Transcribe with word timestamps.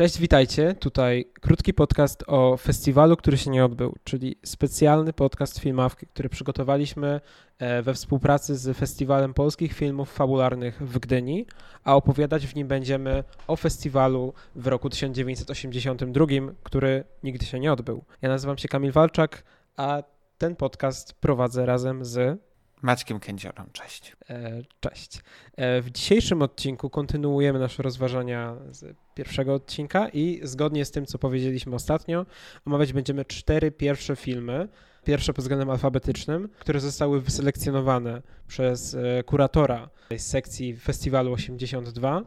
Cześć, 0.00 0.18
witajcie. 0.18 0.74
Tutaj 0.74 1.24
krótki 1.40 1.74
podcast 1.74 2.24
o 2.26 2.56
festiwalu, 2.56 3.16
który 3.16 3.38
się 3.38 3.50
nie 3.50 3.64
odbył, 3.64 3.96
czyli 4.04 4.36
specjalny 4.44 5.12
podcast 5.12 5.58
filmawki, 5.58 6.06
który 6.06 6.28
przygotowaliśmy 6.28 7.20
e, 7.58 7.82
we 7.82 7.94
współpracy 7.94 8.56
z 8.56 8.78
Festiwalem 8.78 9.34
Polskich 9.34 9.72
Filmów 9.72 10.12
Fabularnych 10.12 10.82
w 10.82 10.98
Gdyni, 10.98 11.46
a 11.84 11.96
opowiadać 11.96 12.46
w 12.46 12.54
nim 12.54 12.68
będziemy 12.68 13.24
o 13.46 13.56
festiwalu 13.56 14.32
w 14.56 14.66
roku 14.66 14.90
1982, 14.90 16.26
który 16.62 17.04
nigdy 17.22 17.46
się 17.46 17.60
nie 17.60 17.72
odbył. 17.72 18.04
Ja 18.22 18.28
nazywam 18.28 18.58
się 18.58 18.68
Kamil 18.68 18.92
Walczak, 18.92 19.42
a 19.76 20.02
ten 20.38 20.56
podcast 20.56 21.14
prowadzę 21.14 21.66
razem 21.66 22.04
z 22.04 22.40
Maćkiem 22.82 23.20
Kędziorą, 23.20 23.64
cześć. 23.72 24.16
E, 24.30 24.62
cześć. 24.80 25.18
E, 25.56 25.82
w 25.82 25.90
dzisiejszym 25.90 26.42
odcinku 26.42 26.90
kontynuujemy 26.90 27.58
nasze 27.58 27.82
rozważania 27.82 28.56
z 28.70 28.96
pierwszego 29.14 29.54
odcinka 29.54 30.08
i 30.08 30.40
zgodnie 30.42 30.84
z 30.84 30.90
tym, 30.90 31.06
co 31.06 31.18
powiedzieliśmy 31.18 31.74
ostatnio, 31.74 32.26
omawiać 32.66 32.92
będziemy 32.92 33.24
cztery 33.24 33.70
pierwsze 33.70 34.16
filmy, 34.16 34.68
pierwsze 35.04 35.32
pod 35.32 35.44
względem 35.44 35.70
alfabetycznym, 35.70 36.48
które 36.58 36.80
zostały 36.80 37.20
wyselekcjonowane 37.20 38.22
przez 38.46 38.94
e, 38.94 39.22
kuratora 39.22 39.90
z 40.16 40.26
sekcji 40.26 40.76
Festiwalu 40.76 41.32
82, 41.32 42.22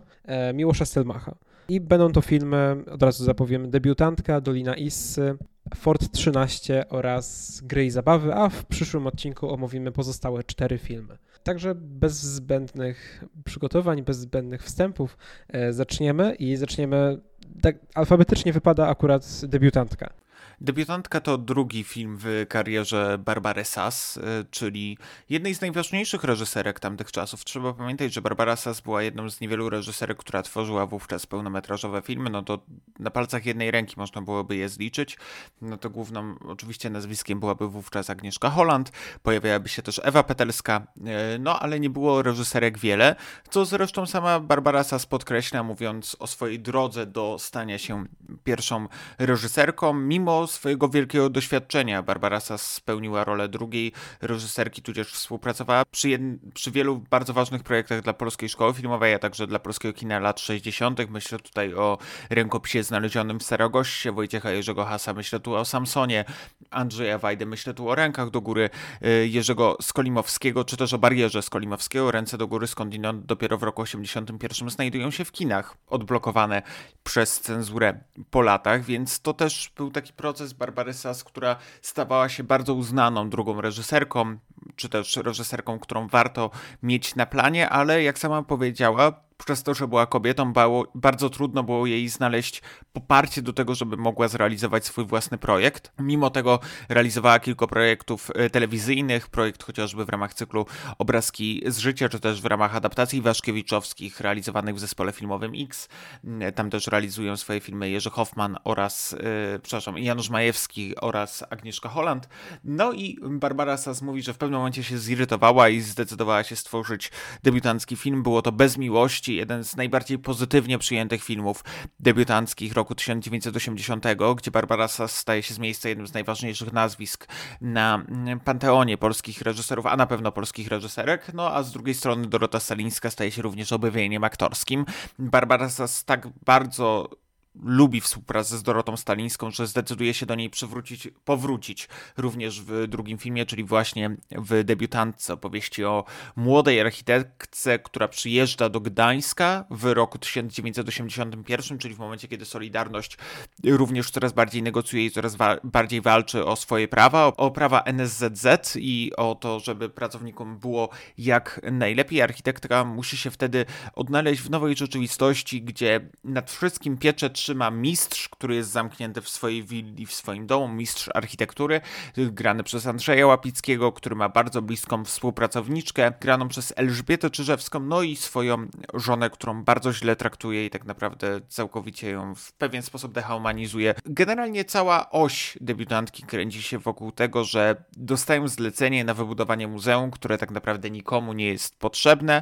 Miłosza 0.54 0.86
Stelmacha. 0.86 1.36
I 1.70 1.82
będą 1.82 2.12
to 2.12 2.22
filmy, 2.22 2.76
od 2.92 3.04
razu 3.04 3.24
zapowiem, 3.24 3.70
Debiutantka, 3.70 4.42
Dolina 4.42 4.76
Issy, 4.76 5.38
Ford 5.76 6.12
13 6.12 6.90
oraz 6.90 7.62
Gry 7.64 7.86
i 7.86 7.90
Zabawy, 7.90 8.34
a 8.34 8.50
w 8.50 8.66
przyszłym 8.66 9.08
odcinku 9.08 9.50
omówimy 9.54 9.92
pozostałe 9.92 10.44
cztery 10.44 10.78
filmy. 10.78 11.18
Także 11.44 11.76
bez 11.76 12.14
zbędnych 12.14 13.24
przygotowań, 13.46 14.04
bez 14.04 14.20
zbędnych 14.20 14.64
wstępów 14.64 15.18
e, 15.48 15.74
zaczniemy 15.74 16.36
i 16.36 16.56
zaczniemy, 16.56 17.20
tak 17.62 17.76
alfabetycznie 17.96 18.54
wypada 18.54 18.88
akurat 18.88 19.42
debiutantka. 19.48 20.14
Debiutantka 20.62 21.22
to 21.22 21.38
drugi 21.38 21.84
film 21.84 22.18
w 22.20 22.46
karierze 22.50 23.18
Barbary 23.18 23.66
Sass, 23.66 24.18
y, 24.18 24.22
czyli 24.52 24.98
jednej 25.30 25.56
z 25.56 25.62
najważniejszych 25.62 26.24
reżyserek 26.24 26.80
tamtych 26.80 27.12
czasów. 27.12 27.46
Trzeba 27.46 27.74
pamiętać, 27.74 28.14
że 28.14 28.22
Barbara 28.22 28.56
Sass 28.56 28.82
była 28.82 29.04
jedną 29.04 29.30
z 29.30 29.42
niewielu 29.42 29.70
reżyserek, 29.70 30.18
która 30.18 30.44
tworzyła 30.44 30.86
wówczas 30.86 31.26
pełnometrażowe 31.26 32.02
filmy. 32.02 32.30
No 32.30 32.42
to 32.42 32.60
na 33.00 33.12
palcach 33.12 33.46
jednej 33.46 33.72
ręki 33.72 33.94
można 33.98 34.22
byłoby 34.22 34.56
je 34.56 34.70
zliczyć. 34.70 35.18
No 35.62 35.78
to 35.78 35.90
główną 35.90 36.36
oczywiście 36.48 36.90
nazwiskiem 36.90 37.40
byłaby 37.40 37.68
wówczas 37.68 38.10
Agnieszka 38.10 38.50
Holland. 38.50 38.92
Pojawiałaby 39.24 39.70
się 39.70 39.82
też 39.82 40.02
Ewa 40.04 40.24
Petelska, 40.24 40.88
y, 41.36 41.40
no 41.40 41.60
ale 41.60 41.80
nie 41.80 41.90
było 41.90 42.22
reżyserek 42.22 42.78
wiele, 42.78 43.16
co 43.50 43.66
zresztą 43.66 44.06
sama 44.06 44.40
Barbara 44.40 44.84
Sass 44.84 45.06
podkreśla, 45.06 45.64
mówiąc 45.64 46.16
o 46.20 46.28
swojej 46.28 46.60
drodze 46.60 47.06
do 47.06 47.38
stania 47.40 47.78
się 47.78 48.06
pierwszą 48.44 48.88
reżyserką, 49.20 49.94
mimo 49.94 50.43
swojego 50.48 50.90
wielkiego 50.90 51.30
doświadczenia. 51.30 52.04
Barbara 52.04 52.40
Sass 52.40 52.72
spełniła 52.72 53.24
rolę 53.24 53.48
drugiej 53.48 53.92
reżyserki, 54.22 54.82
tudzież 54.82 55.08
współpracowała 55.08 55.84
przy, 55.92 56.10
jed... 56.10 56.22
przy 56.54 56.72
wielu 56.72 57.04
bardzo 57.10 57.34
ważnych 57.34 57.64
projektach 57.64 58.02
dla 58.02 58.14
polskiej 58.14 58.50
szkoły 58.50 58.74
filmowej, 58.74 59.14
a 59.14 59.20
także 59.20 59.48
dla 59.48 59.60
polskiego 59.60 59.94
kina 59.94 60.20
lat 60.20 60.40
60. 60.40 61.10
Myślę 61.10 61.40
tutaj 61.40 61.74
o 61.74 61.98
rękopisie 62.30 62.84
znalezionym 62.84 63.40
w 63.40 63.44
Saragoście 63.44 64.12
Wojciecha 64.12 64.52
Jerzego 64.52 64.86
Hasa, 64.86 65.14
myślę 65.14 65.40
tu 65.40 65.56
o 65.56 65.66
Samsonie, 65.66 66.26
Andrzeja 66.72 67.18
Wajdy, 67.18 67.46
myślę 67.46 67.74
tu 67.74 67.90
o 67.90 67.96
Rękach 67.96 68.30
do 68.30 68.42
Góry 68.42 68.70
y, 69.06 69.28
Jerzego 69.28 69.78
Skolimowskiego, 69.82 70.66
czy 70.66 70.78
też 70.78 70.94
o 70.94 70.98
Barierze 70.98 71.42
Skolimowskiego. 71.42 72.12
Ręce 72.12 72.38
do 72.38 72.48
Góry 72.48 72.68
skądinąd 72.68 73.26
dopiero 73.26 73.58
w 73.58 73.64
roku 73.64 73.82
81 73.82 74.70
znajdują 74.70 75.12
się 75.12 75.26
w 75.26 75.32
kinach, 75.32 75.78
odblokowane 75.88 76.62
przez 77.04 77.40
cenzurę 77.40 78.00
po 78.32 78.42
latach, 78.42 78.84
więc 78.84 79.20
to 79.20 79.34
też 79.34 79.72
był 79.76 79.92
taki 79.92 80.14
proces, 80.14 80.33
proces 80.34 80.54
Barbary 80.54 80.94
Sass, 80.94 81.24
która 81.24 81.56
stawała 81.82 82.30
się 82.30 82.44
bardzo 82.44 82.74
uznaną 82.74 83.30
drugą 83.30 83.62
reżyserką, 83.62 84.38
czy 84.76 84.90
też 84.90 85.16
reżyserką, 85.18 85.80
którą 85.80 86.08
warto 86.08 86.50
mieć 86.84 87.16
na 87.16 87.26
planie, 87.26 87.70
ale 87.70 88.04
jak 88.04 88.20
sama 88.20 88.44
powiedziała, 88.44 89.24
przez 89.38 89.64
to, 89.64 89.74
że 89.74 89.88
była 89.88 90.06
kobietą, 90.06 90.54
było, 90.54 90.88
bardzo 90.96 91.30
trudno 91.30 91.64
było 91.64 91.86
jej 91.86 92.10
znaleźć 92.10 92.62
poparcie 92.94 93.42
do 93.42 93.54
tego, 93.54 93.76
żeby 93.76 93.98
mogła 93.98 94.28
zrealizować 94.28 94.86
swój 94.86 95.06
własny 95.06 95.38
projekt. 95.38 95.92
Mimo 96.00 96.30
tego 96.30 96.60
realizowała 96.90 97.40
kilka 97.40 97.68
projektów 97.68 98.32
e, 98.36 98.50
telewizyjnych, 98.50 99.28
projekt 99.28 99.64
chociażby 99.64 100.06
w 100.06 100.10
ramach 100.10 100.34
cyklu 100.34 100.66
Obrazki 100.98 101.64
z 101.68 101.78
życia, 101.78 102.10
czy 102.10 102.20
też 102.20 102.42
w 102.42 102.46
ramach 102.46 102.76
adaptacji 102.76 103.22
Waszkiewiczowskich 103.22 104.20
realizowanych 104.20 104.76
w 104.76 104.80
zespole 104.80 105.12
filmowym 105.12 105.52
X. 105.56 105.90
Mm, 106.24 106.54
tam 106.54 106.70
też 106.70 106.88
realizują 106.88 107.38
swoje 107.38 107.60
filmy 107.60 107.90
Jerzy 107.90 108.10
Hoffman 108.10 108.58
oraz, 108.64 109.12
yy, 109.12 109.60
przepraszam, 109.64 109.98
Janusz 109.98 110.30
Majewski 110.30 110.96
oraz 110.96 111.44
Agnieszka 111.50 111.90
Holland. 111.90 112.30
No 112.64 112.92
i 112.92 113.18
Barbara 113.22 113.78
Sass 113.78 114.02
mówi, 114.02 114.22
że 114.22 114.34
w 114.34 114.38
pewnym 114.38 114.60
momencie 114.60 114.84
się 114.84 114.98
zirytowała 114.98 115.70
i 115.70 115.82
zdecydowała 115.82 116.44
się 116.44 116.56
stworzyć 116.56 117.12
debiutancki 117.44 117.96
film. 117.96 118.24
Było 118.24 118.42
to 118.42 118.52
bez 118.52 118.78
miłości, 118.78 119.23
jeden 119.32 119.64
z 119.64 119.76
najbardziej 119.76 120.20
pozytywnie 120.20 120.78
przyjętych 120.78 121.24
filmów 121.24 121.64
debiutanckich 122.00 122.74
roku 122.74 122.96
1980, 122.96 124.06
gdzie 124.36 124.52
Barbara 124.52 124.88
Sass 124.88 125.16
staje 125.16 125.44
się 125.44 125.54
z 125.54 125.60
miejsca 125.60 125.90
jednym 125.90 126.08
z 126.08 126.14
najważniejszych 126.14 126.74
nazwisk 126.74 127.28
na 127.62 128.06
panteonie 128.46 128.98
polskich 128.98 129.42
reżyserów, 129.42 129.86
a 129.86 129.98
na 129.98 130.06
pewno 130.06 130.32
polskich 130.32 130.68
reżyserek, 130.68 131.34
no 131.34 131.54
a 131.54 131.64
z 131.64 131.72
drugiej 131.72 131.96
strony 131.96 132.28
Dorota 132.28 132.60
Stalińska 132.60 133.10
staje 133.10 133.32
się 133.32 133.42
również 133.42 133.72
objawieniem 133.72 134.24
aktorskim. 134.24 134.86
Barbara 135.20 135.70
Sass 135.70 136.06
tak 136.06 136.28
bardzo 136.46 137.10
lubi 137.56 138.02
współpracę 138.02 138.58
z 138.58 138.64
Dorotą 138.64 138.98
Stalińską, 138.98 139.52
że 139.52 139.68
zdecyduje 139.68 140.14
się 140.14 140.26
do 140.26 140.36
niej 140.36 140.50
przywrócić, 140.50 141.08
powrócić 141.26 141.90
również 142.18 142.62
w 142.62 142.88
drugim 142.88 143.18
filmie, 143.18 143.46
czyli 143.46 143.64
właśnie 143.64 144.16
w 144.32 144.64
debiutantce 144.64 145.34
opowieści 145.34 145.86
o 145.86 146.06
młodej 146.36 146.82
architektce, 146.82 147.80
która 147.80 148.08
przyjeżdża 148.08 148.70
do 148.70 148.80
Gdańska 148.80 149.66
w 149.70 149.86
roku 149.94 150.18
1981, 150.18 151.78
czyli 151.78 151.96
w 151.96 152.00
momencie, 152.00 152.28
kiedy 152.28 152.46
Solidarność 152.46 153.18
również 153.66 154.12
coraz 154.12 154.34
bardziej 154.34 154.64
negocjuje 154.64 155.06
i 155.06 155.12
coraz 155.12 155.36
wa 155.36 155.58
bardziej 155.64 156.02
walczy 156.02 156.46
o 156.46 156.56
swoje 156.56 156.88
prawa, 156.88 157.26
o, 157.26 157.36
o 157.36 157.52
prawa 157.52 157.82
NSZZ 157.82 158.76
i 158.76 159.12
o 159.18 159.36
to, 159.36 159.60
żeby 159.60 159.90
pracownikom 159.90 160.60
było 160.60 160.90
jak 161.18 161.62
najlepiej. 161.72 162.22
Architektka 162.22 162.86
musi 162.86 163.18
się 163.18 163.32
wtedy 163.32 163.66
odnaleźć 163.96 164.42
w 164.42 164.50
nowej 164.50 164.76
rzeczywistości, 164.76 165.62
gdzie 165.62 166.10
nad 166.24 166.52
wszystkim 166.52 166.98
piecze 166.98 167.30
trzyma 167.44 167.72
mistrz, 167.72 168.30
który 168.30 168.56
jest 168.56 168.70
zamknięty 168.72 169.22
w 169.22 169.30
swojej 169.30 169.64
willi, 169.64 170.06
w 170.06 170.14
swoim 170.14 170.48
domu, 170.48 170.68
mistrz 170.68 171.10
architektury, 171.14 171.82
grany 172.18 172.64
przez 172.64 172.88
Andrzeja 172.88 173.28
Łapickiego, 173.28 173.92
który 173.92 174.16
ma 174.16 174.30
bardzo 174.30 174.62
bliską 174.62 175.06
współpracowniczkę, 175.06 176.14
graną 176.22 176.48
przez 176.48 176.74
Elżbietę 176.76 177.30
Czyżewską, 177.30 177.80
no 177.80 178.02
i 178.02 178.16
swoją 178.16 178.68
żonę, 178.94 179.30
którą 179.30 179.64
bardzo 179.64 179.94
źle 179.94 180.16
traktuje 180.16 180.66
i 180.66 180.70
tak 180.70 180.86
naprawdę 180.86 181.42
całkowicie 181.50 182.10
ją 182.10 182.36
w 182.36 182.54
pewien 182.54 182.82
sposób 182.82 183.14
dehumanizuje. 183.14 183.96
Generalnie 184.06 184.66
cała 184.66 185.12
oś 185.12 185.58
debiutantki 185.62 186.24
kręci 186.24 186.62
się 186.62 186.80
wokół 186.80 187.12
tego, 187.12 187.44
że 187.44 187.86
dostają 187.98 188.48
zlecenie 188.48 189.04
na 189.04 189.14
wybudowanie 189.14 189.68
muzeum, 189.68 190.12
które 190.12 190.38
tak 190.38 190.52
naprawdę 190.52 190.92
nikomu 190.92 191.34
nie 191.34 191.48
jest 191.48 191.80
potrzebne, 191.80 192.42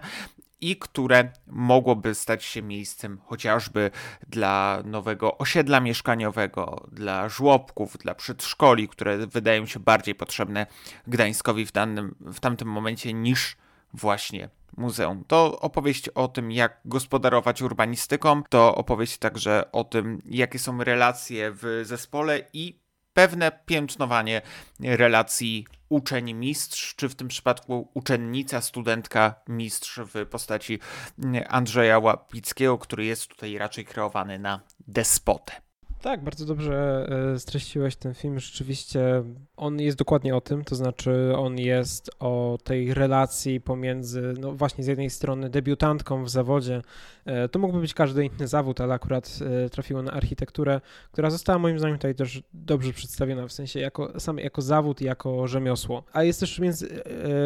i 0.62 0.76
które 0.76 1.32
mogłoby 1.48 2.16
stać 2.16 2.44
się 2.44 2.62
miejscem 2.62 3.22
chociażby 3.26 3.92
dla 4.28 4.82
nowego 4.86 5.38
osiedla 5.38 5.80
mieszkaniowego, 5.80 6.88
dla 6.92 7.30
żłobków, 7.30 7.98
dla 7.98 8.16
przedszkoli, 8.16 8.88
które 8.88 9.28
wydają 9.28 9.66
się 9.66 9.80
bardziej 9.80 10.16
potrzebne 10.16 10.68
Gdańskowi 11.08 11.66
w, 11.66 11.72
danym, 11.72 12.16
w 12.20 12.40
tamtym 12.40 12.68
momencie 12.68 13.14
niż 13.14 13.58
właśnie 13.94 14.50
muzeum. 14.78 15.24
To 15.28 15.60
opowieść 15.60 16.10
o 16.10 16.28
tym, 16.28 16.52
jak 16.52 16.82
gospodarować 16.86 17.62
urbanistyką, 17.62 18.44
to 18.50 18.76
opowieść 18.76 19.18
także 19.18 19.72
o 19.72 19.84
tym, 19.84 20.22
jakie 20.26 20.60
są 20.60 20.84
relacje 20.84 21.52
w 21.52 21.82
zespole 21.84 22.40
i 22.54 22.81
pewne 23.22 23.52
piętnowanie 23.66 24.42
relacji 24.80 25.66
uczeń-mistrz, 25.90 26.96
czy 26.96 27.10
w 27.10 27.16
tym 27.16 27.28
przypadku 27.28 27.90
uczennica, 27.94 28.62
studentka, 28.62 29.36
mistrz 29.48 30.00
w 30.00 30.26
postaci 30.26 30.80
Andrzeja 31.48 32.00
Łapickiego, 32.00 32.78
który 32.78 33.06
jest 33.06 33.28
tutaj 33.28 33.58
raczej 33.58 33.86
kreowany 33.86 34.40
na 34.40 34.62
despotę. 34.88 35.54
Tak, 36.02 36.24
bardzo 36.24 36.46
dobrze 36.46 37.08
e, 37.34 37.40
streściłeś 37.40 37.96
ten 37.96 38.14
film. 38.14 38.40
Rzeczywiście 38.40 39.24
on 39.58 39.80
jest 39.80 39.98
dokładnie 39.98 40.36
o 40.36 40.42
tym, 40.42 40.64
to 40.64 40.76
znaczy 40.76 41.34
on 41.38 41.58
jest 41.58 42.12
o 42.20 42.58
tej 42.64 42.94
relacji 42.94 43.62
pomiędzy, 43.62 44.34
no 44.40 44.52
właśnie 44.52 44.84
z 44.84 44.88
jednej 44.88 45.10
strony 45.10 45.50
debiutantką 45.50 46.24
w 46.24 46.30
zawodzie, 46.30 46.82
to 47.52 47.60
mógłby 47.60 47.80
być 47.80 47.94
każdy 47.94 48.26
inny 48.26 48.48
zawód, 48.48 48.82
ale 48.82 48.94
akurat 48.94 49.40
e, 49.66 49.70
trafiło 49.70 50.02
na 50.02 50.12
architekturę, 50.12 50.82
która 51.12 51.30
została 51.30 51.60
moim 51.60 51.80
zdaniem 51.80 51.98
tutaj 51.98 52.16
też 52.16 52.44
dobrze 52.54 52.94
przedstawiona, 52.94 53.48
w 53.48 53.52
sensie 53.52 53.80
jako, 53.80 54.20
sam 54.20 54.38
jako 54.38 54.62
zawód 54.62 55.02
i 55.02 55.06
jako 55.06 55.48
rzemiosło. 55.48 56.04
A 56.14 56.24
jest 56.24 56.40
też 56.40 56.60
między, 56.60 57.04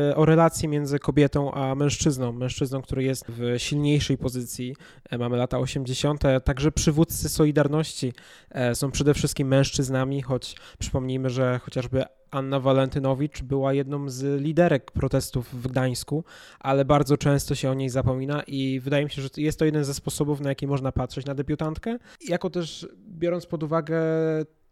e, 0.09 0.15
o 0.15 0.25
relację 0.25 0.69
między 0.69 0.99
kobietą 0.99 1.51
a 1.51 1.75
mężczyzną. 1.75 2.31
Mężczyzną, 2.31 2.81
który 2.81 3.03
jest 3.03 3.25
w 3.29 3.55
silniejszej 3.57 4.17
pozycji. 4.17 4.75
Mamy 5.19 5.37
lata 5.37 5.59
80., 5.59 6.23
także 6.43 6.71
przywódcy 6.71 7.29
Solidarności 7.29 8.13
są 8.73 8.91
przede 8.91 9.13
wszystkim 9.13 9.47
mężczyznami, 9.47 10.21
choć 10.21 10.55
przypomnijmy, 10.79 11.29
że 11.29 11.59
chociażby 11.63 12.05
Anna 12.31 12.59
Walentynowicz 12.59 13.41
była 13.41 13.73
jedną 13.73 14.09
z 14.09 14.41
liderek 14.41 14.91
protestów 14.91 15.61
w 15.63 15.67
Gdańsku, 15.67 16.23
ale 16.59 16.85
bardzo 16.85 17.17
często 17.17 17.55
się 17.55 17.71
o 17.71 17.73
niej 17.73 17.89
zapomina 17.89 18.43
i 18.47 18.79
wydaje 18.79 19.03
mi 19.03 19.11
się, 19.11 19.21
że 19.21 19.29
jest 19.37 19.59
to 19.59 19.65
jeden 19.65 19.83
ze 19.83 19.93
sposobów, 19.93 20.41
na 20.41 20.49
jaki 20.49 20.67
można 20.67 20.91
patrzeć 20.91 21.25
na 21.25 21.35
debiutantkę, 21.35 21.97
jako 22.27 22.49
też 22.49 22.87
biorąc 23.07 23.45
pod 23.45 23.63
uwagę 23.63 23.97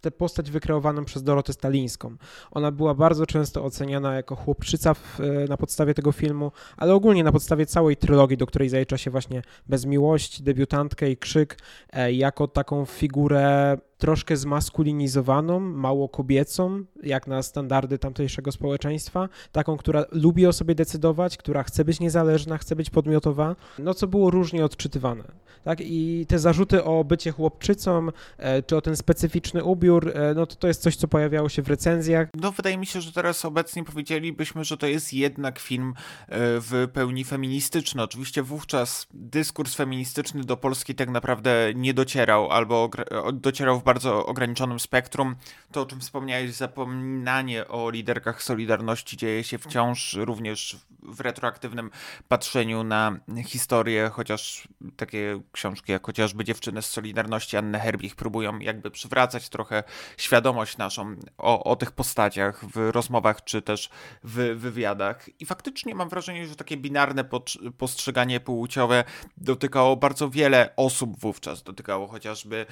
tę 0.04 0.12
postać 0.12 0.52
wykreowaną 0.52 1.06
przez 1.06 1.24
Dorotę 1.24 1.54
Stalińską. 1.54 2.16
Ona 2.52 2.72
była 2.72 2.94
bardzo 2.94 3.26
często 3.26 3.64
oceniana 3.64 4.16
jako 4.16 4.36
chłopczyca 4.36 4.94
w, 4.94 5.20
na 5.50 5.58
podstawie 5.58 5.94
tego 5.94 6.12
filmu, 6.12 6.52
ale 6.78 6.94
ogólnie 6.94 7.24
na 7.24 7.32
podstawie 7.32 7.66
całej 7.66 7.98
trylogii, 7.98 8.38
do 8.38 8.46
której 8.46 8.70
zalicza 8.70 8.98
się 8.98 9.12
właśnie 9.12 9.42
Bez 9.68 9.86
Miłości, 9.86 10.44
debiutantkę 10.44 11.10
i 11.10 11.18
Krzyk, 11.18 11.58
e, 11.94 12.14
jako 12.14 12.48
taką 12.48 12.86
figurę 12.86 13.78
troszkę 14.04 14.38
zmaskulinizowaną, 14.38 15.60
mało 15.60 16.10
kobiecą, 16.10 16.84
jak 17.04 17.28
na 17.28 17.44
standardy 17.44 17.98
tamtejszego 18.00 18.52
społeczeństwa, 18.52 19.30
taką, 19.52 19.78
która 19.78 20.06
lubi 20.12 20.48
o 20.48 20.54
sobie 20.54 20.76
decydować, 20.76 21.38
która 21.38 21.64
chce 21.64 21.86
być 21.86 22.00
niezależna, 22.00 22.58
chce 22.58 22.76
być 22.76 22.90
podmiotowa, 22.90 23.56
no 23.80 23.94
co 23.94 24.08
było 24.08 24.32
różnie 24.32 24.66
odczytywane. 24.66 25.24
Tak? 25.64 25.82
I 25.82 26.26
te 26.28 26.40
zarzuty 26.40 26.84
o 26.84 27.04
bycie 27.04 27.32
chłopczycą, 27.32 28.08
e, 28.38 28.64
czy 28.64 28.78
o 28.78 28.82
ten 28.82 28.96
specyficzny 28.96 29.64
ubiór, 29.64 30.12
e, 30.16 30.34
no 30.34 30.46
to 30.46 30.56
to 30.56 30.68
jest 30.68 30.82
coś, 30.82 30.96
co 30.96 31.08
pojawiało 31.08 31.50
się 31.50 31.62
w 31.62 31.68
recenzjach. 31.68 32.28
No 32.34 32.52
wydaje 32.52 32.78
mi 32.78 32.86
się, 32.86 33.02
że 33.02 33.12
teraz 33.12 33.46
obecnie 33.46 33.84
powiedzielibyśmy, 33.84 34.64
że 34.64 34.78
to 34.78 34.88
jest 34.88 35.14
jednak 35.14 35.60
film 35.60 35.94
e, 35.94 36.38
w 36.40 36.88
pełni 36.94 37.24
feministyczny. 37.24 38.04
Oczywiście 38.04 38.44
wówczas 38.44 39.08
dyskurs 39.14 39.76
feministyczny 39.76 40.44
do 40.44 40.58
Polski 40.58 40.96
tak 40.96 41.10
naprawdę 41.10 41.72
nie 41.76 41.94
docierał, 41.94 42.52
albo 42.52 42.90
docierał 43.34 43.80
w 43.80 43.84
bardzo 43.84 43.93
bardzo 43.94 44.26
ograniczonym 44.26 44.80
spektrum. 44.80 45.36
To, 45.72 45.82
o 45.82 45.86
czym 45.86 46.00
wspomniałeś, 46.00 46.54
zapominanie 46.54 47.68
o 47.68 47.90
liderkach 47.90 48.44
Solidarności 48.44 49.18
dzieje 49.18 49.44
się 49.44 49.58
wciąż 49.58 50.14
również 50.14 50.78
w 51.04 51.20
retroaktywnym 51.20 51.90
patrzeniu 52.28 52.84
na 52.84 53.20
historię, 53.46 54.10
chociaż 54.14 54.68
takie 54.98 55.42
książki 55.52 55.92
jak 55.92 56.06
chociażby 56.06 56.44
Dziewczyny 56.44 56.82
z 56.82 56.86
Solidarności 56.86 57.58
Anny 57.58 57.80
Herbich 57.80 58.16
próbują 58.16 58.60
jakby 58.60 58.92
przywracać 58.92 59.50
trochę 59.50 59.84
świadomość 60.18 60.78
naszą 60.78 61.16
o, 61.38 61.64
o 61.64 61.76
tych 61.76 61.92
postaciach 61.92 62.66
w 62.66 62.90
rozmowach 62.92 63.44
czy 63.44 63.62
też 63.62 63.90
w 64.24 64.56
wywiadach. 64.58 65.30
I 65.40 65.46
faktycznie 65.46 65.96
mam 65.96 66.10
wrażenie, 66.10 66.48
że 66.48 66.56
takie 66.56 66.78
binarne 66.78 67.26
postrzeganie 67.78 68.40
płciowe 68.40 69.04
dotykało 69.38 69.96
bardzo 69.96 70.30
wiele 70.30 70.74
osób 70.76 71.20
wówczas. 71.20 71.64
Dotykało 71.64 72.08
chociażby 72.08 72.66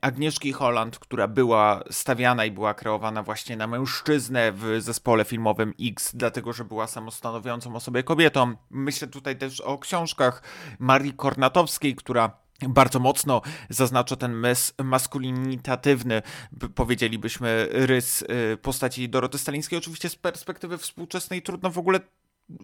Agnieszki 0.00 0.52
Holland, 0.58 0.98
która 0.98 1.28
była 1.28 1.82
stawiana 1.90 2.44
i 2.44 2.50
była 2.50 2.74
kreowana 2.74 3.22
właśnie 3.22 3.56
na 3.56 3.66
mężczyznę 3.66 4.52
w 4.52 4.76
zespole 4.78 5.24
filmowym 5.24 5.74
X, 5.80 6.12
dlatego 6.14 6.52
że 6.52 6.64
była 6.64 6.86
samostanowiącą 6.86 7.76
o 7.76 7.80
sobie 7.80 8.02
kobietą. 8.02 8.54
Myślę 8.70 9.08
tutaj 9.08 9.38
też 9.38 9.60
o 9.60 9.78
książkach 9.78 10.42
Marii 10.78 11.12
Kornatowskiej, 11.12 11.94
która 11.94 12.30
bardzo 12.68 12.98
mocno 12.98 13.42
zaznacza 13.70 14.16
ten 14.16 14.32
mes 14.32 14.74
maskulinitatywny, 14.84 16.22
powiedzielibyśmy, 16.74 17.68
rys 17.70 18.22
y, 18.22 18.56
postaci 18.62 19.08
Doroty 19.08 19.38
Stalińskiej. 19.38 19.78
Oczywiście 19.78 20.08
z 20.08 20.16
perspektywy 20.16 20.78
współczesnej 20.78 21.42
trudno 21.42 21.70
w 21.70 21.78
ogóle 21.78 22.00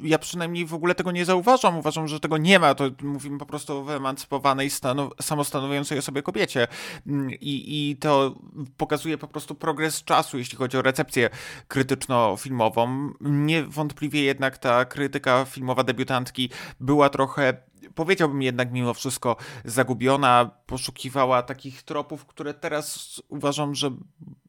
ja 0.02 0.18
przynajmniej 0.18 0.66
w 0.66 0.74
ogóle 0.74 0.94
tego 0.94 1.12
nie 1.12 1.24
zauważam. 1.24 1.78
Uważam, 1.78 2.08
że 2.08 2.20
tego 2.20 2.38
nie 2.38 2.58
ma. 2.58 2.74
To 2.74 2.84
mówimy 3.02 3.38
po 3.38 3.46
prostu 3.46 3.76
o 3.78 3.84
wyemancypowanej, 3.84 4.70
samostanowiącej 5.22 6.02
sobie 6.02 6.22
kobiecie. 6.22 6.68
Mm, 7.06 7.30
I, 7.30 7.90
I 7.90 7.96
to 7.96 8.34
pokazuje 8.76 9.18
po 9.18 9.28
prostu 9.28 9.54
progres 9.54 10.04
czasu, 10.04 10.38
jeśli 10.38 10.58
chodzi 10.58 10.76
o 10.76 10.82
recepcję 10.82 11.30
krytyczno-filmową. 11.68 13.10
Niewątpliwie 13.20 14.22
jednak 14.22 14.58
ta 14.58 14.84
krytyka 14.84 15.44
filmowa 15.44 15.84
debiutantki 15.84 16.50
była 16.80 17.08
trochę 17.08 17.54
powiedziałbym 17.94 18.42
jednak 18.42 18.72
mimo 18.72 18.94
wszystko 18.94 19.36
zagubiona, 19.64 20.50
poszukiwała 20.66 21.42
takich 21.42 21.82
tropów, 21.82 22.26
które 22.26 22.54
teraz 22.54 23.20
uważam, 23.28 23.74
że 23.74 23.90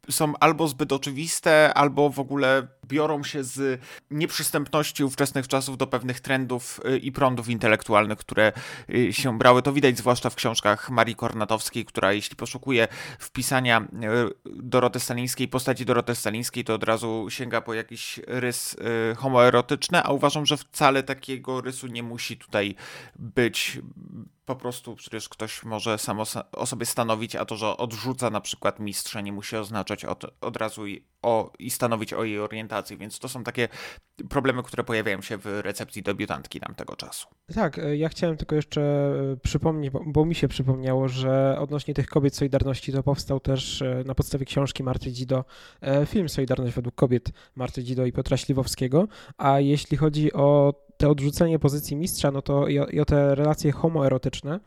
są 0.10 0.34
albo 0.40 0.68
zbyt 0.68 0.94
oczywiste, 0.94 1.74
albo 1.74 2.10
w 2.10 2.19
ogóle 2.19 2.68
biorą 2.88 3.24
się 3.24 3.44
z 3.44 3.81
nieprzystępności 4.12 5.04
ówczesnych 5.04 5.48
czasów 5.48 5.78
do 5.78 5.88
pewnych 5.88 6.19
trendów 6.19 6.81
y, 6.90 6.98
i 6.98 7.12
prądów 7.12 7.50
intelektualnych, 7.50 8.18
które 8.18 8.52
y, 8.90 9.13
się 9.13 9.38
brały. 9.38 9.62
To 9.62 9.74
widać 9.74 9.98
zwłaszcza 9.98 10.30
w 10.30 10.36
książkach 10.36 10.90
Marii 10.90 11.16
Kornatowskiej, 11.16 11.86
która 11.86 12.13
jeśli 12.13 12.36
poszukuje 12.36 12.88
wpisania 13.19 13.81
y, 13.81 13.86
Doroty 14.46 15.00
Stalińskiej, 15.00 15.48
postaci 15.48 15.86
Doroty 15.86 16.16
Stalińskiej, 16.16 16.63
to 16.63 16.74
od 16.74 16.84
razu 16.84 17.25
sięga 17.30 17.62
po 17.62 17.74
jakiś 17.74 18.19
rys 18.28 18.78
homoerotyczny, 19.18 20.04
a 20.04 20.12
uważam, 20.12 20.46
że 20.46 20.57
wcale 20.57 21.04
takiego 21.04 21.62
rysu 21.62 21.88
nie 21.88 22.04
musi 22.04 22.38
tutaj 22.38 22.75
być 23.16 23.80
po 24.45 24.56
prostu 24.56 24.95
przecież 24.95 25.30
ktoś 25.30 25.63
może 25.63 25.97
samo 25.97 26.24
o 26.51 26.65
sobie 26.65 26.86
stanowić, 26.86 27.36
a 27.36 27.45
to, 27.45 27.56
że 27.56 27.77
odrzuca 27.77 28.30
na 28.30 28.42
przykład 28.42 28.80
mistrza, 28.80 29.21
nie 29.21 29.31
musi 29.31 29.56
oznaczać 29.56 30.06
od, 30.06 30.25
od 30.42 30.57
razu 30.57 30.88
i, 30.88 31.03
o, 31.21 31.53
i 31.59 31.69
stanowić 31.69 32.13
o 32.13 32.24
jej 32.24 32.39
orientacji, 32.39 32.97
więc 32.97 33.19
to 33.19 33.30
są 33.30 33.44
takie 33.44 33.68
problemy, 34.30 34.63
które 34.63 34.83
pojawiają 34.83 35.21
się 35.21 35.38
w 35.38 35.45
recepcji 35.45 36.03
debiutantki 36.03 36.59
tamtego 36.59 36.95
czasu. 36.95 37.27
Tak, 37.56 37.80
e, 37.80 37.97
ja 37.97 38.09
chciałem 38.09 38.38
tylko 38.38 38.56
jeszcze 38.56 38.81
e, 38.81 39.38
przypomnieć, 39.38 39.89
bo, 39.89 40.01
bo 40.06 40.25
mi 40.25 40.36
się 40.36 40.47
przypomniało, 40.47 41.07
że 41.07 41.57
odnośnie 41.59 41.94
tych 41.94 42.07
kobiet 42.07 42.36
Solidarności 42.36 42.92
to 42.92 43.03
powstał 43.03 43.39
też 43.39 43.81
e, 43.81 44.03
na 44.06 44.15
podstawie 44.15 44.45
książki 44.45 44.83
Marty 44.83 45.12
Dzido 45.12 45.45
film 46.06 46.30
Solidarność 46.30 46.75
według 46.75 46.95
kobiet 46.95 47.31
Marty 47.56 47.83
Dzido 47.83 48.06
i 48.06 48.12
Piotra 48.12 48.38
Śliwowskiego, 48.38 49.07
a 49.38 49.59
jeśli 49.59 49.97
chodzi 49.97 50.33
o 50.33 50.74
te 50.97 51.09
odrzucenie 51.09 51.59
pozycji 51.59 51.95
mistrza, 51.95 52.31
no 52.31 52.42
to 52.42 52.68
i 52.68 52.80
o, 52.80 52.86
i 52.86 53.00
o 53.00 53.06
te 53.06 53.36
relacje 53.36 53.71
homoerotyczne, 53.71 54.59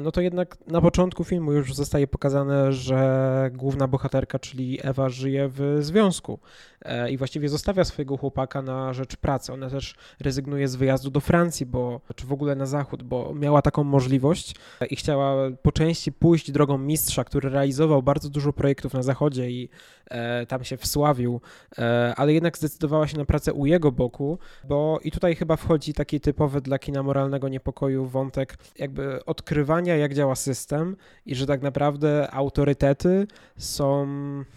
no 0.00 0.12
to 0.12 0.20
jednak 0.20 0.56
na 0.66 0.80
początku 0.80 1.24
filmu 1.24 1.52
już 1.52 1.74
zostaje 1.74 2.06
pokazane, 2.06 2.72
że 2.72 3.50
główna 3.52 3.88
bohaterka, 3.88 4.38
czyli 4.38 4.78
Ewa, 4.82 5.08
żyje 5.08 5.48
w 5.48 5.78
związku. 5.80 6.38
E, 6.84 7.10
i 7.10 7.16
właściwie 7.16 7.48
zostawia 7.48 7.84
swojego 7.84 8.16
chłopaka 8.16 8.62
na 8.62 8.92
rzecz 8.92 9.16
pracy. 9.16 9.52
Ona 9.52 9.70
też 9.70 9.94
rezygnuje 10.20 10.68
z 10.68 10.76
wyjazdu 10.76 11.10
do 11.10 11.20
Francji, 11.20 11.66
bo, 11.66 12.00
czy 12.16 12.26
w 12.26 12.32
ogóle 12.32 12.54
na 12.54 12.66
zachód, 12.66 13.02
bo 13.02 13.34
miała 13.34 13.62
taką 13.62 13.84
możliwość 13.84 14.54
i 14.90 14.96
chciała 14.96 15.50
po 15.62 15.72
części 15.72 16.12
pójść 16.12 16.50
drogą 16.50 16.78
mistrza, 16.78 17.24
który 17.24 17.50
realizował 17.50 18.02
bardzo 18.02 18.28
dużo 18.28 18.52
projektów 18.52 18.94
na 18.94 19.02
zachodzie 19.02 19.50
i 19.50 19.68
e, 20.10 20.46
tam 20.46 20.64
się 20.64 20.76
wsławił, 20.76 21.40
e, 21.78 22.14
ale 22.16 22.32
jednak 22.32 22.58
zdecydowała 22.58 23.06
się 23.06 23.18
na 23.18 23.24
pracę 23.24 23.52
u 23.52 23.66
jego 23.66 23.92
boku, 23.92 24.38
bo 24.68 24.98
i 25.04 25.10
tutaj 25.10 25.34
chyba 25.34 25.56
wchodzi 25.56 25.94
taki 25.94 26.20
typowy 26.20 26.60
dla 26.60 26.78
kina 26.78 27.02
moralnego 27.02 27.48
niepokoju 27.48 28.06
wątek 28.06 28.58
jakby 28.78 29.24
odkrywania, 29.24 29.73
jak 29.80 30.14
działa 30.14 30.34
system 30.34 30.96
i 31.26 31.34
że 31.34 31.46
tak 31.46 31.62
naprawdę 31.62 32.30
autorytety 32.30 33.26
są 33.56 34.06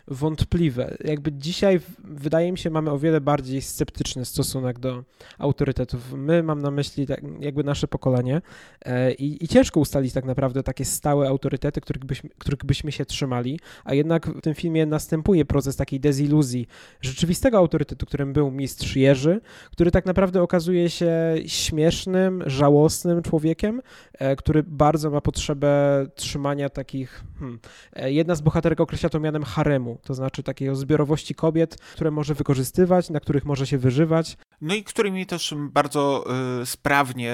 wątpliwe. 0.08 0.98
Jakby 1.04 1.32
dzisiaj 1.32 1.80
wydaje 2.04 2.52
mi 2.52 2.58
się, 2.58 2.70
mamy 2.70 2.92
o 2.92 3.00
wiele 3.00 3.22
bardziej 3.22 3.62
sceptyczny 3.62 4.26
stosunek 4.26 4.80
do 4.80 5.04
autorytetów. 5.38 6.14
My, 6.14 6.44
mam 6.44 6.62
na 6.62 6.72
myśli 6.72 7.08
tak, 7.08 7.22
jakby 7.40 7.64
nasze 7.64 7.88
pokolenie 7.88 8.42
e, 8.86 9.14
i, 9.14 9.44
i, 9.44 9.48
ciężko 9.48 9.80
ustalić 9.80 10.14
tak 10.14 10.26
naprawdę 10.26 10.64
takie 10.64 10.86
stałe 10.86 11.28
autorytety, 11.28 11.82
których 11.82 12.06
byśmy, 12.06 12.30
których 12.38 12.66
byśmy 12.66 12.92
się 12.92 13.06
trzymali, 13.06 13.60
a 13.84 13.94
jednak 13.94 14.28
w 14.28 14.42
tym 14.42 14.54
filmie 14.54 14.86
następuje 14.86 15.46
proces 15.46 15.76
takiej 15.76 16.00
deziluzji 16.00 16.68
rzeczywistego 17.02 17.58
autorytetu, 17.58 18.06
którym 18.06 18.34
był 18.34 18.52
mistrz 18.52 18.96
Jerzy, 18.96 19.42
który 19.72 19.92
tak 19.92 20.06
naprawdę 20.06 20.42
okazuje 20.42 20.90
się 20.90 21.36
śmiesznym, 21.46 22.44
żałosnym 22.46 23.22
człowiekiem, 23.22 23.82
e, 24.14 24.36
który 24.36 24.64
bardzo 24.64 25.07
ma 25.10 25.22
potrzebę 25.22 26.06
trzymania 26.16 26.70
takich... 26.70 27.24
Hmm, 27.40 27.60
e, 27.94 28.12
jedna 28.12 28.36
z 28.36 28.42
bohaterek 28.42 28.82
określa 28.82 29.10
to 29.10 29.20
mianem 29.20 29.44
haremu, 29.44 30.00
to 30.04 30.14
znaczy 30.14 30.44
takiej 30.44 30.76
zbiorowości 30.76 31.36
kobiet, 31.36 31.78
które 31.78 32.12
może 32.12 32.34
wykorzystywać, 32.34 33.10
na 33.10 33.20
których 33.20 33.46
może 33.46 33.68
się 33.68 33.78
wyżywać. 33.78 34.38
No 34.62 34.76
i 34.76 34.84
którymi 34.84 35.26
też 35.26 35.54
bardzo 35.58 36.26
y, 36.62 36.66
sprawnie 36.66 37.34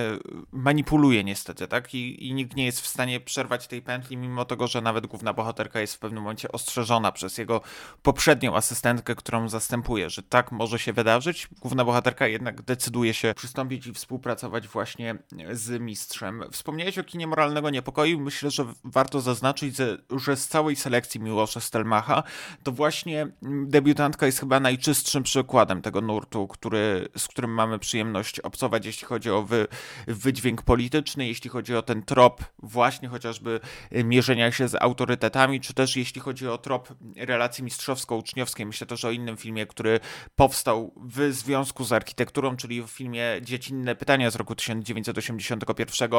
manipuluje 0.51 1.23
niestety, 1.23 1.67
tak? 1.67 1.93
I, 1.93 2.27
I 2.27 2.33
nikt 2.33 2.55
nie 2.55 2.65
jest 2.65 2.81
w 2.81 2.87
stanie 2.87 3.19
przerwać 3.19 3.67
tej 3.67 3.81
pętli, 3.81 4.17
mimo 4.17 4.45
tego, 4.45 4.67
że 4.67 4.81
nawet 4.81 5.07
główna 5.07 5.33
bohaterka 5.33 5.79
jest 5.79 5.95
w 5.95 5.99
pewnym 5.99 6.23
momencie 6.23 6.51
ostrzeżona 6.51 7.11
przez 7.11 7.37
jego 7.37 7.61
poprzednią 8.01 8.55
asystentkę, 8.55 9.15
którą 9.15 9.49
zastępuje, 9.49 10.09
że 10.09 10.23
tak 10.23 10.51
może 10.51 10.79
się 10.79 10.93
wydarzyć. 10.93 11.47
Główna 11.61 11.85
bohaterka 11.85 12.27
jednak 12.27 12.61
decyduje 12.61 13.13
się 13.13 13.33
przystąpić 13.35 13.87
i 13.87 13.93
współpracować 13.93 14.67
właśnie 14.67 15.15
z 15.51 15.81
mistrzem. 15.81 16.43
Wspomniałeś 16.51 16.97
o 16.97 17.03
kinie 17.03 17.27
moralnego 17.27 17.69
niepokoju. 17.69 18.19
Myślę, 18.19 18.51
że 18.51 18.65
warto 18.83 19.21
zaznaczyć, 19.21 19.75
że 20.17 20.35
z 20.35 20.47
całej 20.47 20.75
selekcji 20.75 21.19
Miłosza 21.19 21.59
Stelmacha 21.59 22.23
to 22.63 22.71
właśnie 22.71 23.27
debiutantka 23.41 24.25
jest 24.25 24.39
chyba 24.39 24.59
najczystszym 24.59 25.23
przykładem 25.23 25.81
tego 25.81 26.01
nurtu, 26.01 26.47
który, 26.47 27.09
z 27.17 27.27
którym 27.27 27.51
mamy 27.51 27.79
przyjemność 27.79 28.39
obcować, 28.39 28.85
jeśli 28.85 29.07
chodzi 29.07 29.29
o 29.29 29.43
wy, 29.43 29.67
wydźwięk 30.07 30.61
polityczny, 30.61 31.27
jeśli 31.27 31.49
chodzi 31.49 31.75
o 31.75 31.81
ten 31.81 32.03
trop 32.03 32.43
właśnie 32.59 33.09
chociażby 33.09 33.59
mierzenia 33.91 34.51
się 34.51 34.67
z 34.67 34.75
autorytetami, 34.75 35.61
czy 35.61 35.73
też 35.73 35.95
jeśli 35.95 36.21
chodzi 36.21 36.47
o 36.47 36.57
trop 36.57 36.93
relacji 37.17 37.63
mistrzowsko-uczniowskiej. 37.63 38.65
Myślę 38.65 38.87
też 38.87 39.05
o 39.05 39.11
innym 39.11 39.37
filmie, 39.37 39.65
który 39.65 39.99
powstał 40.35 40.93
w 40.97 41.33
związku 41.33 41.83
z 41.83 41.93
architekturą, 41.93 42.57
czyli 42.57 42.83
w 42.83 42.87
filmie 42.87 43.25
Dziecinne 43.41 43.95
Pytania 43.95 44.31
z 44.31 44.35
roku 44.35 44.55
1981 44.55 46.09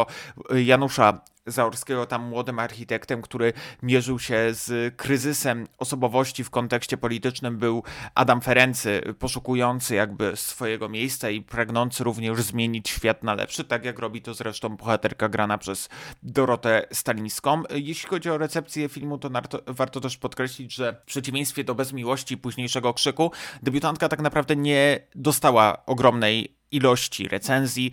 Janusza 0.64 1.20
Zaorskiego, 1.46 2.06
tam 2.06 2.22
młodym 2.22 2.58
architektem, 2.58 3.22
który 3.22 3.52
mierzył 3.82 4.18
się 4.18 4.48
z 4.50 4.96
kryzysem 4.96 5.66
osobowości 5.78 6.44
w 6.44 6.50
kontekście 6.50 6.96
politycznym, 6.96 7.58
był 7.58 7.82
Adam 8.14 8.40
Ferency, 8.40 9.02
poszukujący 9.18 9.94
jakby 9.94 10.36
swojego 10.36 10.88
miejsca 10.88 11.30
i 11.30 11.42
pragnący 11.42 12.04
również 12.04 12.42
zmienić 12.42 12.88
świat 12.88 13.22
na 13.22 13.34
lepszy, 13.34 13.64
tak 13.64 13.84
jak 13.84 13.98
robi 13.98 14.22
to 14.22 14.34
zresztą 14.34 14.76
bohaterka 14.76 15.28
grana 15.28 15.58
przez 15.58 15.88
Dorotę 16.22 16.86
Stalińską. 16.92 17.62
Jeśli 17.70 18.08
chodzi 18.08 18.30
o 18.30 18.38
recepcję 18.38 18.88
filmu, 18.88 19.18
to 19.18 19.30
warto 19.66 20.00
też 20.00 20.16
podkreślić, 20.16 20.74
że 20.74 20.96
w 21.02 21.04
przeciwieństwie 21.04 21.64
do 21.64 21.74
Bezmiłości 21.74 22.36
późniejszego 22.36 22.94
krzyku, 22.94 23.30
debiutantka 23.62 24.08
tak 24.08 24.20
naprawdę 24.20 24.56
nie 24.56 25.00
dostała 25.14 25.86
ogromnej 25.86 26.56
ilości 26.76 27.28
recenzji. 27.28 27.92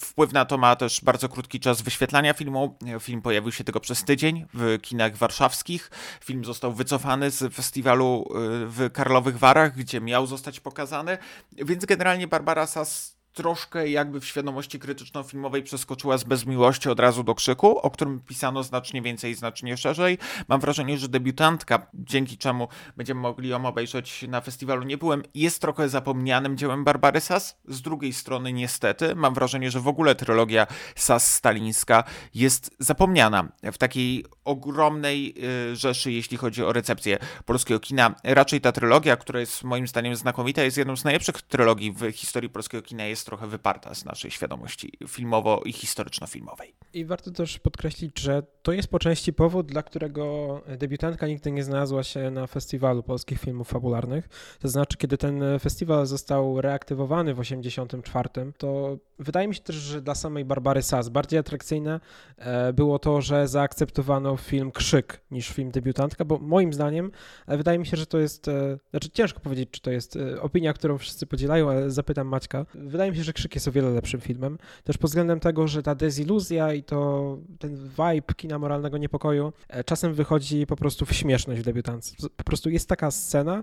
Wpływ 0.00 0.32
na 0.32 0.44
to 0.44 0.58
ma 0.58 0.76
też 0.76 1.00
bardzo 1.00 1.28
krótki 1.28 1.60
czas 1.60 1.82
wyświetlania 1.82 2.34
filmu. 2.34 2.78
Film 3.00 3.22
pojawił 3.22 3.52
się 3.52 3.64
tylko 3.64 3.80
przez 3.80 4.04
tydzień 4.04 4.46
w 4.54 4.78
kinach 4.82 5.16
warszawskich. 5.16 5.90
Film 6.24 6.44
został 6.44 6.72
wycofany 6.72 7.30
z 7.30 7.54
festiwalu 7.54 8.24
y, 8.24 8.66
w 8.66 8.90
Karlowych 8.92 9.38
Warach, 9.38 9.76
gdzie 9.76 10.00
miał 10.00 10.26
zostać 10.26 10.60
pokazany, 10.60 11.18
więc 11.52 11.84
generalnie 11.84 12.26
Barbara 12.26 12.66
Sass 12.66 13.19
troszkę 13.32 13.88
jakby 13.88 14.20
w 14.20 14.26
świadomości 14.26 14.78
krytyczno-filmowej 14.78 15.62
przeskoczyła 15.62 16.18
z 16.18 16.24
bezmiłości 16.24 16.88
od 16.88 17.00
razu 17.00 17.24
do 17.24 17.34
krzyku, 17.34 17.78
o 17.78 17.90
którym 17.90 18.20
pisano 18.20 18.62
znacznie 18.62 19.02
więcej 19.02 19.32
i 19.32 19.34
znacznie 19.34 19.76
szerzej. 19.76 20.18
Mam 20.48 20.60
wrażenie, 20.60 20.98
że 20.98 21.08
debiutantka, 21.08 21.86
dzięki 21.94 22.38
czemu 22.38 22.68
będziemy 22.96 23.20
mogli 23.20 23.48
ją 23.48 23.66
obejrzeć 23.66 24.24
na 24.28 24.40
festiwalu 24.40 24.82
Nie 24.82 24.98
Byłem, 24.98 25.22
jest 25.34 25.60
trochę 25.60 25.88
zapomnianym 25.88 26.56
dziełem 26.56 26.84
Barbary 26.84 27.20
Sass. 27.20 27.56
Z 27.68 27.82
drugiej 27.82 28.12
strony 28.12 28.52
niestety 28.52 29.14
mam 29.14 29.34
wrażenie, 29.34 29.70
że 29.70 29.80
w 29.80 29.88
ogóle 29.88 30.14
trylogia 30.14 30.66
Sass-Stalińska 30.96 32.04
jest 32.34 32.70
zapomniana 32.78 33.48
w 33.72 33.78
takiej 33.78 34.24
ogromnej 34.44 35.34
y, 35.72 35.76
rzeszy, 35.76 36.12
jeśli 36.12 36.36
chodzi 36.36 36.64
o 36.64 36.72
recepcję 36.72 37.18
polskiego 37.44 37.80
kina. 37.80 38.14
Raczej 38.24 38.60
ta 38.60 38.72
trylogia, 38.72 39.16
która 39.16 39.40
jest 39.40 39.64
moim 39.64 39.88
zdaniem 39.88 40.16
znakomita, 40.16 40.62
jest 40.62 40.76
jedną 40.76 40.96
z 40.96 41.04
najlepszych 41.04 41.42
trylogii 41.42 41.92
w 41.92 42.12
historii 42.12 42.50
polskiego 42.50 42.82
kina, 42.82 43.04
jest 43.04 43.19
trochę 43.24 43.46
wyparta 43.46 43.94
z 43.94 44.04
naszej 44.04 44.30
świadomości 44.30 44.92
filmowo- 45.06 45.62
i 45.64 45.72
historyczno-filmowej. 45.72 46.74
I 46.92 47.04
warto 47.04 47.30
też 47.30 47.58
podkreślić, 47.58 48.20
że 48.20 48.42
to 48.62 48.72
jest 48.72 48.88
po 48.88 48.98
części 48.98 49.32
powód, 49.32 49.66
dla 49.66 49.82
którego 49.82 50.62
debiutantka 50.78 51.26
nigdy 51.26 51.50
nie 51.50 51.64
znalazła 51.64 52.02
się 52.02 52.30
na 52.30 52.46
festiwalu 52.46 53.02
polskich 53.02 53.40
filmów 53.40 53.68
fabularnych. 53.68 54.28
To 54.60 54.68
znaczy, 54.68 54.96
kiedy 54.96 55.18
ten 55.18 55.42
festiwal 55.60 56.06
został 56.06 56.60
reaktywowany 56.60 57.34
w 57.34 57.38
1984, 57.38 58.52
to 58.58 58.98
wydaje 59.18 59.48
mi 59.48 59.54
się 59.54 59.60
też, 59.60 59.76
że 59.76 60.02
dla 60.02 60.14
samej 60.14 60.44
Barbary 60.44 60.82
Sass 60.82 61.08
bardziej 61.08 61.38
atrakcyjne 61.38 62.00
e, 62.36 62.72
było 62.72 62.98
to, 62.98 63.20
że 63.20 63.48
zaakceptowano 63.48 64.36
film 64.36 64.72
Krzyk 64.72 65.20
niż 65.30 65.48
film 65.48 65.70
debiutantka, 65.70 66.24
bo 66.24 66.38
moim 66.38 66.72
zdaniem 66.72 67.10
e, 67.46 67.56
wydaje 67.56 67.78
mi 67.78 67.86
się, 67.86 67.96
że 67.96 68.06
to 68.06 68.18
jest, 68.18 68.48
e, 68.48 68.78
znaczy 68.90 69.10
ciężko 69.10 69.40
powiedzieć, 69.40 69.68
czy 69.70 69.80
to 69.80 69.90
jest 69.90 70.18
opinia, 70.40 70.72
którą 70.72 70.98
wszyscy 70.98 71.26
podzielają, 71.26 71.70
ale 71.70 71.90
zapytam 71.90 72.26
Maćka. 72.28 72.66
Wydaje 72.74 73.09
mi 73.10 73.16
się, 73.16 73.22
że 73.22 73.32
Krzyk 73.32 73.54
jest 73.54 73.68
o 73.68 73.72
wiele 73.72 73.90
lepszym 73.90 74.20
filmem, 74.20 74.58
też 74.84 74.98
pod 74.98 75.10
względem 75.10 75.40
tego, 75.40 75.68
że 75.68 75.82
ta 75.82 75.94
deziluzja 75.94 76.74
i 76.74 76.82
to 76.82 77.38
ten 77.58 77.76
vibe 77.76 78.34
kina 78.36 78.58
moralnego 78.58 78.98
niepokoju 78.98 79.52
czasem 79.84 80.14
wychodzi 80.14 80.66
po 80.66 80.76
prostu 80.76 81.06
w 81.06 81.12
śmieszność 81.12 81.60
w 81.60 81.64
debiutance. 81.64 82.14
Po 82.36 82.44
prostu 82.44 82.70
jest 82.70 82.88
taka 82.88 83.10
scena, 83.10 83.62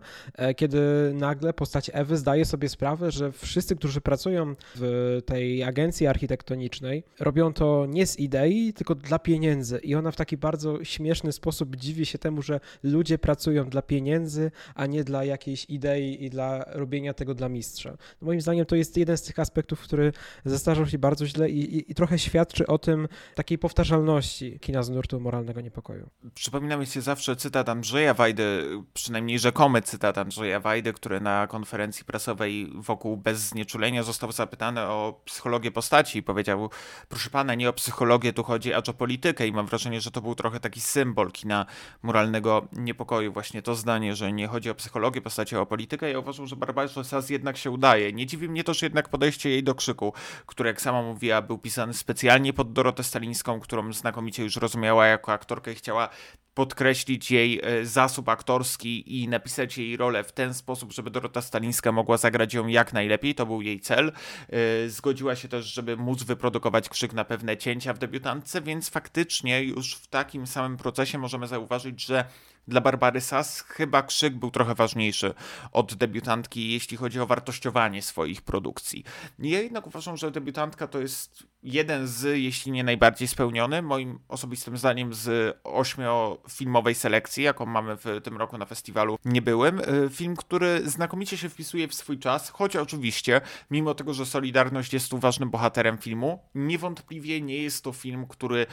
kiedy 0.56 0.80
nagle 1.14 1.54
postać 1.54 1.92
Ewy 1.94 2.18
zdaje 2.18 2.46
sobie 2.46 2.70
sprawę, 2.70 3.12
że 3.12 3.32
wszyscy, 3.32 3.76
którzy 3.76 4.02
pracują 4.02 4.56
w 4.76 5.20
tej 5.26 5.64
agencji 5.64 6.08
architektonicznej 6.08 7.04
robią 7.20 7.54
to 7.54 7.86
nie 7.90 8.08
z 8.08 8.20
idei, 8.20 8.74
tylko 8.74 8.96
dla 8.96 9.20
pieniędzy. 9.20 9.78
I 9.78 9.96
ona 9.96 10.12
w 10.12 10.16
taki 10.16 10.38
bardzo 10.38 10.84
śmieszny 10.84 11.32
sposób 11.32 11.76
dziwi 11.76 12.06
się 12.06 12.18
temu, 12.18 12.42
że 12.42 12.60
ludzie 12.84 13.18
pracują 13.18 13.70
dla 13.70 13.82
pieniędzy, 13.82 14.52
a 14.76 14.86
nie 14.86 15.04
dla 15.04 15.24
jakiejś 15.24 15.66
idei 15.70 16.24
i 16.26 16.30
dla 16.30 16.66
robienia 16.68 17.14
tego 17.14 17.34
dla 17.34 17.50
mistrza. 17.50 17.92
No 18.22 18.26
moim 18.26 18.42
zdaniem 18.42 18.66
to 18.66 18.76
jest 18.76 18.98
jeden 18.98 19.18
z 19.18 19.22
tych 19.22 19.37
aspektów, 19.40 19.82
który 19.82 20.14
zestarzał 20.46 20.88
się 20.88 20.98
bardzo 20.98 21.26
źle 21.28 21.50
i, 21.50 21.76
i, 21.78 21.92
i 21.92 21.96
trochę 21.96 22.20
świadczy 22.20 22.68
o 22.68 22.78
tym 22.78 23.08
takiej 23.36 23.58
powtarzalności 23.58 24.60
kina 24.60 24.84
z 24.84 24.90
nurtu 24.90 25.20
moralnego 25.20 25.62
niepokoju. 25.62 26.10
Przypomina 26.34 26.78
mi 26.78 26.86
się 26.86 27.02
zawsze 27.02 27.36
cytat 27.36 27.70
Andrzeja 27.70 28.14
Wajdy, 28.14 28.70
przynajmniej 28.94 29.40
rzekomy 29.40 29.82
cytat 29.82 30.18
Andrzeja 30.18 30.60
Wajdy, 30.60 30.94
który 30.94 31.22
na 31.22 31.48
konferencji 31.48 32.06
prasowej 32.06 32.72
wokół 32.76 33.18
Bez 33.18 33.40
Znieczulenia 33.40 34.04
został 34.04 34.32
zapytany 34.32 34.82
o 34.82 35.22
psychologię 35.26 35.72
postaci 35.72 36.20
i 36.20 36.24
powiedział, 36.24 36.70
proszę 37.10 37.30
pana, 37.30 37.56
nie 37.56 37.70
o 37.70 37.74
psychologię 37.74 38.34
tu 38.34 38.44
chodzi, 38.44 38.74
acz 38.74 38.90
o 38.90 38.94
politykę 38.94 39.48
i 39.48 39.52
mam 39.52 39.68
wrażenie, 39.68 40.02
że 40.02 40.12
to 40.12 40.22
był 40.22 40.36
trochę 40.36 40.60
taki 40.60 40.82
symbol 40.82 41.32
kina 41.32 41.66
moralnego 42.04 42.68
niepokoju, 42.74 43.34
właśnie 43.34 43.62
to 43.62 43.76
zdanie, 43.76 44.16
że 44.16 44.32
nie 44.32 44.48
chodzi 44.48 44.70
o 44.70 44.76
psychologię 44.76 45.22
postaci, 45.22 45.56
a 45.56 45.60
o 45.60 45.66
politykę. 45.66 46.12
Ja 46.12 46.20
uważam, 46.20 46.48
że 46.48 46.56
Barbarze 46.56 47.04
Saz 47.04 47.30
jednak 47.30 47.58
się 47.58 47.72
udaje. 47.72 48.14
Nie 48.14 48.26
dziwi 48.26 48.50
mnie 48.50 48.64
też 48.64 48.82
jednak 48.82 49.10
podejście 49.10 49.27
jej 49.50 49.64
do 49.64 49.76
krzyku, 49.76 50.14
który 50.46 50.70
jak 50.70 50.82
sama 50.82 51.02
mówiła, 51.02 51.42
był 51.42 51.58
pisany 51.58 51.94
specjalnie 51.94 52.54
pod 52.54 52.74
Dorotę 52.74 53.04
Stalińską, 53.04 53.60
którą 53.60 53.94
znakomicie 53.94 54.44
już 54.44 54.56
rozumiała 54.56 55.08
jako 55.08 55.32
aktorkę 55.32 55.72
i 55.72 55.76
chciała 55.76 56.10
podkreślić 56.58 57.32
jej 57.32 57.62
e, 57.64 57.86
zasób 57.86 58.30
aktorski 58.30 59.24
i 59.24 59.28
napisać 59.28 59.78
jej 59.78 59.98
rolę 59.98 60.24
w 60.24 60.32
ten 60.32 60.54
sposób, 60.54 60.94
żeby 60.94 61.12
Dorota 61.12 61.42
Stalińska 61.42 61.92
mogła 61.92 62.18
zagrać 62.18 62.54
ją 62.54 62.68
jak 62.68 62.94
najlepiej. 62.94 63.36
To 63.36 63.46
był 63.46 63.62
jej 63.62 63.80
cel. 63.80 64.12
E, 64.50 64.90
zgodziła 64.90 65.36
się 65.36 65.48
też, 65.48 65.66
żeby 65.66 65.98
móc 65.98 66.24
wyprodukować 66.24 66.90
krzyk 66.90 67.14
na 67.14 67.26
pewne 67.26 67.58
cięcia 67.58 67.94
w 67.94 67.98
debiutantce, 67.98 68.62
więc 68.62 68.90
faktycznie 68.90 69.64
już 69.64 69.96
w 69.96 70.08
takim 70.08 70.48
samym 70.48 70.78
procesie 70.78 71.18
możemy 71.18 71.48
zauważyć, 71.48 72.06
że 72.06 72.26
dla 72.68 72.82
Barbary 72.82 73.22
Sass 73.22 73.62
chyba 73.62 74.04
krzyk 74.04 74.36
był 74.36 74.52
trochę 74.52 74.76
ważniejszy 74.76 75.34
od 75.72 75.94
debiutantki, 75.94 76.72
jeśli 76.72 76.98
chodzi 76.98 77.20
o 77.20 77.26
wartościowanie 77.26 78.02
swoich 78.02 78.42
produkcji. 78.42 79.04
Ja 79.40 79.62
jednak 79.62 79.88
uważam, 79.88 80.18
że 80.18 80.32
debiutantka 80.32 80.88
to 80.88 81.00
jest 81.00 81.44
jeden 81.64 82.08
z, 82.08 82.38
jeśli 82.38 82.72
nie 82.72 82.84
najbardziej 82.84 83.28
spełniony, 83.28 83.82
moim 83.82 84.20
osobistym 84.28 84.78
zdaniem 84.78 85.14
z 85.14 85.58
ośmiofilmowej 85.64 86.96
selekcji, 86.96 87.44
jaką 87.44 87.66
mamy 87.66 87.98
w 87.98 88.22
tym 88.24 88.38
roku 88.38 88.58
na 88.58 88.66
festiwalu 88.66 89.18
Nie 89.26 89.42
Byłem. 89.42 89.80
Y, 89.80 90.10
film, 90.10 90.36
który 90.36 90.90
znakomicie 90.90 91.38
się 91.38 91.50
wpisuje 91.50 91.88
w 91.88 91.94
swój 91.94 92.20
czas, 92.20 92.50
choć 92.50 92.76
oczywiście, 92.76 93.42
mimo 93.72 93.94
tego, 93.94 94.14
że 94.14 94.26
Solidarność 94.26 94.94
jest 94.94 95.10
tu 95.10 95.18
ważnym 95.18 95.50
bohaterem 95.50 95.98
filmu, 95.98 96.40
niewątpliwie 96.56 97.42
nie 97.42 97.58
jest 97.58 97.84
to 97.84 97.92
film, 97.94 98.28
który 98.28 98.66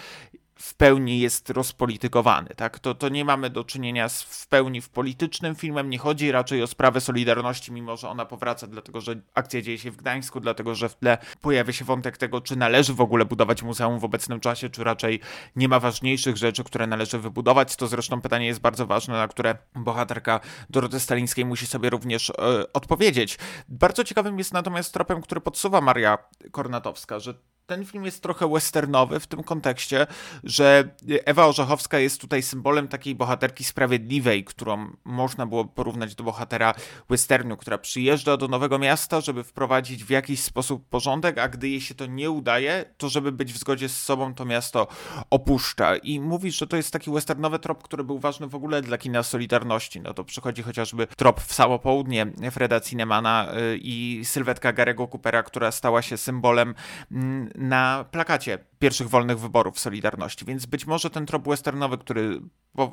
w 0.56 0.74
pełni 0.74 1.20
jest 1.20 1.50
rozpolitykowany. 1.50 2.48
Tak? 2.56 2.78
To, 2.78 2.94
to 2.94 3.08
nie 3.08 3.24
mamy 3.24 3.50
do 3.50 3.64
czynienia 3.64 4.08
z 4.08 4.22
w 4.22 4.46
pełni 4.46 4.80
w 4.80 4.88
politycznym 4.88 5.54
filmem, 5.54 5.90
nie 5.90 5.98
chodzi 5.98 6.32
raczej 6.32 6.62
o 6.62 6.66
sprawę 6.66 7.00
Solidarności, 7.00 7.72
mimo 7.72 7.96
że 7.96 8.08
ona 8.08 8.26
powraca, 8.26 8.66
dlatego 8.66 9.00
że 9.00 9.20
akcja 9.34 9.62
dzieje 9.62 9.78
się 9.78 9.90
w 9.90 9.96
Gdańsku, 9.96 10.40
dlatego 10.40 10.74
że 10.74 10.88
w 10.88 10.94
tle 10.94 11.18
pojawia 11.40 11.72
się 11.72 11.84
wątek 11.84 12.18
tego, 12.18 12.40
czy 12.40 12.56
należy 12.56 12.94
w 12.94 13.00
ogóle 13.00 13.24
budować 13.24 13.62
muzeum 13.62 13.98
w 13.98 14.04
obecnym 14.04 14.40
czasie, 14.40 14.70
czy 14.70 14.84
raczej 14.84 15.20
nie 15.56 15.68
ma 15.68 15.80
ważniejszych 15.80 16.36
rzeczy, 16.36 16.64
które 16.64 16.86
należy 16.86 17.18
wybudować. 17.18 17.76
To 17.76 17.86
zresztą 17.86 18.20
pytanie 18.20 18.46
jest 18.46 18.60
bardzo 18.60 18.86
ważne, 18.86 19.14
na 19.14 19.28
które 19.28 19.58
bohaterka 19.74 20.40
Doroty 20.70 21.00
Stalińskiej 21.00 21.44
musi 21.44 21.66
sobie 21.66 21.90
również 21.90 22.30
e, 22.30 22.72
odpowiedzieć. 22.72 23.38
Bardzo 23.68 24.04
ciekawym 24.04 24.38
jest 24.38 24.52
natomiast 24.52 24.92
tropem, 24.92 25.22
który 25.22 25.40
podsuwa 25.40 25.80
Maria 25.80 26.18
Kornatowska, 26.52 27.18
że 27.18 27.34
ten 27.66 27.84
film 27.84 28.04
jest 28.04 28.22
trochę 28.22 28.48
westernowy 28.48 29.20
w 29.20 29.26
tym 29.26 29.42
kontekście, 29.42 30.06
że 30.44 30.88
Ewa 31.24 31.46
Orzechowska 31.46 31.98
jest 31.98 32.20
tutaj 32.20 32.42
symbolem 32.42 32.88
takiej 32.88 33.14
bohaterki 33.14 33.64
sprawiedliwej, 33.64 34.44
którą 34.44 34.90
można 35.04 35.46
było 35.46 35.64
porównać 35.64 36.14
do 36.14 36.24
bohatera 36.24 36.74
westernu, 37.10 37.56
która 37.56 37.78
przyjeżdża 37.78 38.36
do 38.36 38.48
nowego 38.48 38.78
miasta, 38.78 39.20
żeby 39.20 39.44
wprowadzić 39.44 40.04
w 40.04 40.10
jakiś 40.10 40.42
sposób 40.42 40.88
porządek, 40.88 41.38
a 41.38 41.48
gdy 41.48 41.68
jej 41.68 41.80
się 41.80 41.94
to 41.94 42.06
nie 42.06 42.30
udaje, 42.30 42.84
to 42.96 43.08
żeby 43.08 43.32
być 43.32 43.52
w 43.52 43.58
zgodzie 43.58 43.88
z 43.88 44.02
sobą, 44.02 44.34
to 44.34 44.44
miasto 44.44 44.86
opuszcza. 45.30 45.96
I 45.96 46.20
mówisz, 46.20 46.58
że 46.58 46.66
to 46.66 46.76
jest 46.76 46.90
taki 46.90 47.10
westernowy 47.10 47.58
trop, 47.58 47.82
który 47.82 48.04
był 48.04 48.18
ważny 48.18 48.46
w 48.46 48.54
ogóle 48.54 48.82
dla 48.82 48.98
kina 48.98 49.22
Solidarności. 49.22 50.00
No 50.00 50.14
to 50.14 50.24
przychodzi 50.24 50.62
chociażby 50.62 51.06
trop 51.16 51.40
w 51.40 51.54
samo 51.54 51.78
południe 51.78 52.26
Freda 52.50 52.80
Cinemana 52.80 53.48
y, 53.52 53.78
i 53.82 54.20
sylwetka 54.24 54.72
Garego 54.72 55.08
Coopera, 55.08 55.42
która 55.42 55.72
stała 55.72 56.02
się 56.02 56.16
symbolem 56.16 56.74
mm, 57.12 57.53
na 57.54 58.04
plakacie 58.10 58.58
pierwszych 58.78 59.08
wolnych 59.08 59.38
wyborów 59.38 59.80
Solidarności, 59.80 60.44
więc 60.44 60.66
być 60.66 60.86
może 60.86 61.10
ten 61.10 61.26
trop 61.26 61.48
westernowy, 61.48 61.98
który, 61.98 62.40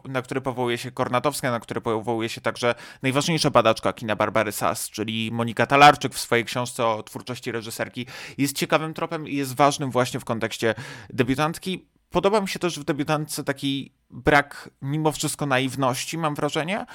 na 0.06 0.22
który 0.22 0.42
powołuje 0.42 0.78
się 0.78 0.92
Kornatowska, 0.92 1.52
na 1.52 1.60
który 1.60 1.82
powołuje 1.82 2.30
się 2.30 2.42
także 2.42 2.76
najważniejsza 3.02 3.50
badaczka 3.50 3.94
kina 3.94 4.16
Barbary 4.16 4.52
Sass, 4.52 4.90
czyli 4.90 5.32
Monika 5.32 5.66
Talarczyk 5.66 6.14
w 6.14 6.20
swojej 6.20 6.46
książce 6.46 6.86
o 6.86 7.04
twórczości 7.04 7.52
reżyserki, 7.52 8.06
jest 8.38 8.58
ciekawym 8.58 8.94
tropem 8.94 9.28
i 9.28 9.36
jest 9.36 9.56
ważnym 9.56 9.92
właśnie 9.92 10.20
w 10.20 10.26
kontekście 10.26 10.76
debiutantki. 11.10 11.91
Podoba 12.12 12.42
mi 12.42 12.48
się 12.48 12.60
też 12.60 12.80
w 12.80 12.84
debiutantce 12.84 13.44
taki 13.44 13.94
brak 14.10 14.70
mimo 14.82 15.12
wszystko 15.12 15.46
naiwności, 15.46 16.18
mam 16.18 16.36
wrażenie, 16.36 16.86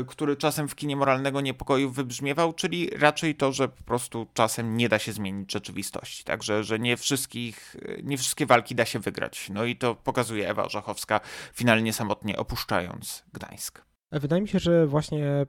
y, 0.00 0.04
który 0.06 0.36
czasem 0.36 0.68
w 0.68 0.74
kinie 0.74 0.96
moralnego 0.96 1.40
niepokoju 1.40 1.90
wybrzmiewał, 1.90 2.52
czyli 2.52 2.90
raczej 2.90 3.34
to, 3.34 3.52
że 3.52 3.68
po 3.68 3.84
prostu 3.84 4.26
czasem 4.34 4.76
nie 4.76 4.88
da 4.88 4.98
się 4.98 5.12
zmienić 5.12 5.52
rzeczywistości. 5.52 6.24
Także, 6.24 6.64
że 6.64 6.78
nie 6.78 6.96
wszystkich, 6.96 7.76
nie 8.02 8.18
wszystkie 8.18 8.46
walki 8.46 8.74
da 8.74 8.84
się 8.84 8.98
wygrać. 8.98 9.50
No 9.54 9.64
i 9.64 9.76
to 9.76 9.94
pokazuje 9.94 10.48
Ewa 10.48 10.64
Orzechowska, 10.64 11.20
finalnie 11.54 11.92
samotnie 11.92 12.36
opuszczając 12.36 13.24
Gdańsk. 13.32 13.82
Wydaje 14.12 14.42
mi 14.42 14.48
się, 14.48 14.58
że 14.58 14.86
właśnie 14.86 15.46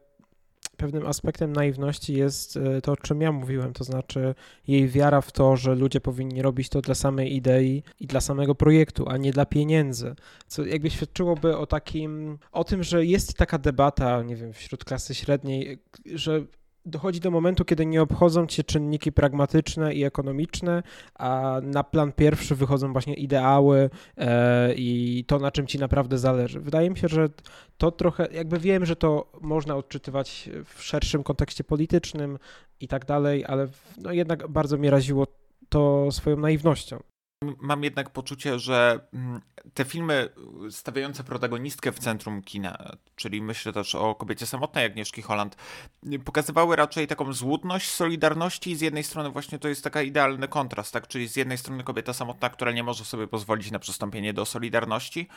pewnym 0.78 1.06
aspektem 1.06 1.54
naiwności 1.54 2.14
jest 2.14 2.58
e, 2.58 2.82
to, 2.82 2.92
o 2.92 2.98
czym 2.98 3.22
ja 3.22 3.32
mówiłem, 3.32 3.74
to 3.74 3.84
znaczy 3.84 4.36
jej 4.68 4.88
wiara 4.88 5.22
w 5.22 5.32
to, 5.32 5.58
że 5.58 5.76
ludzie 5.76 6.02
powinni 6.02 6.42
robić 6.42 6.70
to 6.70 6.82
dla 6.82 6.96
samej 6.96 7.36
idei 7.36 7.84
i 8.00 8.08
dla 8.08 8.22
samego 8.22 8.56
projektu, 8.56 9.10
a 9.10 9.18
nie 9.18 9.32
dla 9.32 9.46
pieniędzy. 9.46 10.16
Co 10.48 10.66
jakby 10.66 10.90
świadczyłoby 10.90 11.58
o 11.58 11.66
takim, 11.66 12.40
o 12.52 12.64
tym, 12.64 12.84
że 12.84 13.06
jest 13.06 13.34
taka 13.34 13.58
debata, 13.58 14.24
nie 14.24 14.36
wiem, 14.36 14.54
wśród 14.54 14.86
klasy 14.86 15.16
średniej, 15.16 15.80
że 16.06 16.46
dochodzi 16.88 17.20
do 17.20 17.32
momentu, 17.32 17.66
kiedy 17.66 17.86
nie 17.86 18.02
obchodzą 18.02 18.48
cię 18.48 18.64
czynniki 18.64 19.12
pragmatyczne 19.12 19.94
i 19.94 20.04
ekonomiczne, 20.04 20.84
a 21.16 21.60
na 21.64 21.84
plan 21.84 22.12
pierwszy 22.12 22.56
wychodzą 22.56 22.94
właśnie 22.94 23.14
ideały 23.14 23.90
e, 24.18 24.74
i 24.74 25.24
to, 25.28 25.40
na 25.40 25.52
czym 25.52 25.68
ci 25.68 25.80
naprawdę 25.80 26.18
zależy. 26.18 26.60
Wydaje 26.60 26.90
mi 26.90 26.98
się, 26.98 27.08
że 27.08 27.30
to 27.78 27.92
trochę, 27.92 28.28
jakby 28.32 28.60
wiem, 28.60 28.86
że 28.86 28.96
to 28.96 29.32
można 29.42 29.76
odczytywać 29.76 30.50
w 30.76 30.84
szerszym 30.84 31.24
kontekście 31.24 31.64
politycznym 31.64 32.40
i 32.80 32.88
tak 32.88 33.06
dalej, 33.06 33.46
ale 33.46 33.68
no 33.98 34.12
jednak 34.12 34.48
bardzo 34.48 34.78
mnie 34.78 34.90
raziło 34.90 35.28
to 35.70 36.12
swoją 36.12 36.38
naiwnością. 36.38 37.00
Mam 37.42 37.84
jednak 37.84 38.10
poczucie, 38.10 38.60
że 38.60 39.00
mm, 39.14 39.42
te 39.74 39.86
filmy 39.86 40.30
stawiające 40.70 41.24
protagonistkę 41.24 41.92
w 41.92 42.00
centrum 42.00 42.42
kina, 42.42 42.92
czyli 43.16 43.42
myślę 43.42 43.74
też 43.74 43.96
o 43.96 44.16
kobiecie 44.16 44.46
samotnej 44.46 44.86
Agnieszki 44.86 45.22
Holland, 45.22 45.56
pokazywały 46.26 46.76
raczej 46.76 47.08
taką 47.08 47.34
złudność 47.34 47.90
solidarności. 47.90 48.76
Z 48.76 48.82
jednej 48.82 49.04
strony 49.04 49.30
właśnie 49.30 49.60
to 49.60 49.68
jest 49.68 49.84
taka 49.84 50.02
idealny 50.02 50.48
kontrast, 50.48 50.94
tak? 50.94 51.08
czyli 51.08 51.28
z 51.28 51.36
jednej 51.36 51.58
strony 51.58 51.84
kobieta 51.84 52.14
samotna, 52.14 52.50
która 52.50 52.72
nie 52.72 52.84
może 52.84 53.06
sobie 53.06 53.28
pozwolić 53.28 53.72
na 53.72 53.80
przystąpienie 53.80 54.34
do 54.34 54.46
solidarności, 54.46 55.28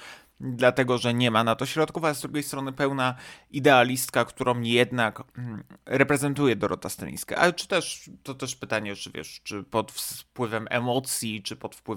dlatego 0.41 0.99
że 0.99 1.15
nie 1.15 1.31
ma 1.31 1.45
na 1.45 1.57
to 1.57 1.67
środków, 1.67 2.05
a 2.05 2.15
z 2.15 2.21
drugiej 2.21 2.43
strony 2.43 2.73
pełna 2.73 3.15
idealistka, 3.51 4.25
którą 4.25 4.61
jednak 4.61 5.23
mm, 5.39 5.65
reprezentuje 5.87 6.57
Dorota 6.57 6.89
Stelińska. 6.89 7.37
Ale 7.37 7.53
czy 7.53 7.69
też, 7.69 8.11
to 8.23 8.35
też 8.35 8.57
pytanie, 8.57 8.97
czy 8.97 9.11
wiesz, 9.11 9.41
czy 9.45 9.63
pod 9.63 9.93
wpływem 9.93 10.67
emocji, 10.71 11.43
czy 11.43 11.57
pod 11.57 11.77
wpływem 11.77 11.90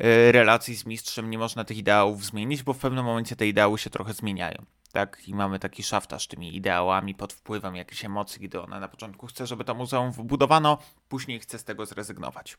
y, 0.00 0.32
relacji 0.32 0.76
z 0.76 0.86
mistrzem 0.86 1.30
nie 1.30 1.38
można 1.38 1.64
tych 1.64 1.78
ideałów 1.78 2.24
zmienić, 2.24 2.62
bo 2.62 2.72
w 2.72 2.78
pewnym 2.78 3.04
momencie 3.04 3.36
te 3.36 3.46
ideały 3.46 3.78
się 3.78 3.90
trochę 3.90 4.12
zmieniają 4.12 4.64
tak? 4.98 5.28
I 5.28 5.34
mamy 5.34 5.58
taki 5.58 5.82
szaftaż 5.82 6.26
tymi 6.26 6.56
ideałami 6.56 7.14
pod 7.14 7.32
wpływem 7.32 7.76
jakichś 7.76 8.04
emocji, 8.04 8.40
gdy 8.40 8.60
ona 8.60 8.80
na 8.80 8.88
początku 8.88 9.26
chce, 9.26 9.46
żeby 9.46 9.64
to 9.64 9.74
muzeum 9.74 10.12
wybudowano, 10.12 10.78
później 11.08 11.40
chce 11.40 11.58
z 11.58 11.64
tego 11.64 11.86
zrezygnować. 11.86 12.58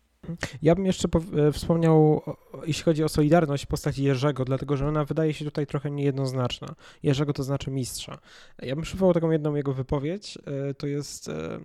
Ja 0.61 0.75
bym 0.75 0.85
jeszcze 0.85 1.07
e, 1.47 1.51
wspomniał, 1.51 2.21
jeśli 2.65 2.83
chodzi 2.83 3.03
o 3.03 3.09
Solidarność, 3.09 3.65
postaci 3.65 4.03
Jerzego, 4.03 4.45
dlatego 4.45 4.77
że 4.77 4.87
ona 4.87 5.05
wydaje 5.05 5.33
się 5.33 5.45
tutaj 5.45 5.67
trochę 5.67 5.91
niejednoznaczna. 5.91 6.67
Jerzego 7.03 7.33
to 7.33 7.43
znaczy 7.43 7.71
mistrza. 7.71 8.17
Ja 8.61 8.75
bym 8.75 8.83
przywołał 8.83 9.13
taką 9.13 9.31
jedną 9.31 9.55
jego 9.55 9.73
wypowiedź, 9.73 10.37
e, 10.37 10.73
to 10.73 10.87
jest 10.87 11.29
e, 11.29 11.59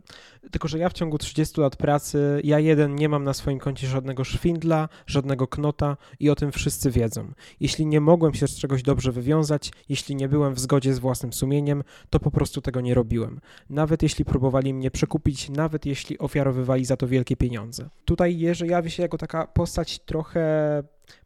tylko, 0.50 0.68
że 0.68 0.78
ja 0.78 0.88
w 0.88 0.92
ciągu 0.92 1.18
30 1.18 1.60
lat 1.60 1.76
pracy, 1.76 2.40
ja 2.44 2.58
jeden 2.58 2.94
nie 2.94 3.08
mam 3.08 3.24
na 3.24 3.34
swoim 3.34 3.58
koncie 3.58 3.86
żadnego 3.86 4.24
szwindla, 4.24 4.88
żadnego 5.06 5.46
knota 5.46 5.96
i 6.20 6.30
o 6.30 6.34
tym 6.34 6.52
wszyscy 6.52 6.90
wiedzą. 6.90 7.32
Jeśli 7.60 7.86
nie 7.86 8.00
mogłem 8.00 8.34
się 8.34 8.48
z 8.48 8.56
czegoś 8.56 8.82
dobrze 8.82 9.12
wywiązać, 9.12 9.72
jeśli 9.88 10.16
nie 10.16 10.28
byłem 10.28 10.54
w 10.54 10.60
zgodzie 10.64 10.94
z 10.94 10.98
własnym 10.98 11.32
sumieniem, 11.32 11.82
to 12.10 12.20
po 12.20 12.30
prostu 12.30 12.60
tego 12.60 12.80
nie 12.80 12.94
robiłem. 12.94 13.40
Nawet 13.70 14.02
jeśli 14.02 14.24
próbowali 14.24 14.74
mnie 14.74 14.90
przekupić, 14.90 15.50
nawet 15.50 15.86
jeśli 15.86 16.18
ofiarowywali 16.18 16.84
za 16.84 16.96
to 16.96 17.08
wielkie 17.08 17.36
pieniądze. 17.36 17.88
Tutaj 18.04 18.38
Jerzy 18.38 18.66
jawi 18.66 18.90
się 18.90 19.02
jako 19.02 19.18
taka 19.18 19.46
postać 19.46 19.98
trochę 19.98 20.82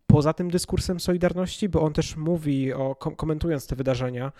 poza 0.06 0.32
tym 0.32 0.50
dyskursem 0.50 1.00
Solidarności, 1.00 1.68
bo 1.68 1.82
on 1.82 1.92
też 1.92 2.16
mówi, 2.16 2.72
o, 2.72 2.94
komentując 2.94 3.66
te 3.66 3.76
wydarzenia, 3.76 4.32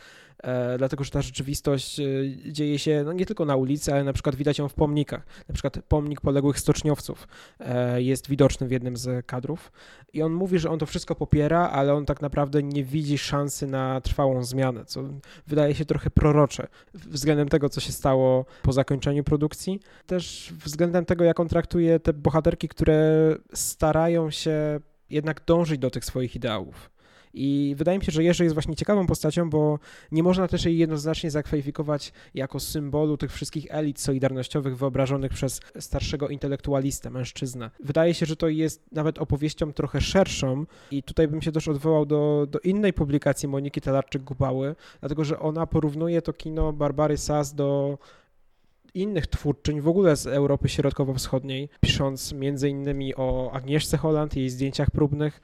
dlatego 0.78 1.04
że 1.04 1.10
ta 1.10 1.22
rzeczywistość 1.22 2.00
e, 2.00 2.04
dzieje 2.52 2.78
się 2.78 3.02
no, 3.04 3.12
nie 3.12 3.26
tylko 3.26 3.44
na 3.44 3.56
ulicy, 3.56 3.92
ale 3.92 4.04
na 4.04 4.12
przykład 4.12 4.34
widać 4.34 4.58
ją 4.58 4.68
w 4.68 4.74
pomnikach. 4.74 5.26
Na 5.48 5.52
przykład 5.52 5.78
pomnik 5.88 6.20
poległych 6.20 6.58
stoczniowców 6.58 7.28
e, 7.60 8.02
jest 8.02 8.28
widoczny 8.28 8.68
w 8.68 8.70
jednym 8.70 8.96
z 8.96 9.26
kadrów 9.26 9.72
i 10.12 10.22
on 10.22 10.32
mówi, 10.32 10.58
że 10.58 10.70
on 10.70 10.78
to 10.78 10.86
wszystko 10.86 11.14
popiera, 11.14 11.70
ale 11.70 11.94
on 11.94 12.06
tak 12.06 12.22
naprawdę 12.22 12.62
nie 12.62 12.84
widzi 12.84 13.18
szansy 13.18 13.66
na 13.66 14.00
trwałą 14.00 14.44
zmianę, 14.44 14.84
co 14.84 15.02
wydaje 15.46 15.74
się 15.74 15.84
trochę 15.84 16.10
prorocze 16.10 16.66
względem 16.94 17.48
tego, 17.48 17.68
co 17.68 17.80
się 17.80 17.92
stało 17.92 18.44
po 18.62 18.72
zakończeniu 18.72 19.24
produkcji. 19.24 19.80
Też 20.06 20.52
względem 20.64 21.04
tego, 21.04 21.24
jak 21.24 21.40
on 21.40 21.48
traktuje 21.48 22.00
te 22.00 22.12
bohaterki, 22.12 22.68
które 22.68 23.34
starają 23.54 24.30
się 24.30 24.80
jednak 25.10 25.44
dążyć 25.46 25.78
do 25.78 25.90
tych 25.90 26.04
swoich 26.04 26.36
ideałów. 26.36 26.97
I 27.34 27.74
wydaje 27.78 27.98
mi 27.98 28.04
się, 28.04 28.12
że 28.12 28.24
Jerzy 28.24 28.44
jest 28.44 28.54
właśnie 28.54 28.76
ciekawą 28.76 29.06
postacią, 29.06 29.50
bo 29.50 29.78
nie 30.12 30.22
można 30.22 30.48
też 30.48 30.64
jej 30.64 30.78
jednoznacznie 30.78 31.30
zakwalifikować 31.30 32.12
jako 32.34 32.60
symbolu 32.60 33.16
tych 33.16 33.32
wszystkich 33.32 33.66
elit 33.70 34.00
solidarnościowych 34.00 34.76
wyobrażonych 34.76 35.32
przez 35.32 35.60
starszego 35.78 36.28
intelektualistę, 36.28 37.10
mężczyznę. 37.10 37.70
Wydaje 37.80 38.14
się, 38.14 38.26
że 38.26 38.36
to 38.36 38.48
jest 38.48 38.92
nawet 38.92 39.18
opowieścią 39.18 39.72
trochę 39.72 40.00
szerszą 40.00 40.66
i 40.90 41.02
tutaj 41.02 41.28
bym 41.28 41.42
się 41.42 41.52
też 41.52 41.68
odwołał 41.68 42.06
do, 42.06 42.46
do 42.50 42.58
innej 42.58 42.92
publikacji 42.92 43.48
Moniki 43.48 43.80
Talarczyk-Gubały, 43.80 44.74
dlatego 45.00 45.24
że 45.24 45.38
ona 45.38 45.66
porównuje 45.66 46.22
to 46.22 46.32
kino 46.32 46.72
Barbary 46.72 47.16
Sass 47.16 47.54
do 47.54 47.98
innych 48.94 49.26
twórczyń 49.26 49.80
w 49.80 49.88
ogóle 49.88 50.16
z 50.16 50.26
Europy 50.26 50.68
Środkowo-Wschodniej, 50.68 51.68
pisząc 51.80 52.32
między 52.32 52.68
innymi 52.68 53.14
o 53.16 53.50
Agnieszce 53.52 53.96
Holland, 53.96 54.36
jej 54.36 54.50
zdjęciach 54.50 54.90
próbnych, 54.90 55.40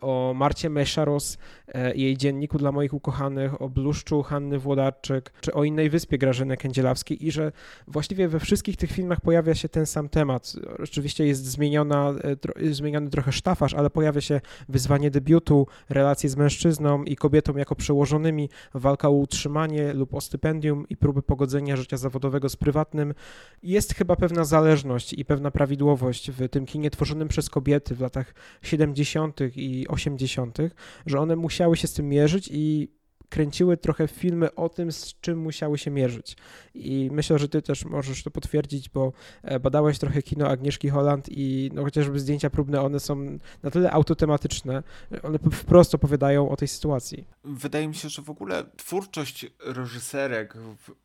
o 0.00 0.34
Marcie 0.36 0.70
Meszaros, 0.70 1.38
e, 1.68 1.94
jej 1.94 2.16
dzienniku 2.16 2.58
dla 2.58 2.72
moich 2.72 2.94
ukochanych, 2.94 3.62
o 3.62 3.68
Bluszczu 3.68 4.22
Hanny 4.22 4.58
Włodarczyk, 4.58 5.32
czy 5.40 5.52
o 5.52 5.64
innej 5.64 5.90
wyspie 5.90 6.18
Grażyny 6.18 6.56
Kędzielawskiej 6.56 7.26
i 7.26 7.30
że 7.30 7.52
właściwie 7.86 8.28
we 8.28 8.40
wszystkich 8.40 8.76
tych 8.76 8.90
filmach 8.90 9.20
pojawia 9.20 9.54
się 9.54 9.68
ten 9.68 9.86
sam 9.86 10.08
temat. 10.08 10.52
Oczywiście 10.82 11.26
jest 11.26 11.44
zmieniona, 11.44 12.14
e, 12.60 12.74
zmieniony 12.74 13.10
trochę 13.10 13.32
sztafaż, 13.32 13.74
ale 13.74 13.90
pojawia 13.90 14.20
się 14.20 14.40
wyzwanie 14.68 15.10
debiutu, 15.10 15.66
relacje 15.88 16.30
z 16.30 16.36
mężczyzną 16.36 17.04
i 17.04 17.16
kobietą 17.16 17.56
jako 17.56 17.74
przełożonymi, 17.74 18.48
walka 18.74 19.08
o 19.08 19.12
utrzymanie 19.12 19.92
lub 19.92 20.14
o 20.14 20.20
stypendium 20.20 20.88
i 20.88 20.96
próby 20.96 21.22
pogodzenia 21.22 21.76
życia 21.76 21.96
zawodowego 21.96 22.48
z 22.48 22.56
prywatnym. 22.56 23.14
Jest 23.62 23.94
chyba 23.94 24.16
pewna 24.16 24.44
zależność 24.44 25.12
i 25.12 25.24
pewna 25.24 25.50
prawidłowość 25.50 26.30
w 26.30 26.48
tym 26.48 26.66
kinie 26.66 26.90
tworzonym 26.90 27.28
przez 27.28 27.50
kobiety 27.50 27.94
w 27.94 28.00
latach 28.00 28.34
70 28.62 29.40
i 29.56 29.88
80., 29.88 30.58
że 31.06 31.20
one 31.20 31.36
musiały 31.36 31.76
się 31.76 31.86
z 31.88 31.92
tym 31.92 32.08
mierzyć 32.08 32.48
i 32.52 32.88
kręciły 33.28 33.76
trochę 33.76 34.08
filmy 34.08 34.54
o 34.54 34.68
tym, 34.68 34.92
z 34.92 35.20
czym 35.20 35.38
musiały 35.38 35.78
się 35.78 35.90
mierzyć. 35.90 36.36
I 36.74 37.08
myślę, 37.12 37.38
że 37.38 37.48
ty 37.48 37.62
też 37.62 37.84
możesz 37.84 38.22
to 38.22 38.30
potwierdzić, 38.30 38.88
bo 38.88 39.12
e, 39.42 39.60
badałeś 39.60 39.98
trochę 39.98 40.22
kino 40.22 40.48
Agnieszki 40.48 40.88
Holland 40.88 41.28
i 41.30 41.70
no 41.74 41.82
chociażby 41.82 42.20
zdjęcia 42.20 42.50
próbne, 42.50 42.82
one 42.82 43.00
są 43.00 43.38
na 43.62 43.70
tyle 43.70 43.90
autotematyczne, 43.90 44.82
one 45.22 45.38
wprost 45.52 45.94
opowiadają 45.94 46.50
o 46.50 46.56
tej 46.56 46.68
sytuacji. 46.68 47.24
Wydaje 47.44 47.88
mi 47.88 47.94
się, 47.94 48.08
że 48.08 48.22
w 48.22 48.30
ogóle 48.30 48.64
twórczość 48.76 49.46
reżyserek 49.64 50.54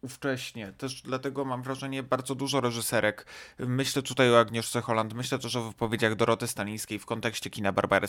ówcześnie, 0.01 0.73
też 0.77 1.01
dlatego 1.01 1.45
mam 1.45 1.63
wrażenie, 1.63 2.03
bardzo 2.03 2.35
dużo 2.35 2.61
reżyserek, 2.61 3.25
myślę 3.59 4.01
tutaj 4.01 4.31
o 4.31 4.39
Agnieszce 4.39 4.81
Holland, 4.81 5.13
myślę 5.13 5.39
też 5.39 5.55
o 5.55 5.63
wypowiedziach 5.63 6.15
Doroty 6.15 6.47
Stalińskiej 6.47 6.99
w 6.99 7.05
kontekście 7.05 7.49
kina 7.49 7.71
Barbary 7.71 8.07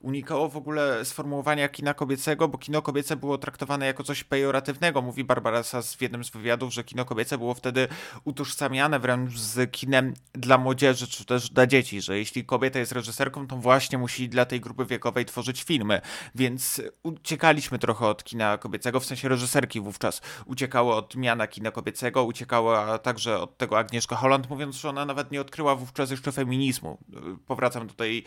unikało 0.00 0.48
w 0.48 0.56
ogóle 0.56 1.04
sformułowania 1.04 1.68
kina 1.68 1.94
kobiecego, 1.94 2.48
bo 2.48 2.58
kino 2.58 2.82
kobiece 2.82 3.16
było 3.16 3.38
traktowane 3.48 3.86
jako 3.86 4.04
coś 4.04 4.24
pejoratywnego. 4.24 5.02
Mówi 5.02 5.24
Barbara 5.24 5.62
Sass 5.62 5.94
w 5.94 6.02
jednym 6.02 6.24
z 6.24 6.30
wywiadów, 6.30 6.74
że 6.74 6.84
kino 6.84 7.04
kobiece 7.04 7.38
było 7.38 7.54
wtedy 7.54 7.88
utożsamiane 8.24 8.98
wręcz 8.98 9.38
z 9.38 9.72
kinem 9.72 10.14
dla 10.32 10.58
młodzieży, 10.58 11.06
czy 11.06 11.24
też 11.24 11.50
dla 11.50 11.66
dzieci, 11.66 12.00
że 12.00 12.18
jeśli 12.18 12.44
kobieta 12.44 12.78
jest 12.78 12.92
reżyserką, 12.92 13.46
to 13.46 13.56
właśnie 13.56 13.98
musi 13.98 14.28
dla 14.28 14.44
tej 14.44 14.60
grupy 14.60 14.86
wiekowej 14.86 15.24
tworzyć 15.24 15.62
filmy. 15.62 16.00
Więc 16.34 16.82
uciekaliśmy 17.02 17.78
trochę 17.78 18.06
od 18.06 18.24
kina 18.24 18.58
kobiecego, 18.58 19.00
w 19.00 19.04
sensie 19.04 19.28
reżyserki 19.28 19.80
wówczas 19.80 20.22
uciekało 20.46 20.96
od 20.96 21.16
miana 21.16 21.46
kina 21.46 21.70
kobiecego, 21.70 22.24
uciekała 22.24 22.98
także 22.98 23.40
od 23.40 23.58
tego 23.58 23.78
Agnieszka 23.78 24.16
Holland, 24.16 24.50
mówiąc, 24.50 24.76
że 24.76 24.88
ona 24.88 25.04
nawet 25.04 25.30
nie 25.30 25.40
odkryła 25.40 25.74
wówczas 25.74 26.10
jeszcze 26.10 26.32
feminizmu. 26.32 26.98
Powracam 27.46 27.86
do 27.86 27.94
tej 27.94 28.24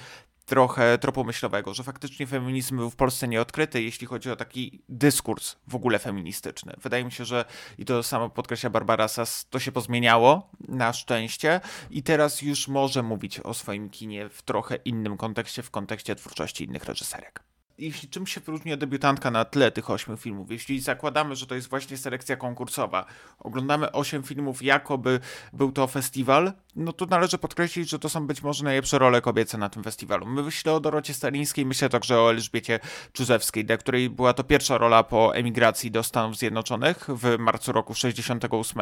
trochę 0.52 0.98
tropu 0.98 1.24
myślowego, 1.24 1.74
że 1.74 1.84
faktycznie 1.84 2.28
feminizm 2.28 2.78
był 2.78 2.90
w 2.90 2.96
Polsce 2.96 3.28
nieodkryty, 3.28 3.84
jeśli 3.84 4.08
chodzi 4.08 4.32
o 4.32 4.36
taki 4.36 4.84
dyskurs 4.90 5.56
w 5.68 5.76
ogóle 5.76 6.00
feministyczny. 6.00 6.74
Wydaje 6.82 7.06
mi 7.06 7.12
się, 7.12 7.26
że 7.26 7.46
i 7.78 7.86
to 7.86 8.04
samo 8.04 8.30
podkreśla 8.30 8.70
Barbara 8.70 9.08
Sass, 9.08 9.46
to 9.50 9.60
się 9.60 9.72
pozmieniało 9.72 10.50
na 10.68 10.94
szczęście 10.94 11.62
i 11.90 12.04
teraz 12.04 12.42
już 12.42 12.68
może 12.68 13.04
mówić 13.04 13.40
o 13.40 13.54
swoim 13.54 13.90
kinie 13.90 14.30
w 14.30 14.42
trochę 14.42 14.76
innym 14.76 15.18
kontekście, 15.18 15.64
w 15.64 15.72
kontekście 15.72 16.16
twórczości 16.16 16.64
innych 16.64 16.86
reżyserek 16.86 17.51
jeśli 17.82 18.10
czym 18.10 18.28
się 18.28 18.41
wyróżnia 18.41 18.78
debiutantka 18.78 19.32
na 19.32 19.46
tle 19.46 19.72
tych 19.72 19.89
ośmiu 19.89 20.17
filmów, 20.17 20.52
jeśli 20.52 20.80
zakładamy, 20.80 21.36
że 21.36 21.48
to 21.48 21.56
jest 21.56 21.70
właśnie 21.70 21.98
selekcja 21.98 22.36
konkursowa, 22.36 23.06
oglądamy 23.39 23.91
osiem 23.91 24.24
filmów, 24.24 24.63
jakoby 24.63 25.20
był 25.54 25.72
to 25.72 25.88
festiwal, 25.88 26.54
no 26.76 26.94
to 26.94 27.06
należy 27.06 27.38
podkreślić, 27.38 27.89
że 27.89 28.00
to 28.00 28.10
są 28.10 28.28
być 28.28 28.41
może 28.41 28.63
najlepsze 28.63 29.00
role 29.00 29.22
kobiece 29.22 29.58
na 29.58 29.70
tym 29.70 29.84
festiwalu. 29.84 30.26
Myślę 30.26 30.74
o 30.74 30.80
Dorocie 30.80 31.13
Stalińskiej, 31.13 31.65
myślę 31.65 31.89
także 31.89 32.20
o 32.20 32.30
Elżbiecie 32.30 32.80
Czyżewskiej, 33.13 33.65
dla 33.65 33.78
której 33.78 34.10
była 34.10 34.34
to 34.34 34.44
pierwsza 34.44 34.78
rola 34.78 35.04
po 35.04 35.36
emigracji 35.36 35.91
do 35.91 36.04
Stanów 36.04 36.38
Zjednoczonych 36.38 37.08
w 37.10 37.38
marcu 37.39 37.72
roku 37.72 37.94
68. 37.94 38.82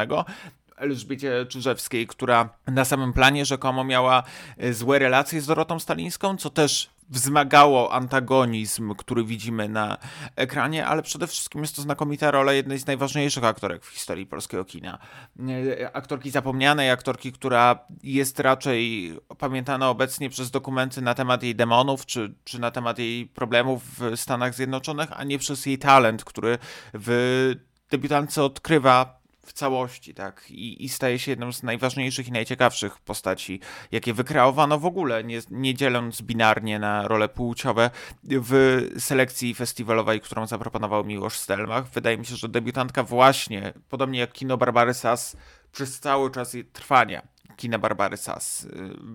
Elżbiecie 0.80 1.46
Czyżewskiej, 1.48 2.06
która 2.06 2.48
na 2.66 2.84
samym 2.84 3.12
planie 3.12 3.44
rzekomo 3.44 3.84
miała 3.84 4.22
e, 4.58 4.72
złe 4.72 4.98
relacje 4.98 5.40
z 5.40 5.46
Dorotą 5.46 5.78
Stalińską, 5.78 6.36
co 6.36 6.50
też 6.50 6.90
wzmagało 7.10 7.92
antagonizm, 7.92 8.94
który 8.94 9.24
widzimy 9.24 9.68
na 9.68 9.98
ekranie, 10.36 10.86
ale 10.86 11.02
przede 11.02 11.26
wszystkim 11.26 11.60
jest 11.60 11.76
to 11.76 11.82
znakomita 11.82 12.30
rola 12.30 12.52
jednej 12.52 12.78
z 12.78 12.86
najważniejszych 12.86 13.44
aktorek 13.44 13.84
w 13.84 13.88
historii 13.88 14.26
polskiego 14.26 14.64
kina. 14.64 14.98
E, 15.80 15.96
aktorki 15.96 16.30
zapomnianej, 16.30 16.90
aktorki, 16.90 17.32
która 17.32 17.78
jest 18.02 18.40
raczej 18.40 19.12
pamiętana 19.38 19.90
obecnie 19.90 20.30
przez 20.30 20.50
dokumenty 20.50 21.02
na 21.02 21.14
temat 21.14 21.42
jej 21.42 21.54
demonów, 21.54 22.06
czy, 22.06 22.34
czy 22.44 22.58
na 22.58 22.70
temat 22.70 22.98
jej 22.98 23.26
problemów 23.26 23.82
w 23.98 24.16
Stanach 24.16 24.54
Zjednoczonych, 24.54 25.08
a 25.12 25.24
nie 25.24 25.38
przez 25.38 25.66
jej 25.66 25.78
talent, 25.78 26.24
który 26.24 26.58
w 26.94 27.54
debiutance 27.90 28.44
odkrywa 28.44 29.19
w 29.50 29.52
całości, 29.52 30.14
tak? 30.14 30.50
I, 30.50 30.84
I, 30.84 30.88
staje 30.88 31.18
się 31.18 31.32
jedną 31.32 31.52
z 31.52 31.62
najważniejszych 31.62 32.28
i 32.28 32.32
najciekawszych 32.32 32.98
postaci, 32.98 33.60
jakie 33.92 34.14
wykreowano 34.14 34.78
w 34.78 34.86
ogóle, 34.86 35.24
nie, 35.24 35.40
nie 35.50 35.74
dzieląc 35.74 36.22
binarnie 36.22 36.78
na 36.78 37.08
role 37.08 37.28
płciowe 37.28 37.90
w 38.24 38.80
selekcji 38.98 39.54
festiwalowej, 39.54 40.20
którą 40.20 40.46
zaproponował 40.46 41.04
Miłosz 41.04 41.38
Stelmach. 41.38 41.88
Wydaje 41.88 42.18
mi 42.18 42.26
się, 42.26 42.36
że 42.36 42.48
debiutantka 42.48 43.02
właśnie, 43.02 43.72
podobnie 43.88 44.18
jak 44.18 44.32
kino 44.32 44.56
Barbary 44.56 44.94
Sass, 44.94 45.36
przez 45.72 46.00
cały 46.00 46.30
czas 46.30 46.56
trwania 46.72 47.22
kina 47.60 47.78
Barbary 47.78 48.16
Sass, 48.16 48.68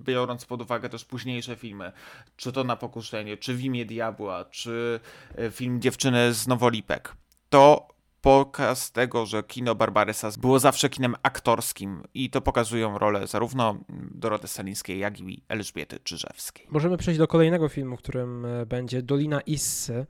biorąc 0.04 0.46
pod 0.46 0.62
uwagę 0.62 0.90
też 0.90 1.06
późniejsze 1.06 1.56
filmy, 1.56 1.92
czy 2.38 2.52
to 2.52 2.64
Na 2.64 2.76
Pokuszenie, 2.76 3.38
czy 3.38 3.54
W 3.54 3.64
imię 3.64 3.86
Diabła, 3.86 4.46
czy 4.46 5.00
e, 5.38 5.52
film 5.52 5.82
Dziewczyny 5.82 6.34
z 6.34 6.48
Nowolipek, 6.48 7.16
to 7.50 7.95
pokaz 8.26 8.92
tego, 8.92 9.26
że 9.26 9.44
kino 9.44 9.76
Barbaresa 9.76 10.30
było 10.40 10.60
zawsze 10.60 10.90
kinem 10.90 11.16
aktorskim 11.24 12.04
i 12.14 12.30
to 12.30 12.42
pokazują 12.42 12.98
role 12.98 13.28
zarówno 13.28 13.78
Doroty 14.12 14.48
Stalińskiej, 14.48 15.00
jak 15.00 15.20
i 15.20 15.44
Elżbiety 15.50 16.00
Czyżewskiej. 16.00 16.68
Możemy 16.70 16.98
przejść 16.98 17.18
do 17.18 17.28
kolejnego 17.28 17.70
filmu, 17.70 17.98
którym 17.98 18.46
e, 18.46 18.66
będzie 18.66 19.02
Dolina 19.02 19.42
Issy, 19.42 20.06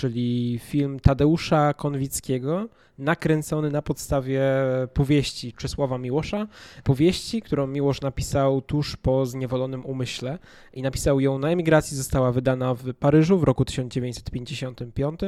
czyli 0.00 0.60
film 0.62 1.00
Tadeusza 1.00 1.74
Konwickiego, 1.74 2.68
nakręcony 2.98 3.70
na 3.70 3.82
podstawie 3.82 4.42
powieści 4.94 5.52
Czesława 5.52 5.98
Miłosza. 5.98 6.46
Powieści, 6.84 7.42
którą 7.42 7.66
Miłosz 7.66 8.00
napisał 8.00 8.62
tuż 8.62 8.96
po 8.96 9.26
zniewolonym 9.26 9.86
umyśle 9.86 10.38
i 10.72 10.82
napisał 10.82 11.20
ją 11.20 11.38
na 11.38 11.48
emigracji, 11.50 11.96
została 11.96 12.32
wydana 12.32 12.74
w 12.74 12.94
Paryżu 12.94 13.38
w 13.38 13.44
roku 13.44 13.64
1955, 13.64 15.20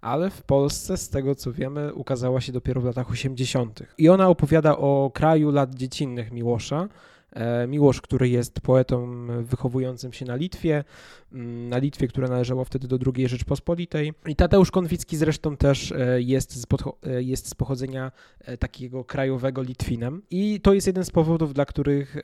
ale 0.00 0.30
w 0.30 0.42
Polsce, 0.42 0.96
z 0.96 1.08
tego 1.08 1.34
co 1.34 1.52
wiemy, 1.52 1.94
ukazała 1.94 2.40
się 2.40 2.52
dopiero 2.52 2.80
w 2.80 2.84
latach 2.84 3.10
80. 3.10 3.82
I 3.98 4.08
ona 4.08 4.28
opowiada 4.28 4.76
o 4.76 5.10
kraju 5.14 5.50
lat 5.50 5.74
dziecinnych 5.74 6.32
Miłosza, 6.32 6.88
E, 7.32 7.66
Miłosz, 7.66 8.00
który 8.00 8.28
jest 8.28 8.60
poetą 8.60 9.26
wychowującym 9.42 10.12
się 10.12 10.24
na 10.24 10.36
Litwie, 10.36 10.84
na 11.32 11.78
Litwie, 11.78 12.08
która 12.08 12.28
należała 12.28 12.64
wtedy 12.64 12.88
do 12.88 12.98
II 13.16 13.28
Rzeczpospolitej. 13.28 14.12
I 14.26 14.36
Tadeusz 14.36 14.70
Konwicki 14.70 15.16
zresztą 15.16 15.56
też 15.56 15.92
e, 15.92 16.22
jest 16.22 16.56
z, 16.56 16.66
e, 17.06 17.22
jest 17.22 17.48
z 17.48 17.54
pochodzenia 17.54 18.12
takiego 18.58 19.04
krajowego 19.04 19.62
Litwinem. 19.62 20.22
I 20.30 20.60
to 20.60 20.72
jest 20.72 20.86
jeden 20.86 21.04
z 21.04 21.10
powodów, 21.10 21.54
dla 21.54 21.64
których 21.64 22.16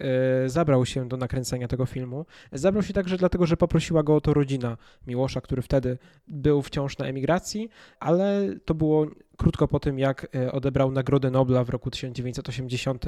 zabrał 0.47 0.87
się 0.87 1.09
do 1.09 1.17
nakręcenia 1.17 1.69
tego 1.69 1.87
filmu. 1.87 2.27
Zabrał 2.53 2.83
się 2.83 2.93
także 2.93 3.17
dlatego, 3.17 3.47
że 3.47 3.57
poprosiła 3.57 4.03
go 4.03 4.17
o 4.17 4.21
to 4.21 4.35
rodzina 4.35 4.77
Miłosza, 5.07 5.41
który 5.41 5.63
wtedy 5.63 5.99
był 6.29 6.63
wciąż 6.63 6.99
na 6.99 7.07
emigracji, 7.07 7.69
ale 8.01 8.55
to 8.65 8.75
było 8.75 9.07
krótko 9.37 9.69
po 9.69 9.81
tym, 9.81 9.99
jak 9.99 10.37
e, 10.37 10.53
odebrał 10.53 10.91
Nagrodę 10.91 11.31
Nobla 11.31 11.65
w 11.65 11.69
roku 11.69 11.91
1980, 11.91 13.05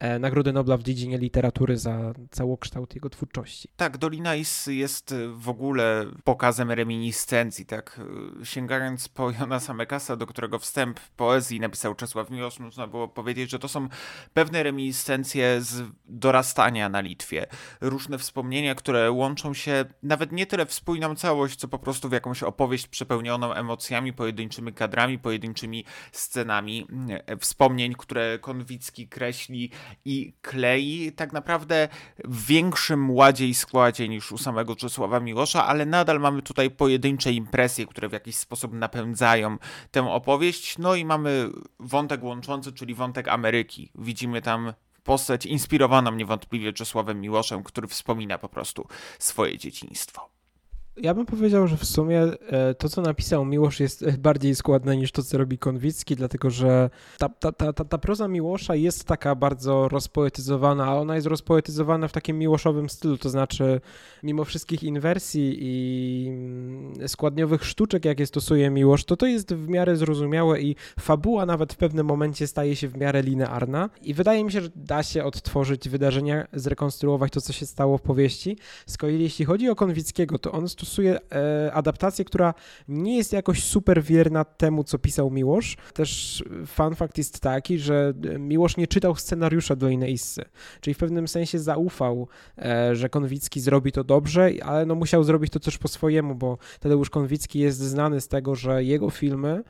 e, 0.00 0.18
Nagrodę 0.18 0.52
Nobla 0.52 0.76
w 0.76 0.82
dziedzinie 0.82 1.18
literatury 1.18 1.78
za 1.78 2.12
całokształt 2.30 2.94
jego 2.94 3.10
twórczości. 3.10 3.68
Tak, 3.76 3.98
Dolina 3.98 4.36
Is 4.36 4.66
jest 4.66 5.14
w 5.34 5.48
ogóle 5.48 6.06
pokazem 6.24 6.70
reminiscencji, 6.70 7.66
tak, 7.66 8.00
sięgając 8.44 9.08
po 9.08 9.30
Jonasa 9.30 9.74
Mekasa, 9.74 10.16
do 10.16 10.26
którego 10.26 10.58
wstęp 10.58 11.00
poezji 11.00 11.60
napisał 11.60 11.94
Czesław 11.94 12.30
Miłosz, 12.30 12.58
można 12.58 12.86
było 12.86 13.08
powiedzieć, 13.08 13.50
że 13.50 13.58
to 13.58 13.68
są 13.68 13.88
pewne 14.34 14.62
reminiscencje 14.62 15.60
z 15.60 15.82
dorastania 16.04 16.88
na 16.88 17.00
Litwie. 17.00 17.46
Różne 17.80 18.18
wspomnienia, 18.18 18.74
które 18.74 19.10
łączą 19.10 19.54
się 19.54 19.84
nawet 20.02 20.32
nie 20.32 20.46
tyle 20.46 20.66
w 20.66 20.72
spójną 20.72 21.14
całość, 21.14 21.56
co 21.56 21.68
po 21.68 21.78
prostu 21.78 22.08
w 22.08 22.12
jakąś 22.12 22.42
opowieść 22.42 22.86
przepełnioną 22.86 23.54
emocjami, 23.54 24.12
pojedynczymi 24.12 24.72
kadrami, 24.72 25.18
pojedynczymi 25.18 25.84
scenami 26.12 26.86
e, 27.26 27.36
wspomnień, 27.36 27.94
które 27.98 28.38
Konwicki 28.38 29.08
kreśli 29.08 29.70
i 30.04 30.32
klei 30.42 31.12
tak 31.12 31.32
naprawdę 31.32 31.88
w 32.24 32.46
większym 32.46 33.10
ładzie 33.10 33.48
i 33.48 33.54
składzie 33.54 34.08
niż 34.08 34.32
u 34.32 34.38
samego 34.38 34.76
Czesława 34.76 35.20
Miłosza, 35.22 35.66
ale 35.66 35.86
nadal 35.86 36.20
mamy 36.20 36.42
tutaj 36.42 36.70
pojedyncze 36.70 37.32
impresje, 37.32 37.86
które 37.86 38.08
w 38.08 38.12
jakiś 38.12 38.36
sposób 38.36 38.72
napędzają 38.72 39.56
tę 39.90 40.10
opowieść. 40.10 40.78
No 40.78 40.94
i 40.94 41.04
mamy 41.04 41.50
wątek 41.80 42.22
łączący, 42.22 42.72
czyli 42.72 42.94
wątek 42.94 43.28
Ameryki. 43.28 43.90
Widzimy 43.94 44.42
tam 44.42 44.72
postać 45.04 45.46
inspirowaną 45.46 46.12
niewątpliwie 46.12 46.72
Czesławem 46.72 47.20
Miłoszem, 47.20 47.62
który 47.62 47.88
wspomina 47.88 48.38
po 48.38 48.48
prostu 48.48 48.88
swoje 49.18 49.58
dzieciństwo. 49.58 50.28
Ja 50.96 51.14
bym 51.14 51.26
powiedział, 51.26 51.66
że 51.66 51.76
w 51.76 51.84
sumie 51.84 52.22
e, 52.22 52.74
to, 52.74 52.88
co 52.88 53.02
napisał 53.02 53.44
Miłosz, 53.44 53.80
jest 53.80 54.16
bardziej 54.18 54.54
składne 54.54 54.96
niż 54.96 55.12
to, 55.12 55.22
co 55.22 55.38
robi 55.38 55.58
Konwicki, 55.58 56.16
dlatego 56.16 56.50
że 56.50 56.90
ta, 57.18 57.28
ta, 57.28 57.52
ta, 57.52 57.72
ta, 57.72 57.84
ta 57.84 57.98
proza 57.98 58.28
Miłosza 58.28 58.74
jest 58.74 59.04
taka 59.04 59.34
bardzo 59.34 59.88
rozpoetyzowana, 59.88 60.84
a 60.84 60.94
ona 60.94 61.14
jest 61.14 61.26
rozpoetyzowana 61.26 62.08
w 62.08 62.12
takim 62.12 62.38
miłoszowym 62.38 62.88
stylu, 62.88 63.18
to 63.18 63.30
znaczy 63.30 63.80
mimo 64.22 64.44
wszystkich 64.44 64.82
inwersji 64.82 65.56
i 65.60 66.28
mm, 66.28 67.08
składniowych 67.08 67.64
sztuczek, 67.64 68.04
jakie 68.04 68.26
stosuje 68.26 68.70
Miłosz, 68.70 69.04
to 69.04 69.16
to 69.16 69.26
jest 69.26 69.54
w 69.54 69.68
miarę 69.68 69.96
zrozumiałe 69.96 70.60
i 70.60 70.76
fabuła 71.00 71.46
nawet 71.46 71.72
w 71.72 71.76
pewnym 71.76 72.06
momencie 72.06 72.46
staje 72.46 72.76
się 72.76 72.88
w 72.88 72.96
miarę 72.96 73.22
linearna 73.22 73.90
i 74.02 74.14
wydaje 74.14 74.44
mi 74.44 74.52
się, 74.52 74.60
że 74.60 74.68
da 74.76 75.02
się 75.02 75.24
odtworzyć 75.24 75.88
wydarzenia, 75.88 76.46
zrekonstruować 76.52 77.32
to, 77.32 77.40
co 77.40 77.52
się 77.52 77.66
stało 77.66 77.98
w 77.98 78.02
powieści. 78.02 78.56
Z 78.86 78.96
kolei 78.96 79.22
jeśli 79.22 79.44
chodzi 79.44 79.68
o 79.68 79.74
Konwickiego, 79.74 80.38
to 80.38 80.52
on 80.52 80.68
stosuje 80.86 81.18
e, 81.32 81.72
adaptację, 81.72 82.24
która 82.24 82.54
nie 82.88 83.16
jest 83.16 83.32
jakoś 83.32 83.64
super 83.64 84.02
wierna 84.02 84.44
temu, 84.44 84.84
co 84.84 84.98
pisał 84.98 85.30
Miłosz. 85.30 85.76
Też 85.94 86.42
fun 86.66 86.94
fact 86.94 87.18
jest 87.18 87.40
taki, 87.40 87.78
że 87.78 88.14
Miłosz 88.38 88.76
nie 88.76 88.86
czytał 88.86 89.16
scenariusza 89.16 89.76
Doliny 89.76 90.10
Issy, 90.10 90.44
czyli 90.80 90.94
w 90.94 90.98
pewnym 90.98 91.28
sensie 91.28 91.58
zaufał, 91.58 92.28
e, 92.58 92.96
że 92.96 93.08
Konwicki 93.08 93.60
zrobi 93.60 93.92
to 93.92 94.04
dobrze, 94.04 94.50
ale 94.62 94.86
no 94.86 94.94
musiał 94.94 95.24
zrobić 95.24 95.52
to 95.52 95.60
też 95.60 95.78
po 95.78 95.88
swojemu, 95.88 96.34
bo 96.34 96.58
Tadeusz 96.80 97.10
Konwicki 97.10 97.58
jest 97.58 97.78
znany 97.78 98.20
z 98.20 98.28
tego, 98.28 98.54
że 98.54 98.84
jego 98.84 99.10
filmy, 99.10 99.62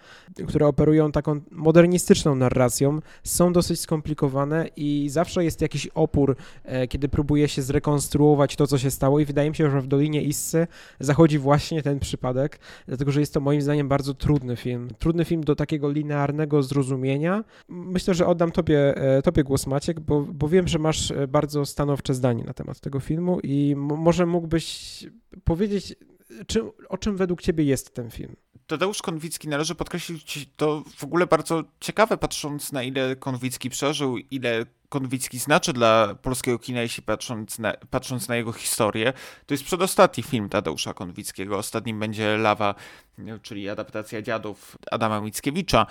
które 0.48 0.66
operują 0.66 1.12
taką 1.12 1.40
modernistyczną 1.50 2.34
narracją, 2.34 3.00
są 3.24 3.52
dosyć 3.52 3.80
skomplikowane 3.80 4.68
i 4.76 5.08
zawsze 5.10 5.44
jest 5.44 5.60
jakiś 5.60 5.86
opór, 5.86 6.36
e, 6.64 6.88
kiedy 6.88 7.08
próbuje 7.08 7.48
się 7.48 7.62
zrekonstruować 7.62 8.56
to, 8.56 8.66
co 8.66 8.78
się 8.78 8.90
stało 8.90 9.20
i 9.20 9.24
wydaje 9.24 9.50
mi 9.50 9.56
się, 9.56 9.70
że 9.70 9.80
w 9.80 9.86
Dolinie 9.86 10.22
Issy 10.22 10.66
zachodzi 11.02 11.38
właśnie 11.38 11.82
ten 11.82 12.00
przypadek, 12.00 12.58
dlatego 12.86 13.12
że 13.12 13.20
jest 13.20 13.34
to 13.34 13.40
moim 13.40 13.62
zdaniem 13.62 13.88
bardzo 13.88 14.14
trudny 14.14 14.56
film. 14.56 14.88
Trudny 14.98 15.24
film 15.24 15.44
do 15.44 15.56
takiego 15.56 15.90
linearnego 15.90 16.62
zrozumienia. 16.62 17.44
Myślę, 17.68 18.14
że 18.14 18.26
oddam 18.26 18.52
tobie, 18.52 18.96
e, 18.96 19.22
tobie 19.22 19.44
głos 19.44 19.66
Maciek, 19.66 20.00
bo, 20.00 20.20
bo 20.20 20.48
wiem, 20.48 20.68
że 20.68 20.78
masz 20.78 21.10
e, 21.10 21.28
bardzo 21.28 21.66
stanowcze 21.66 22.14
zdanie 22.14 22.44
na 22.44 22.52
temat 22.52 22.80
tego 22.80 23.00
filmu 23.00 23.40
i 23.42 23.74
może 23.76 24.26
mógłbyś 24.26 25.04
powiedzieć, 25.44 25.96
czy, 26.46 26.62
o 26.88 26.98
czym 26.98 27.16
według 27.16 27.42
ciebie 27.42 27.64
jest 27.64 27.94
ten 27.94 28.10
film? 28.10 28.36
Tadeusz 28.66 29.02
Konwicki, 29.02 29.48
należy 29.48 29.74
podkreślić, 29.74 30.48
to 30.56 30.84
w 30.96 31.04
ogóle 31.04 31.26
bardzo 31.26 31.64
ciekawe, 31.80 32.16
patrząc 32.16 32.72
na 32.72 32.82
ile 32.82 33.16
Konwicki 33.16 33.70
przeżył, 33.70 34.18
ile 34.18 34.66
Konwicki 34.92 35.38
znaczy 35.38 35.72
dla 35.72 36.14
polskiego 36.22 36.58
kina, 36.58 36.80
jeśli 36.80 37.02
patrząc 37.02 37.58
na, 37.58 37.72
patrząc 37.90 38.28
na 38.28 38.36
jego 38.36 38.52
historię, 38.52 39.12
to 39.46 39.54
jest 39.54 39.64
przedostatni 39.64 40.22
film 40.22 40.48
Tadeusza 40.48 40.94
Konwickiego. 40.94 41.58
Ostatnim 41.58 42.00
będzie 42.00 42.36
Lawa, 42.36 42.74
czyli 43.42 43.68
adaptacja 43.68 44.22
Dziadów 44.22 44.78
Adama 44.90 45.20
Mickiewicza. 45.20 45.86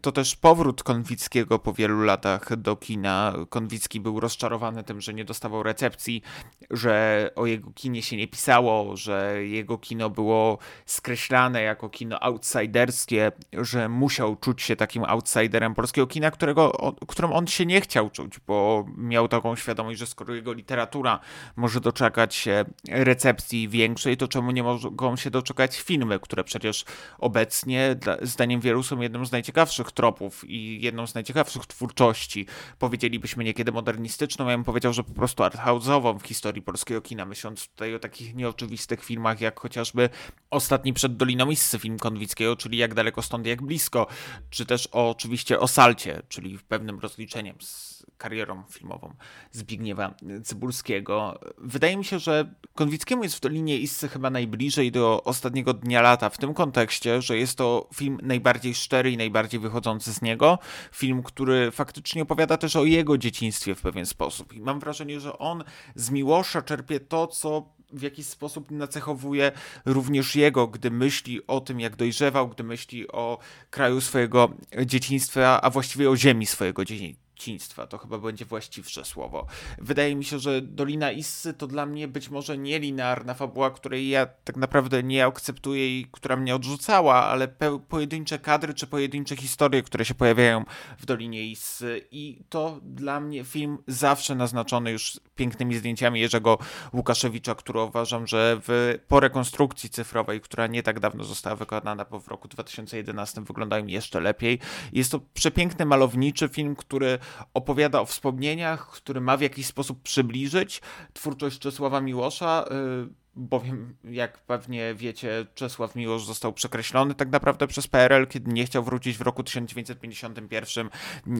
To 0.00 0.12
też 0.12 0.36
powrót 0.36 0.82
Konwickiego 0.82 1.58
po 1.58 1.72
wielu 1.72 2.02
latach 2.02 2.56
do 2.56 2.76
kina. 2.76 3.34
Konwicki 3.48 4.00
był 4.00 4.20
rozczarowany 4.20 4.84
tym, 4.84 5.00
że 5.00 5.14
nie 5.14 5.24
dostawał 5.24 5.62
recepcji, 5.62 6.22
że 6.70 7.30
o 7.36 7.46
jego 7.46 7.70
kinie 7.70 8.02
się 8.02 8.16
nie 8.16 8.28
pisało, 8.28 8.96
że 8.96 9.44
jego 9.44 9.78
kino 9.78 10.10
było 10.10 10.58
skreślane 10.86 11.62
jako 11.62 11.88
kino 11.88 12.20
outsiderskie, 12.20 13.32
że 13.52 13.88
musiał 13.88 14.36
czuć 14.36 14.62
się 14.62 14.76
takim 14.76 15.04
outsiderem 15.04 15.74
polskiego 15.74 16.06
kina, 16.06 16.30
którego, 16.30 16.94
którym 17.08 17.32
on 17.32 17.46
się 17.46 17.66
nie 17.66 17.80
chciał 17.80 18.10
czuć, 18.10 18.40
bo 18.46 18.86
miał 18.96 19.28
taką 19.28 19.56
świadomość, 19.56 19.98
że 19.98 20.06
skoro 20.06 20.34
jego 20.34 20.52
literatura 20.52 21.20
może 21.56 21.80
doczekać 21.80 22.34
się 22.34 22.64
recepcji 22.88 23.68
większej, 23.68 24.16
to 24.16 24.28
czemu 24.28 24.50
nie 24.50 24.62
mogą 24.62 25.16
się 25.16 25.30
doczekać 25.30 25.80
filmy, 25.80 26.20
które 26.20 26.41
przecież 26.44 26.84
obecnie, 27.18 27.96
zdaniem 28.22 28.60
wielu, 28.60 28.82
są 28.82 29.00
jedną 29.00 29.26
z 29.26 29.32
najciekawszych 29.32 29.92
tropów 29.92 30.44
i 30.44 30.82
jedną 30.82 31.06
z 31.06 31.14
najciekawszych 31.14 31.66
twórczości. 31.66 32.46
Powiedzielibyśmy 32.78 33.44
niekiedy 33.44 33.72
modernistyczną, 33.72 34.48
ja 34.48 34.56
bym 34.56 34.64
powiedział, 34.64 34.92
że 34.92 35.04
po 35.04 35.12
prostu 35.14 35.42
arthouse'ową 35.42 36.18
w 36.18 36.26
historii 36.26 36.62
polskiego 36.62 37.00
kina, 37.00 37.24
myśląc 37.24 37.68
tutaj 37.68 37.94
o 37.94 37.98
takich 37.98 38.34
nieoczywistych 38.34 39.04
filmach, 39.04 39.40
jak 39.40 39.60
chociażby 39.60 40.08
Ostatni 40.50 40.92
przed 40.92 41.16
Doliną 41.16 41.50
Issy, 41.50 41.78
film 41.78 41.98
Konwickiego, 41.98 42.56
czyli 42.56 42.78
Jak 42.78 42.94
daleko 42.94 43.22
stąd, 43.22 43.46
jak 43.46 43.62
blisko, 43.62 44.06
czy 44.50 44.66
też 44.66 44.88
o, 44.92 45.10
oczywiście 45.10 45.60
o 45.60 45.68
Salcie, 45.68 46.22
czyli 46.28 46.58
pewnym 46.72 46.98
rozliczeniem 46.98 47.56
z 47.60 48.01
karierą 48.22 48.62
filmową 48.70 49.14
Zbigniewa 49.50 50.14
Cybulskiego. 50.44 51.40
Wydaje 51.58 51.96
mi 51.96 52.04
się, 52.04 52.18
że 52.18 52.54
Konwickiemu 52.74 53.22
jest 53.22 53.36
w 53.36 53.40
Dolinie 53.40 53.78
Issy 53.78 54.08
chyba 54.08 54.30
najbliżej 54.30 54.92
do 54.92 55.24
ostatniego 55.24 55.74
dnia 55.74 56.02
lata, 56.02 56.30
w 56.30 56.38
tym 56.38 56.54
kontekście, 56.54 57.22
że 57.22 57.36
jest 57.36 57.58
to 57.58 57.88
film 57.94 58.18
najbardziej 58.22 58.74
szczery 58.74 59.12
i 59.12 59.16
najbardziej 59.16 59.60
wychodzący 59.60 60.12
z 60.12 60.22
niego. 60.22 60.58
Film, 60.92 61.22
który 61.22 61.70
faktycznie 61.70 62.22
opowiada 62.22 62.56
też 62.56 62.76
o 62.76 62.84
jego 62.84 63.18
dzieciństwie 63.18 63.74
w 63.74 63.80
pewien 63.80 64.06
sposób. 64.06 64.52
I 64.52 64.60
mam 64.60 64.80
wrażenie, 64.80 65.20
że 65.20 65.38
on 65.38 65.64
z 65.94 66.10
Miłosza 66.10 66.62
czerpie 66.62 67.00
to, 67.00 67.26
co 67.26 67.72
w 67.92 68.02
jakiś 68.02 68.26
sposób 68.26 68.70
nacechowuje 68.70 69.52
również 69.84 70.36
jego, 70.36 70.68
gdy 70.68 70.90
myśli 70.90 71.46
o 71.46 71.60
tym, 71.60 71.80
jak 71.80 71.96
dojrzewał, 71.96 72.48
gdy 72.48 72.64
myśli 72.64 73.08
o 73.08 73.38
kraju 73.70 74.00
swojego 74.00 74.54
dzieciństwa, 74.86 75.60
a 75.60 75.70
właściwie 75.70 76.10
o 76.10 76.16
ziemi 76.16 76.46
swojego 76.46 76.84
dzieciństwa 76.84 77.21
dzieciństwa, 77.42 77.86
to 77.86 77.98
chyba 77.98 78.18
będzie 78.18 78.44
właściwsze 78.44 79.04
słowo. 79.04 79.46
Wydaje 79.78 80.16
mi 80.16 80.24
się, 80.24 80.38
że 80.38 80.62
Dolina 80.62 81.12
Issy 81.12 81.54
to 81.54 81.66
dla 81.66 81.86
mnie 81.86 82.08
być 82.08 82.30
może 82.30 82.58
nie 82.58 82.78
linearna 82.78 83.34
fabuła, 83.34 83.70
której 83.70 84.08
ja 84.08 84.26
tak 84.26 84.56
naprawdę 84.56 85.02
nie 85.02 85.26
akceptuję 85.26 86.00
i 86.00 86.06
która 86.12 86.36
mnie 86.36 86.54
odrzucała, 86.54 87.14
ale 87.14 87.48
pojedyncze 87.88 88.38
kadry 88.38 88.74
czy 88.74 88.86
pojedyncze 88.86 89.36
historie, 89.36 89.82
które 89.82 90.04
się 90.04 90.14
pojawiają 90.14 90.64
w 90.98 91.06
Dolinie 91.06 91.44
Issy 91.44 92.06
i 92.10 92.44
to 92.48 92.80
dla 92.82 93.20
mnie 93.20 93.44
film 93.44 93.78
zawsze 93.86 94.34
naznaczony 94.34 94.90
już 94.90 95.20
pięknymi 95.36 95.74
zdjęciami 95.74 96.20
Jerzego 96.20 96.58
Łukaszewicza, 96.92 97.54
który 97.54 97.80
uważam, 97.80 98.26
że 98.26 98.60
w, 98.68 98.98
po 99.08 99.20
rekonstrukcji 99.20 99.90
cyfrowej, 99.90 100.40
która 100.40 100.66
nie 100.66 100.82
tak 100.82 101.00
dawno 101.00 101.24
została 101.24 101.56
wykonana, 101.56 102.04
bo 102.04 102.20
w 102.20 102.28
roku 102.28 102.48
2011 102.48 103.40
wyglądają 103.40 103.86
jeszcze 103.86 104.20
lepiej. 104.20 104.58
Jest 104.92 105.10
to 105.10 105.20
przepiękny, 105.34 105.86
malowniczy 105.86 106.48
film, 106.48 106.76
który 106.76 107.18
opowiada 107.54 108.00
o 108.00 108.06
wspomnieniach, 108.06 108.90
który 108.90 109.20
ma 109.20 109.36
w 109.36 109.40
jakiś 109.40 109.66
sposób 109.66 110.02
przybliżyć 110.02 110.82
twórczość 111.12 111.58
Czesława 111.58 112.00
Miłosza. 112.00 112.64
Y, 113.08 113.21
bowiem, 113.36 113.96
jak 114.04 114.38
pewnie 114.38 114.94
wiecie, 114.94 115.46
Czesław 115.54 115.96
Miłosz 115.96 116.24
został 116.24 116.52
przekreślony 116.52 117.14
tak 117.14 117.30
naprawdę 117.30 117.66
przez 117.66 117.86
PRL, 117.86 118.26
kiedy 118.26 118.52
nie 118.52 118.64
chciał 118.64 118.84
wrócić 118.84 119.18
w 119.18 119.20
roku 119.20 119.42
1951 119.42 120.88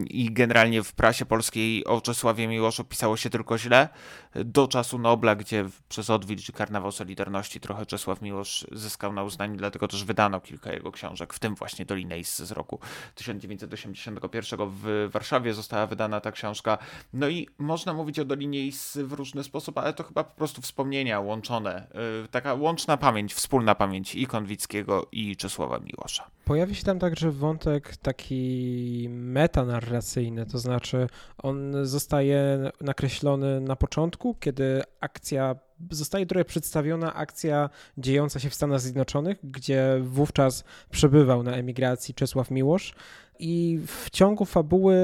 i 0.07 0.33
generalnie 0.33 0.83
w 0.83 0.93
prasie 0.93 1.25
polskiej 1.25 1.85
o 1.85 2.01
Czesławie 2.01 2.47
Miłoszu 2.47 2.83
pisało 2.83 3.17
się 3.17 3.29
tylko 3.29 3.57
źle, 3.57 3.89
do 4.35 4.67
czasu 4.67 4.97
Nobla, 4.97 5.35
gdzie 5.35 5.65
przez 5.89 6.09
Odwilż 6.09 6.49
i 6.49 6.53
Karnawał 6.53 6.91
Solidarności 6.91 7.59
trochę 7.59 7.85
Czesław 7.85 8.21
Miłosz 8.21 8.67
zyskał 8.71 9.13
na 9.13 9.23
uznaniu, 9.23 9.57
dlatego 9.57 9.87
też 9.87 10.03
wydano 10.03 10.41
kilka 10.41 10.73
jego 10.73 10.91
książek, 10.91 11.33
w 11.33 11.39
tym 11.39 11.55
właśnie 11.55 11.85
Dolinejs 11.85 12.41
z 12.41 12.51
roku 12.51 12.79
1981 13.15 14.59
w 14.69 15.09
Warszawie 15.11 15.53
została 15.53 15.87
wydana 15.87 16.21
ta 16.21 16.31
książka. 16.31 16.77
No 17.13 17.29
i 17.29 17.47
można 17.57 17.93
mówić 17.93 18.19
o 18.19 18.25
Dolinie 18.25 18.71
w 18.95 19.11
różny 19.11 19.43
sposób, 19.43 19.77
ale 19.77 19.93
to 19.93 20.03
chyba 20.03 20.23
po 20.23 20.35
prostu 20.35 20.61
wspomnienia 20.61 21.19
łączone 21.19 21.82
Y, 22.23 22.27
taka 22.27 22.53
łączna 22.53 22.97
pamięć, 22.97 23.33
wspólna 23.33 23.75
pamięć 23.75 24.15
i 24.15 24.27
Konwickiego 24.27 25.07
i 25.11 25.35
Czesława 25.35 25.79
Miłosza. 25.79 26.27
Pojawi 26.45 26.75
się 26.75 26.83
tam 26.83 26.99
także 26.99 27.31
wątek 27.31 27.97
taki 27.97 29.07
metanarracyjny, 29.09 30.45
to 30.45 30.59
znaczy 30.59 31.07
on 31.37 31.85
zostaje 31.85 32.71
nakreślony 32.81 33.61
na 33.61 33.75
początku, 33.75 34.35
kiedy 34.39 34.81
akcja 34.99 35.55
zostaje 35.91 36.25
trochę 36.25 36.45
przedstawiona 36.45 37.13
akcja 37.13 37.69
dziejąca 37.97 38.39
się 38.39 38.49
w 38.49 38.53
Stanach 38.53 38.81
Zjednoczonych, 38.81 39.37
gdzie 39.43 39.99
wówczas 40.01 40.63
przebywał 40.91 41.43
na 41.43 41.51
emigracji 41.51 42.13
Czesław 42.13 42.51
Miłosz. 42.51 42.93
I 43.39 43.79
w 43.87 44.09
ciągu 44.09 44.45
fabuły 44.45 44.95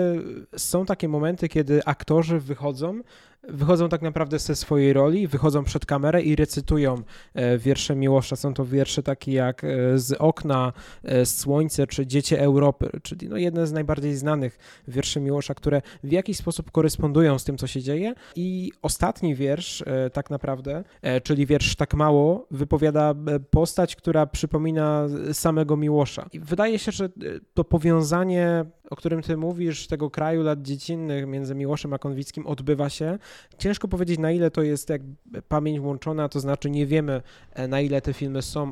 są 0.57 0.85
takie 0.85 1.07
momenty, 1.07 1.49
kiedy 1.49 1.85
aktorzy 1.85 2.39
wychodzą 2.39 3.01
wychodzą 3.47 3.89
tak 3.89 4.01
naprawdę 4.01 4.39
ze 4.39 4.55
swojej 4.55 4.93
roli, 4.93 5.27
wychodzą 5.27 5.63
przed 5.63 5.85
kamerę 5.85 6.21
i 6.21 6.35
recytują 6.35 7.01
e, 7.33 7.57
wiersze 7.57 7.95
Miłosza. 7.95 8.35
Są 8.35 8.53
to 8.53 8.65
wiersze 8.65 9.03
takie 9.03 9.31
jak 9.31 9.63
e, 9.63 9.99
Z 9.99 10.11
okna, 10.11 10.73
e, 11.03 11.25
Słońce 11.25 11.87
czy 11.87 12.07
Dziecię 12.07 12.41
Europy, 12.41 12.89
czyli 13.03 13.29
no 13.29 13.37
jedne 13.37 13.67
z 13.67 13.71
najbardziej 13.71 14.15
znanych 14.15 14.57
wierszy 14.87 15.21
Miłosza, 15.21 15.53
które 15.53 15.81
w 16.03 16.11
jakiś 16.11 16.37
sposób 16.37 16.71
korespondują 16.71 17.39
z 17.39 17.43
tym, 17.43 17.57
co 17.57 17.67
się 17.67 17.81
dzieje. 17.81 18.13
I 18.35 18.71
ostatni 18.81 19.35
wiersz 19.35 19.83
tak 20.13 20.29
naprawdę, 20.29 20.83
czyli 21.23 21.45
wiersz 21.45 21.75
Tak 21.75 21.93
mało, 21.93 22.47
wypowiada 22.51 23.15
postać, 23.49 23.95
która 23.95 24.25
przypomina 24.25 25.07
samego 25.33 25.77
Miłosza. 25.77 26.29
I 26.33 26.39
wydaje 26.39 26.79
się, 26.79 26.91
że 26.91 27.09
to 27.53 27.63
powiązanie 27.63 28.65
o 28.89 28.95
którym 28.95 29.21
ty 29.21 29.37
mówisz, 29.37 29.87
tego 29.87 30.09
kraju 30.09 30.43
lat 30.43 30.61
dziecinnych 30.61 31.27
między 31.27 31.55
Miłoszem 31.55 31.93
a 31.93 31.97
Konwickim 31.97 32.47
odbywa 32.47 32.89
się. 32.89 33.19
Ciężko 33.57 33.87
powiedzieć, 33.87 34.19
na 34.19 34.31
ile 34.31 34.51
to 34.51 34.61
jest 34.61 34.89
jak 34.89 35.01
pamięć 35.47 35.79
łączona, 35.79 36.29
to 36.29 36.39
znaczy 36.39 36.69
nie 36.69 36.85
wiemy, 36.85 37.21
e, 37.53 37.67
na 37.67 37.81
ile 37.81 38.01
te 38.01 38.13
filmy 38.13 38.41
są, 38.41 38.71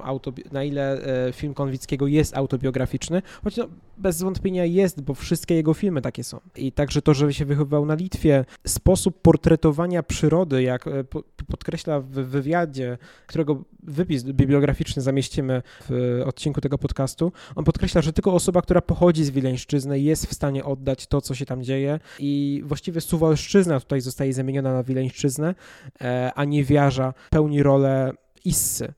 na 0.51 0.63
ile 0.63 1.01
e, 1.27 1.33
film 1.33 1.53
Konwickiego 1.53 2.07
jest 2.07 2.37
autobiograficzny, 2.37 3.21
choć 3.43 3.57
no, 3.57 3.67
bez 3.97 4.21
wątpienia 4.21 4.65
jest, 4.65 5.01
bo 5.01 5.13
wszystkie 5.13 5.55
jego 5.55 5.73
filmy 5.73 6.01
takie 6.01 6.23
są. 6.23 6.39
I 6.55 6.71
także 6.71 7.01
to, 7.01 7.13
że 7.13 7.33
się 7.33 7.45
wychowywał 7.45 7.85
na 7.85 7.93
Litwie, 7.93 8.45
sposób 8.67 9.21
portretowania 9.21 10.03
przyrody, 10.03 10.63
jak 10.63 10.87
e, 10.87 11.03
podkreśla 11.47 11.99
w 11.99 12.07
wywiadzie, 12.07 12.97
którego 13.27 13.63
wypis 13.83 14.23
bibliograficzny 14.23 15.01
zamieścimy 15.01 15.61
w 15.89 16.21
odcinku 16.25 16.61
tego 16.61 16.77
podcastu, 16.77 17.31
on 17.55 17.63
podkreśla, 17.63 18.01
że 18.01 18.13
tylko 18.13 18.33
osoba, 18.33 18.61
która 18.61 18.81
pochodzi 18.81 19.23
z 19.23 19.29
Wileńszczyzny 19.29 19.99
jest 20.07 20.25
w 20.25 20.33
stanie 20.33 20.65
oddać 20.65 21.07
to, 21.07 21.21
co 21.21 21.35
się 21.35 21.45
tam 21.45 21.63
dzieje. 21.63 21.99
I 22.19 22.61
właściwie 22.65 23.01
Suwalszczyzna 23.01 23.79
tutaj 23.79 24.01
zostaje 24.01 24.33
zamieniona 24.33 24.73
na 24.73 24.83
Wileńszczyznę, 24.83 25.55
e, 26.01 26.31
a 26.35 26.45
nie 26.45 26.63
Wiarza 26.63 27.13
pełni 27.29 27.63
rolę 27.63 28.11
Issy, 28.45 28.93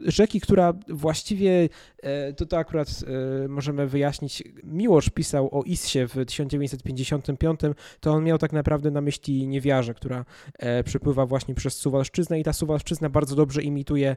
rzeki, 0.00 0.40
która 0.40 0.72
właściwie, 0.88 1.68
to 2.36 2.46
to 2.46 2.58
akurat 2.58 2.88
możemy 3.48 3.86
wyjaśnić, 3.86 4.42
Miłosz 4.64 5.10
pisał 5.10 5.48
o 5.58 5.62
Issie 5.62 6.06
w 6.06 6.12
1955, 6.26 7.60
to 8.00 8.12
on 8.12 8.24
miał 8.24 8.38
tak 8.38 8.52
naprawdę 8.52 8.90
na 8.90 9.00
myśli 9.00 9.48
niewiarze, 9.48 9.94
która 9.94 10.24
przepływa 10.84 11.26
właśnie 11.26 11.54
przez 11.54 11.76
Suwalszczyznę 11.76 12.40
i 12.40 12.44
ta 12.44 12.52
Suwalszczyzna 12.52 13.10
bardzo 13.10 13.36
dobrze 13.36 13.62
imituje 13.62 14.16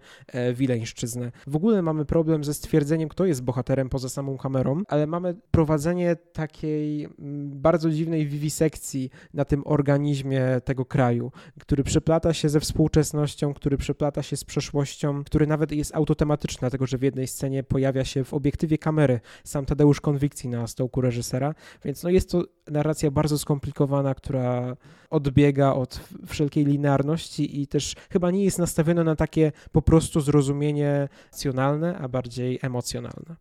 Wileńszczyznę. 0.54 1.32
W 1.48 1.56
ogóle 1.56 1.82
mamy 1.82 2.06
problem 2.06 2.44
ze 2.44 2.54
stwierdzeniem, 2.54 3.10
kto 3.10 3.26
jest 3.26 3.44
bohaterem 3.44 3.90
poza 3.90 4.10
samą 4.10 4.38
kamerą, 4.38 4.82
ale 4.88 5.08
mamy 5.08 5.36
prowadzenie 5.52 6.16
takiej 6.16 7.04
mm, 7.04 7.62
bardzo 7.62 7.90
dziwnej 7.90 8.28
wiwisekcji 8.28 9.10
na 9.34 9.46
tym 9.46 9.64
organizmie 9.66 10.62
tego 10.64 10.86
kraju, 10.86 11.32
który 11.60 11.84
przeplata 11.84 12.34
się 12.34 12.50
ze 12.50 12.60
współczesnością, 12.60 13.54
który 13.54 13.78
przeplata 13.78 14.24
się 14.24 14.38
z 14.38 14.44
przeszłością, 14.44 15.24
który 15.24 15.48
nawet 15.48 15.72
jest 15.72 15.96
autotematyczny, 15.96 16.60
dlatego 16.60 16.88
że 16.88 16.98
w 16.98 17.02
jednej 17.02 17.28
scenie 17.28 17.64
pojawia 17.76 18.06
się 18.06 18.24
w 18.24 18.34
obiektywie 18.34 18.78
kamery 18.78 19.20
sam 19.44 19.66
Tadeusz 19.66 20.02
Konwikcji 20.02 20.50
na 20.50 20.68
stołku 20.68 21.02
reżysera, 21.02 21.56
więc 21.86 22.04
no 22.04 22.10
jest 22.10 22.32
to 22.32 22.44
narracja 22.72 23.12
bardzo 23.12 23.38
skomplikowana, 23.38 24.16
która 24.16 24.78
odbiega 25.10 25.74
od 25.74 26.00
wszelkiej 26.28 26.66
linearności 26.66 27.62
i 27.62 27.68
też 27.68 27.96
chyba 28.12 28.32
nie 28.32 28.44
jest 28.44 28.60
nastawiona 28.60 29.04
na 29.04 29.16
takie 29.16 29.52
po 29.72 29.82
prostu 29.82 30.22
zrozumienie 30.22 31.10
racjonalne, 31.32 31.98
a 31.98 32.08
bardziej 32.08 32.60
emocjonalne. 32.62 33.36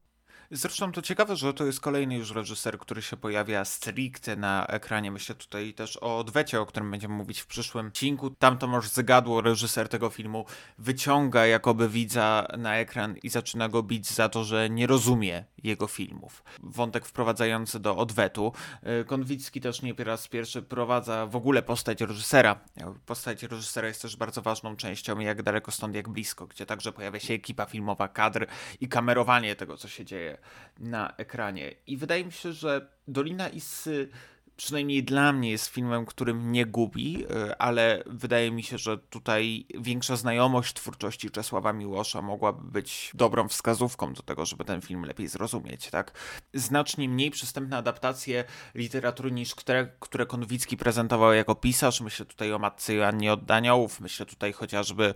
Zresztą 0.50 0.92
to 0.92 1.02
ciekawe, 1.02 1.36
że 1.36 1.54
to 1.54 1.66
jest 1.66 1.80
kolejny 1.80 2.16
już 2.16 2.30
reżyser, 2.30 2.78
który 2.78 3.02
się 3.02 3.16
pojawia 3.16 3.64
stricte 3.64 4.36
na 4.36 4.66
ekranie. 4.66 5.10
Myślę 5.10 5.34
tutaj 5.34 5.74
też 5.74 5.96
o 5.96 6.18
Odwecie, 6.18 6.60
o 6.60 6.66
którym 6.66 6.90
będziemy 6.90 7.14
mówić 7.14 7.40
w 7.40 7.46
przyszłym 7.46 7.86
odcinku. 7.86 8.30
Tam 8.30 8.58
Tomasz 8.58 8.88
Zegadło, 8.88 9.40
reżyser 9.40 9.88
tego 9.88 10.10
filmu, 10.10 10.44
wyciąga 10.78 11.46
jakoby 11.46 11.88
widza 11.88 12.46
na 12.58 12.76
ekran 12.76 13.16
i 13.22 13.28
zaczyna 13.28 13.68
go 13.68 13.82
bić 13.82 14.10
za 14.10 14.28
to, 14.28 14.44
że 14.44 14.70
nie 14.70 14.86
rozumie 14.86 15.44
jego 15.62 15.86
filmów. 15.86 16.44
Wątek 16.62 17.06
wprowadzający 17.06 17.80
do 17.80 17.96
Odwetu. 17.96 18.52
Y, 19.00 19.04
Konwicki 19.04 19.60
też 19.60 19.82
nie 19.82 19.94
po 19.94 20.04
raz 20.04 20.28
pierwszy 20.28 20.62
prowadza 20.62 21.26
w 21.26 21.36
ogóle 21.36 21.62
postać 21.62 22.00
reżysera. 22.00 22.60
Postać 23.06 23.42
reżysera 23.42 23.88
jest 23.88 24.02
też 24.02 24.16
bardzo 24.16 24.42
ważną 24.42 24.76
częścią, 24.76 25.18
jak 25.18 25.42
daleko 25.42 25.70
stąd, 25.70 25.94
jak 25.94 26.08
blisko, 26.08 26.46
gdzie 26.46 26.66
także 26.66 26.92
pojawia 26.92 27.20
się 27.20 27.34
ekipa 27.34 27.66
filmowa, 27.66 28.08
kadr 28.08 28.46
i 28.80 28.88
kamerowanie 28.88 29.56
tego, 29.56 29.76
co 29.76 29.88
się 29.88 30.04
dzieje 30.04 30.33
na 30.78 31.16
ekranie. 31.16 31.74
I 31.86 31.96
wydaje 31.96 32.24
mi 32.24 32.32
się, 32.32 32.52
że 32.52 32.88
Dolina 33.08 33.48
Issy 33.48 34.08
przynajmniej 34.56 35.04
dla 35.04 35.32
mnie 35.32 35.50
jest 35.50 35.66
filmem, 35.66 36.06
którym 36.06 36.52
nie 36.52 36.66
gubi, 36.66 37.24
y, 37.24 37.56
ale 37.58 38.02
wydaje 38.06 38.50
mi 38.50 38.62
się, 38.62 38.78
że 38.78 38.98
tutaj 38.98 39.66
większa 39.80 40.16
znajomość 40.16 40.74
twórczości 40.74 41.30
Czesława 41.30 41.72
Miłosza 41.72 42.22
mogłaby 42.22 42.70
być 42.70 43.10
dobrą 43.14 43.48
wskazówką 43.48 44.12
do 44.12 44.22
tego, 44.22 44.46
żeby 44.46 44.64
ten 44.64 44.80
film 44.80 45.04
lepiej 45.04 45.28
zrozumieć, 45.28 45.90
tak? 45.90 46.12
Znacznie 46.54 47.08
mniej 47.08 47.30
przystępne 47.30 47.76
adaptacje 47.76 48.44
literatury 48.74 49.30
niż 49.30 49.54
które, 49.54 49.88
które 50.00 50.26
Konwicki 50.26 50.76
prezentował 50.76 51.32
jako 51.32 51.54
pisarz. 51.54 52.00
Myślę 52.00 52.26
tutaj 52.26 52.52
o 52.52 52.58
Matce 52.58 52.94
Joannie 52.94 53.32
Oddaniołów, 53.32 54.00
myślę 54.00 54.26
tutaj 54.26 54.52
chociażby 54.52 55.14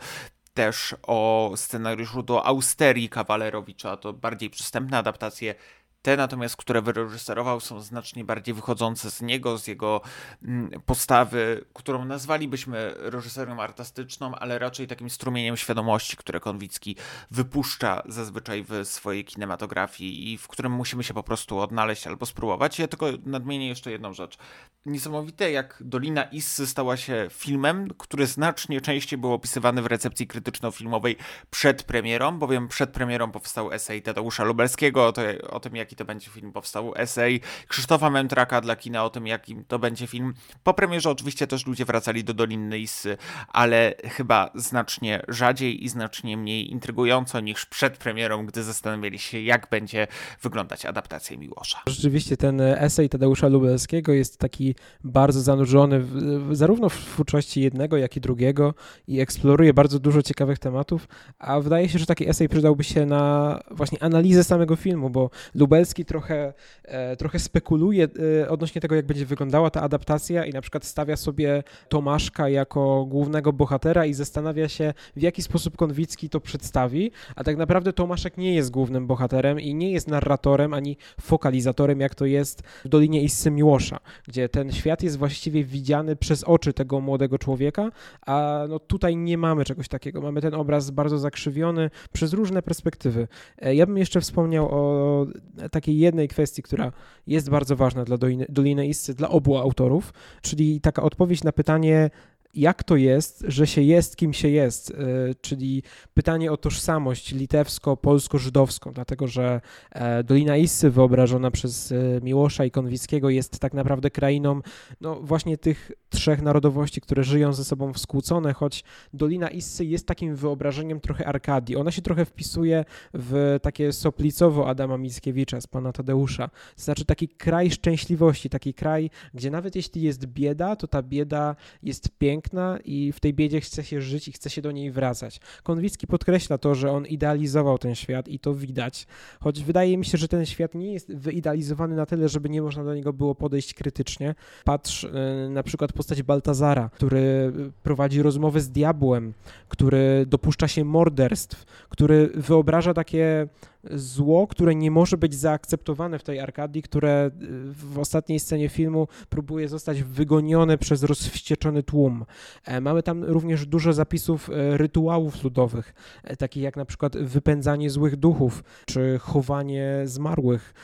też 0.59 0.97
o 1.03 1.53
scenariuszu 1.57 2.23
do 2.23 2.47
Austerii 2.47 3.09
Kawalerowicza, 3.09 3.97
to 3.97 4.13
bardziej 4.13 4.51
przystępne 4.51 4.99
adaptacje 4.99 5.55
te 6.03 6.17
natomiast, 6.17 6.57
które 6.57 6.83
wyreżyserował, 6.83 7.61
są 7.61 7.81
znacznie 7.81 8.25
bardziej 8.25 8.55
wychodzące 8.55 9.11
z 9.11 9.23
niego, 9.23 9.59
z 9.59 9.67
jego 9.67 10.01
mm, 10.43 10.71
postawy, 10.87 11.65
którą 11.73 12.05
nazwalibyśmy 12.05 12.95
reżyserią 12.97 13.61
artystyczną, 13.61 14.35
ale 14.35 14.59
raczej 14.59 14.87
takim 14.87 15.11
strumieniem 15.11 15.57
świadomości, 15.57 16.17
które 16.17 16.41
Konwicki 16.41 16.97
wypuszcza 17.31 18.03
zazwyczaj 18.07 18.65
w 18.69 18.85
swojej 18.85 19.25
kinematografii 19.25 20.33
i 20.33 20.39
w 20.39 20.49
którym 20.49 20.73
musimy 20.73 21.05
się 21.05 21.15
po 21.15 21.23
prostu 21.23 21.59
odnaleźć 21.59 22.07
albo 22.07 22.27
spróbować. 22.27 22.79
Ja 22.79 22.89
tylko 22.89 23.07
nadmienię 23.27 23.69
jeszcze 23.69 23.91
jedną 23.91 24.13
rzecz. 24.13 24.39
Niesamowite, 24.87 25.51
jak 25.51 25.77
Dolina 25.81 26.23
Issy 26.23 26.67
stała 26.67 26.97
się 26.97 27.27
filmem, 27.31 27.89
który 27.99 28.27
znacznie 28.27 28.81
częściej 28.81 29.19
był 29.19 29.33
opisywany 29.33 29.83
w 29.83 29.87
recepcji 29.87 30.27
krytyczno-filmowej 30.27 31.17
przed 31.51 31.83
premierą, 31.83 32.39
bowiem 32.39 32.69
przed 32.69 32.91
premierą 32.91 33.31
powstał 33.31 33.73
esej 33.73 34.03
Tadeusza 34.03 34.45
Lubelskiego 34.45 35.07
o, 35.07 35.13
to, 35.13 35.23
o 35.51 35.61
tym, 35.61 35.77
jaki 35.77 35.97
to 35.99 36.05
będzie 36.05 36.31
film. 36.31 36.53
Powstał 36.53 36.93
esej 36.97 37.41
Krzysztofa 37.69 38.11
Mętraka 38.11 38.61
dla 38.61 38.77
kina 38.77 39.05
o 39.05 39.11
tym, 39.11 39.27
jakim 39.27 39.65
to 39.69 39.79
będzie 39.79 40.07
film. 40.07 40.35
Po 40.65 40.75
premierze 40.75 41.11
oczywiście 41.11 41.47
też 41.47 41.67
ludzie 41.67 41.85
wracali 41.85 42.25
do 42.25 42.35
Doliny 42.35 42.79
Issy, 42.79 43.17
ale 43.49 43.95
chyba 44.05 44.51
znacznie 44.55 45.23
rzadziej 45.29 45.85
i 45.85 45.89
znacznie 45.89 46.37
mniej 46.37 46.71
intrygująco 46.71 47.41
niż 47.41 47.67
przed 47.67 47.97
premierą, 47.97 48.47
gdy 48.47 48.63
zastanawiali 48.63 49.19
się, 49.19 49.41
jak 49.41 49.71
będzie 49.71 50.07
wyglądać 50.43 50.87
adaptacja 50.87 51.37
Miłosza. 51.37 51.83
Rzeczywiście 51.87 52.37
ten 52.37 52.61
esej 52.61 53.09
Tadeusza 53.09 53.49
Lubelskiego 53.49 54.13
jest 54.13 54.39
taki 54.39 54.75
bardzo 55.05 55.41
zanurzony 55.41 56.01
w, 56.01 56.57
zarówno 56.57 56.89
w 56.89 56.97
twórczości 56.97 57.61
jednego, 57.61 57.97
jak 57.97 58.17
i 58.17 58.21
drugiego 58.21 58.75
i 59.09 59.21
eksploruje 59.21 59.75
bardzo 59.75 59.99
dużo 59.99 60.23
ciekawych 60.23 60.59
tematów, 60.59 61.09
a 61.39 61.61
wydaje 61.61 61.89
się, 61.89 61.99
że 61.99 62.07
taki 62.07 62.29
esej 62.29 62.49
przydałby 62.49 62.85
się 62.85 63.07
na 63.07 63.61
właśnie 63.71 64.03
analizę 64.03 64.45
samego 64.45 64.77
filmu, 64.77 65.11
bo 65.11 65.31
Lubelski 65.55 65.78
trochę, 66.05 66.53
e, 66.85 67.17
trochę 67.17 67.39
spekuluje 67.39 68.09
e, 68.43 68.49
odnośnie 68.49 68.81
tego, 68.81 68.95
jak 68.95 69.07
będzie 69.07 69.27
wyglądała 69.27 69.71
ta 69.71 69.83
adaptacja 69.83 70.45
i 70.45 70.53
na 70.53 70.61
przykład 70.61 70.85
stawia 70.85 71.17
sobie 71.17 71.63
Tomaszka 71.89 72.49
jako 72.49 73.05
głównego 73.05 73.53
bohatera 73.53 74.07
i 74.07 74.15
zastanawia 74.15 74.69
się, 74.69 74.95
w 75.17 75.23
jaki 75.23 75.43
sposób 75.43 75.77
Konwicki 75.77 76.31
to 76.31 76.41
przedstawi, 76.41 77.11
a 77.37 77.45
tak 77.45 77.57
naprawdę 77.57 77.93
Tomaszek 77.93 78.37
nie 78.37 78.55
jest 78.55 78.71
głównym 78.71 79.07
bohaterem 79.07 79.61
i 79.61 79.75
nie 79.75 79.93
jest 79.93 80.09
narratorem 80.09 80.75
ani 80.75 80.97
fokalizatorem, 81.21 82.01
jak 82.01 82.15
to 82.15 82.25
jest 82.25 82.63
w 82.85 82.89
Dolinie 82.89 83.23
Issy 83.23 83.51
Miłosza, 83.51 84.01
gdzie 84.29 84.49
ten 84.49 84.73
świat 84.73 85.03
jest 85.03 85.19
właściwie 85.19 85.65
widziany 85.65 86.17
przez 86.17 86.45
oczy 86.45 86.73
tego 86.73 87.01
młodego 87.01 87.39
człowieka, 87.39 87.91
a 88.27 88.65
no 88.69 88.79
tutaj 88.79 89.17
nie 89.17 89.39
mamy 89.39 89.65
czegoś 89.65 89.89
takiego. 89.89 90.21
Mamy 90.21 90.41
ten 90.41 90.55
obraz 90.55 90.91
bardzo 90.91 91.19
zakrzywiony 91.19 91.91
przez 92.13 92.33
różne 92.33 92.63
perspektywy. 92.63 93.29
E, 93.59 93.75
ja 93.75 93.87
bym 93.87 93.99
jeszcze 93.99 94.21
wspomniał 94.21 94.69
o 94.71 95.27
takiej 95.71 95.99
jednej 95.99 96.29
kwestii, 96.29 96.63
która 96.63 96.93
jest 97.27 97.51
bardzo 97.51 97.77
ważna 97.77 98.05
dla 98.05 98.19
Doliny, 98.19 98.47
Doliny 98.49 98.87
Issy, 98.87 99.15
dla 99.15 99.29
obu 99.29 99.57
autorów, 99.57 100.13
czyli 100.43 100.81
taka 100.81 101.03
odpowiedź 101.03 101.45
na 101.45 101.53
pytanie, 101.53 102.11
jak 102.55 102.85
to 102.85 102.97
jest, 102.97 103.45
że 103.49 103.67
się 103.67 103.83
jest, 103.83 104.17
kim 104.17 104.33
się 104.33 104.49
jest, 104.49 104.91
y, 104.91 104.95
czyli 105.41 105.83
pytanie 106.15 106.53
o 106.53 106.57
tożsamość 106.57 107.33
litewsko-polsko-żydowską, 107.33 108.93
dlatego 108.93 109.27
że 109.27 109.61
e, 109.93 110.25
Dolina 110.25 110.57
Issy 110.57 110.91
wyobrażona 110.91 111.51
przez 111.51 111.93
e, 111.93 111.97
Miłosza 112.23 112.65
i 112.65 112.71
Konwickiego 112.71 113.31
jest 113.31 113.59
tak 113.59 113.75
naprawdę 113.75 114.11
krainą 114.11 114.61
no, 115.01 115.21
właśnie 115.21 115.59
tych 115.59 115.93
trzech 116.09 116.43
narodowości, 116.43 117.01
które 117.01 117.25
żyją 117.25 117.53
ze 117.53 117.65
sobą 117.65 117.95
skłócone, 117.95 118.53
choć 118.53 118.85
Dolina 119.13 119.49
Issy 119.49 119.85
jest 119.85 120.07
takim 120.07 120.37
wyobrażeniem 120.37 121.01
trochę 121.01 121.27
Arkadii. 121.27 121.77
Ona 121.77 121.91
się 121.91 122.03
trochę 122.03 122.25
wpisuje 122.25 122.85
w 123.15 123.59
takie 123.63 123.93
soplicowo 123.93 124.69
Adama 124.69 124.99
Mickiewicza 124.99 125.61
z 125.61 125.67
pana 125.67 125.93
Tadeusza. 125.93 126.51
Znaczy 126.77 127.05
taki 127.05 127.29
kraj 127.29 127.71
szczęśliwości, 127.71 128.51
taki 128.51 128.75
kraj, 128.75 129.11
gdzie 129.35 129.51
nawet 129.51 129.77
jeśli 129.77 130.03
jest 130.03 130.27
bieda, 130.27 130.77
to 130.77 130.87
ta 130.87 131.03
bieda 131.03 131.57
jest 131.83 132.09
piękna, 132.19 132.38
piękna 132.43 132.79
i 132.85 133.13
w 133.13 133.21
tej 133.21 133.35
biedzie 133.35 133.61
chce 133.61 133.85
się 133.85 134.01
żyć 134.01 134.29
i 134.29 134.33
chce 134.33 134.51
się 134.51 134.63
do 134.63 134.73
niej 134.73 134.91
wracać. 134.91 135.41
Konwicki 135.63 136.07
podkreśla 136.07 136.59
to, 136.59 136.75
że 136.75 136.91
on 136.91 137.07
idealizował 137.07 137.79
ten 137.79 137.95
świat 137.95 138.29
i 138.29 138.39
to 138.39 138.55
widać, 138.55 139.07
choć 139.41 139.65
wydaje 139.65 139.99
mi 139.99 140.05
się, 140.05 140.19
że 140.19 140.29
ten 140.29 140.47
świat 140.47 140.75
nie 140.75 140.93
jest 140.93 141.15
wyidealizowany 141.15 141.97
na 141.97 142.07
tyle, 142.07 142.29
żeby 142.29 142.49
nie 142.49 142.63
można 142.63 142.85
do 142.85 142.95
niego 142.95 143.13
było 143.13 143.35
podejść 143.35 143.75
krytycznie. 143.75 144.35
Patrz 144.65 145.05
y, 145.05 145.11
na 145.51 145.63
przykład 145.63 145.93
postać 145.93 146.23
Baltazara, 146.23 146.91
który 146.95 147.53
prowadzi 147.83 148.23
rozmowy 148.23 148.61
z 148.61 148.71
diabłem, 148.71 149.33
który 149.69 150.27
dopuszcza 150.27 150.69
się 150.69 150.85
morderstw, 150.85 151.65
który 151.89 152.31
wyobraża 152.35 152.95
takie 152.95 153.49
zło, 153.91 154.47
które 154.47 154.75
nie 154.75 154.91
może 154.91 155.17
być 155.17 155.35
zaakceptowane 155.35 156.19
w 156.19 156.23
tej 156.23 156.41
Arkadii, 156.41 156.83
które 156.83 157.27
y, 157.27 157.31
w 157.73 157.99
ostatniej 157.99 158.41
scenie 158.41 158.69
filmu 158.69 159.09
próbuje 159.29 159.69
zostać 159.69 160.03
wygonione 160.03 160.79
przez 160.79 161.03
rozwścieczony 161.03 161.83
tłum. 161.83 162.25
E, 162.65 162.81
mamy 162.81 163.03
tam 163.03 163.25
również 163.25 163.67
dużo 163.67 163.93
zapisów 163.93 164.51
e, 164.51 164.77
rytuałów 164.77 165.45
ludowych, 165.45 165.95
e, 166.25 166.37
takich 166.37 166.63
jak 166.63 166.77
na 166.77 166.85
przykład 166.85 167.17
wypędzanie 167.17 167.91
złych 167.91 168.17
duchów, 168.17 168.65
czy 168.87 169.19
chowanie 169.21 170.03
zmarłych. 170.05 170.75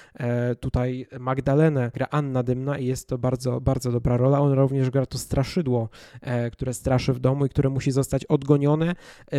Tutaj 0.60 1.06
Magdalenę 1.20 1.90
gra 1.94 2.06
Anna 2.10 2.42
Dymna 2.42 2.78
i 2.78 2.86
jest 2.86 3.08
to 3.08 3.18
bardzo, 3.18 3.60
bardzo 3.60 3.92
dobra 3.92 4.16
rola. 4.16 4.40
On 4.40 4.52
również 4.52 4.90
gra 4.90 5.06
to 5.06 5.18
straszydło, 5.18 5.88
które 6.52 6.74
straszy 6.74 7.12
w 7.12 7.20
domu 7.20 7.46
i 7.46 7.48
które 7.48 7.70
musi 7.70 7.90
zostać 7.90 8.24
odgonione 8.24 8.94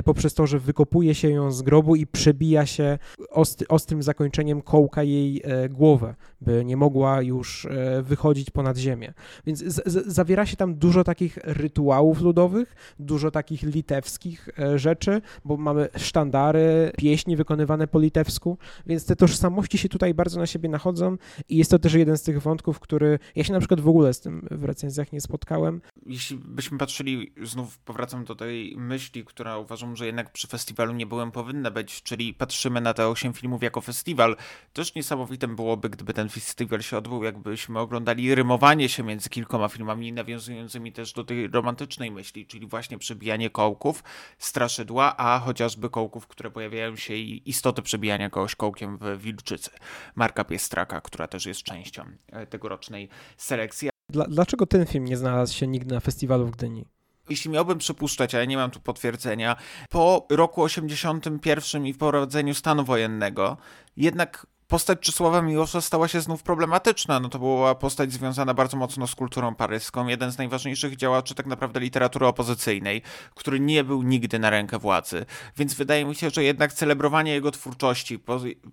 poprzez 0.06 0.34
to, 0.34 0.48
że 0.48 0.60
wykopuje 0.60 1.16
się 1.16 1.30
ją 1.30 1.52
z 1.52 1.62
grobu 1.62 1.96
i 1.96 2.08
przebija 2.08 2.66
się 2.66 2.98
ostry, 3.30 3.55
ostrym 3.70 4.04
zakończeniem 4.04 4.62
kołka 4.62 5.04
jej 5.04 5.42
e, 5.44 5.70
głowę, 5.70 6.16
by 6.42 6.66
nie 6.66 6.78
mogła 6.78 7.22
już 7.22 7.66
e, 7.66 8.02
wychodzić 8.02 8.50
ponad 8.50 8.78
ziemię. 8.78 9.14
Więc 9.46 9.64
zawiera 10.06 10.46
się 10.46 10.58
tam 10.58 10.76
dużo 10.76 11.04
takich 11.04 11.38
rytuałów 11.44 12.22
ludowych, 12.22 12.76
dużo 13.00 13.32
takich 13.32 13.64
litewskich 13.64 14.50
e, 14.60 14.80
rzeczy, 14.80 15.22
bo 15.46 15.58
mamy 15.58 15.88
sztandary, 15.98 16.92
pieśni 16.98 17.36
wykonywane 17.36 17.88
po 17.88 18.00
litewsku, 18.00 18.58
więc 18.86 19.06
te 19.06 19.16
tożsamości 19.16 19.78
się 19.78 19.90
tutaj 19.90 20.14
bardzo 20.14 20.40
na 20.40 20.46
siebie 20.46 20.70
nachodzą 20.70 21.18
i 21.50 21.58
jest 21.58 21.72
to 21.72 21.80
też 21.80 21.94
jeden 21.94 22.18
z 22.18 22.22
tych 22.22 22.42
wątków, 22.42 22.80
który 22.80 23.20
ja 23.36 23.44
się 23.44 23.54
na 23.54 23.60
przykład 23.60 23.82
w 23.82 23.88
ogóle 23.88 24.14
z 24.14 24.20
tym 24.20 24.48
w 24.52 24.64
recenzjach 24.64 25.12
nie 25.14 25.22
spotkałem. 25.22 25.82
Jeśli 26.06 26.38
byśmy 26.38 26.78
patrzyli, 26.78 27.34
znów 27.44 27.78
powracam 27.78 28.26
do 28.26 28.36
tej 28.36 28.76
myśli, 28.78 29.26
która 29.26 29.58
uważam, 29.58 29.96
że 29.96 30.06
jednak 30.06 30.32
przy 30.32 30.48
festiwalu 30.48 30.94
nie 30.94 31.06
byłem 31.06 31.32
powinna 31.32 31.72
być, 31.72 32.04
czyli 32.04 32.34
patrzymy 32.34 32.82
na 32.82 32.94
te 32.94 33.08
osiem 33.08 33.34
filmów 33.36 33.64
jako 33.64 33.82
festiwal. 33.82 34.36
Też 34.74 34.96
niesamowitym 34.96 35.56
byłoby, 35.56 35.90
gdyby 35.90 36.14
ten 36.14 36.30
festiwal 36.30 36.82
się 36.82 36.98
odbył, 36.98 37.24
jakbyśmy 37.24 37.80
oglądali 37.80 38.36
rymowanie 38.36 38.90
się 38.90 39.04
między 39.04 39.30
kilkoma 39.30 39.68
filmami, 39.68 40.14
nawiązującymi 40.14 40.92
też 40.92 41.14
do 41.14 41.24
tej 41.24 41.48
romantycznej 41.48 42.12
myśli, 42.12 42.46
czyli 42.48 42.68
właśnie 42.68 42.98
przebijanie 42.98 43.50
kołków, 43.50 44.04
straszydła, 44.38 45.18
a 45.18 45.40
chociażby 45.40 45.90
kołków, 45.90 46.28
które 46.28 46.52
pojawiają 46.52 46.96
się 46.96 47.14
i 47.14 47.50
istoty 47.50 47.82
przebijania 47.82 48.30
kogoś 48.30 48.56
kołkiem 48.56 48.98
w 48.98 49.22
Wilczycy. 49.22 49.70
Marka 50.16 50.44
Piestraka, 50.44 51.02
która 51.02 51.28
też 51.28 51.46
jest 51.46 51.64
częścią 51.64 52.04
e, 52.32 52.48
tegorocznej 52.48 53.10
selekcji. 53.38 53.90
Dla, 54.10 54.26
dlaczego 54.26 54.66
ten 54.66 54.86
film 54.86 55.06
nie 55.06 55.18
znalazł 55.18 55.54
się 55.54 55.68
nigdy 55.68 55.96
na 55.96 56.00
festiwalu 56.00 56.48
w 56.48 56.52
Gdyni? 56.52 56.86
Jeśli 57.30 57.52
miałbym 57.52 57.78
przypuszczać, 57.78 58.36
ale 58.36 58.48
nie 58.48 58.58
mam 58.58 58.72
tu 58.72 58.80
potwierdzenia, 58.80 59.56
po 59.90 60.28
roku 60.30 60.62
81 60.62 61.86
i 61.86 61.94
wprowadzeniu 61.94 62.54
stanu 62.54 62.84
wojennego, 62.84 63.58
jednak 63.98 64.48
postać 64.68 65.00
Czesława 65.00 65.42
Miłosza 65.42 65.82
stała 65.82 66.08
się 66.08 66.22
znów 66.22 66.44
problematyczna. 66.44 67.20
No 67.20 67.30
to 67.30 67.40
była 67.40 67.76
postać 67.76 68.14
związana 68.14 68.54
bardzo 68.54 68.78
mocno 68.78 69.08
z 69.08 69.16
kulturą 69.16 69.56
paryską, 69.56 70.08
jeden 70.08 70.32
z 70.32 70.38
najważniejszych 70.38 70.96
działaczy 70.96 71.36
tak 71.36 71.46
naprawdę 71.46 71.80
literatury 71.80 72.26
opozycyjnej, 72.26 73.02
który 73.36 73.60
nie 73.60 73.84
był 73.84 74.04
nigdy 74.04 74.40
na 74.40 74.50
rękę 74.50 74.80
władzy. 74.80 75.26
Więc 75.58 75.74
wydaje 75.74 76.06
mi 76.06 76.16
się, 76.16 76.30
że 76.30 76.44
jednak 76.44 76.74
celebrowanie 76.74 77.34
jego 77.34 77.52
twórczości, 77.52 78.20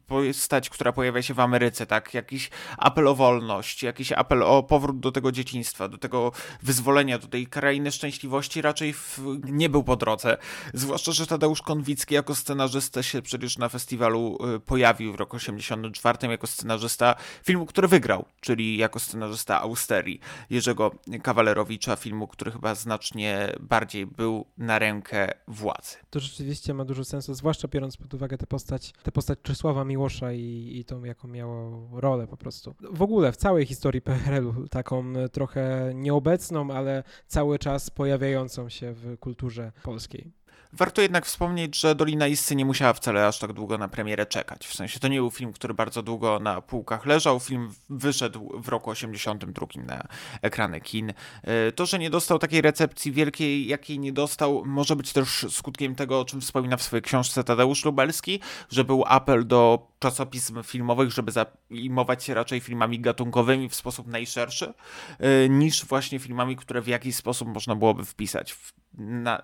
postać, 0.07 0.71
która 0.71 0.93
pojawia 0.93 1.23
się 1.23 1.35
w 1.35 1.41
Ameryce, 1.41 1.87
tak, 1.87 2.15
jakiś 2.15 2.51
apel 2.79 3.09
o 3.09 3.15
wolność, 3.15 3.83
jakiś 3.83 4.13
apel 4.13 4.43
o 4.43 4.63
powrót 4.63 5.01
do 5.01 5.13
tego 5.13 5.33
dzieciństwa, 5.33 5.89
do 5.89 5.99
tego 5.99 6.33
wyzwolenia, 6.63 7.19
do 7.19 7.27
tej 7.27 7.47
krainy 7.47 7.93
szczęśliwości 7.93 8.63
raczej 8.63 8.93
w... 8.93 9.19
nie 9.45 9.69
był 9.69 9.85
po 9.85 9.97
drodze. 9.97 10.37
Zwłaszcza, 10.75 11.13
że 11.13 11.27
Tadeusz 11.27 11.63
Konwicki 11.63 12.15
jako 12.15 12.35
scenarzysta 12.35 13.03
się 13.03 13.23
przecież 13.23 13.59
na 13.59 13.69
festiwalu 13.69 14.39
y, 14.57 14.61
pojawił 14.61 15.13
w 15.13 15.15
roku 15.15 15.37
80 15.37 15.82
1994 15.91 16.33
jako 16.33 16.47
scenarzysta 16.47 17.15
filmu, 17.45 17.67
który 17.67 17.89
wygrał, 17.89 18.25
czyli 18.41 18.77
jako 18.77 18.99
scenarzysta 18.99 19.61
Austerii 19.61 20.21
Jerzego 20.51 20.91
Kawalerowicza, 21.23 21.97
filmu, 21.97 22.27
który 22.27 22.51
chyba 22.51 22.75
znacznie 22.75 23.53
bardziej 23.61 24.07
był 24.07 24.47
na 24.59 24.79
rękę 24.79 25.29
władzy. 25.49 25.97
To 26.11 26.21
rzeczywiście 26.21 26.75
ma 26.75 26.85
dużo 26.85 27.05
sensu, 27.05 27.35
zwłaszcza 27.35 27.69
biorąc 27.69 27.97
pod 27.97 28.15
uwagę 28.15 28.39
tę 28.39 28.47
postać, 28.47 28.93
tę 29.03 29.13
postać 29.13 29.39
Czesława 29.43 29.85
Miłosza 29.85 30.33
i, 30.33 30.73
i 30.79 30.85
tą, 30.85 31.05
jaką 31.05 31.29
miało 31.29 31.89
rolę 32.01 32.27
po 32.27 32.37
prostu. 32.37 32.75
W 32.91 33.03
ogóle 33.03 33.33
w 33.33 33.37
całej 33.37 33.67
historii 33.67 34.03
PRL-u, 34.03 34.69
taką 34.69 35.13
trochę 35.33 35.93
nieobecną, 35.95 36.71
ale 36.71 37.03
cały 37.27 37.59
czas 37.59 37.91
pojawiającą 37.91 38.69
się 38.69 38.93
w 38.93 39.19
kulturze 39.19 39.73
polskiej. 39.83 40.42
Warto 40.75 41.03
jednak 41.03 41.27
wspomnieć, 41.27 41.81
że 41.81 41.95
Dolina 41.95 42.27
Issy 42.27 42.57
nie 42.57 42.65
musiała 42.65 42.93
wcale 42.93 43.27
aż 43.27 43.39
tak 43.39 43.53
długo 43.53 43.79
na 43.79 43.89
premierę 43.89 44.27
czekać. 44.27 44.67
W 44.67 44.75
sensie 44.75 45.01
to 45.01 45.09
nie 45.09 45.19
był 45.19 45.31
film, 45.31 45.53
który 45.53 45.75
bardzo 45.75 46.03
długo 46.03 46.39
na 46.41 46.61
półkach 46.61 47.07
leżał. 47.07 47.41
Film 47.41 47.73
wyszedł 47.91 48.61
w 48.63 48.69
roku 48.69 48.91
82 48.91 49.67
na 49.87 50.07
ekrany 50.43 50.81
kin. 50.81 51.13
E, 51.43 51.73
to, 51.73 51.87
że 51.87 51.99
nie 51.99 52.11
dostał 52.11 52.39
takiej 52.39 52.61
recepcji 52.61 53.13
wielkiej, 53.13 53.67
jakiej 53.67 53.99
nie 53.99 54.13
dostał, 54.13 54.63
może 54.67 54.97
być 54.97 55.13
też 55.13 55.47
skutkiem 55.51 55.95
tego, 55.95 56.21
o 56.21 56.25
czym 56.25 56.41
wspomina 56.41 56.77
w 56.77 56.83
swojej 56.83 57.03
książce 57.03 57.45
Tadeusz 57.45 57.85
Lubelski, 57.85 58.41
że 58.71 58.85
był 58.85 59.05
apel 59.07 59.47
do 59.47 59.92
czasopism 60.03 60.63
filmowych, 60.63 61.11
żeby 61.11 61.33
zajmować 61.33 62.25
się 62.25 62.35
raczej 62.35 62.61
filmami 62.61 63.01
gatunkowymi 63.01 63.69
w 63.69 63.75
sposób 63.75 64.07
najszerszy, 64.07 64.75
e, 65.19 65.49
niż 65.49 65.85
właśnie 65.85 66.19
filmami, 66.19 66.57
które 66.57 66.83
w 66.83 66.87
jakiś 66.87 67.17
sposób 67.17 67.49
można 67.49 67.75
byłoby 67.77 68.05
wpisać 68.05 68.53
w 68.53 68.73
na, 68.95 69.39
e, 69.39 69.43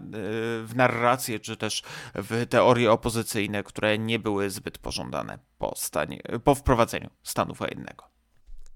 w 0.64 0.72
narrację, 0.74 1.40
czy 1.40 1.56
też 1.56 1.82
w 2.14 2.46
teorie 2.46 2.92
opozycyjne, 2.92 3.62
które 3.62 3.98
nie 3.98 4.18
były 4.18 4.50
zbyt 4.50 4.78
pożądane 4.78 5.38
po, 5.58 5.72
stanie, 5.76 6.22
po 6.44 6.54
wprowadzeniu 6.54 7.10
stanu 7.22 7.54
wojennego. 7.54 8.17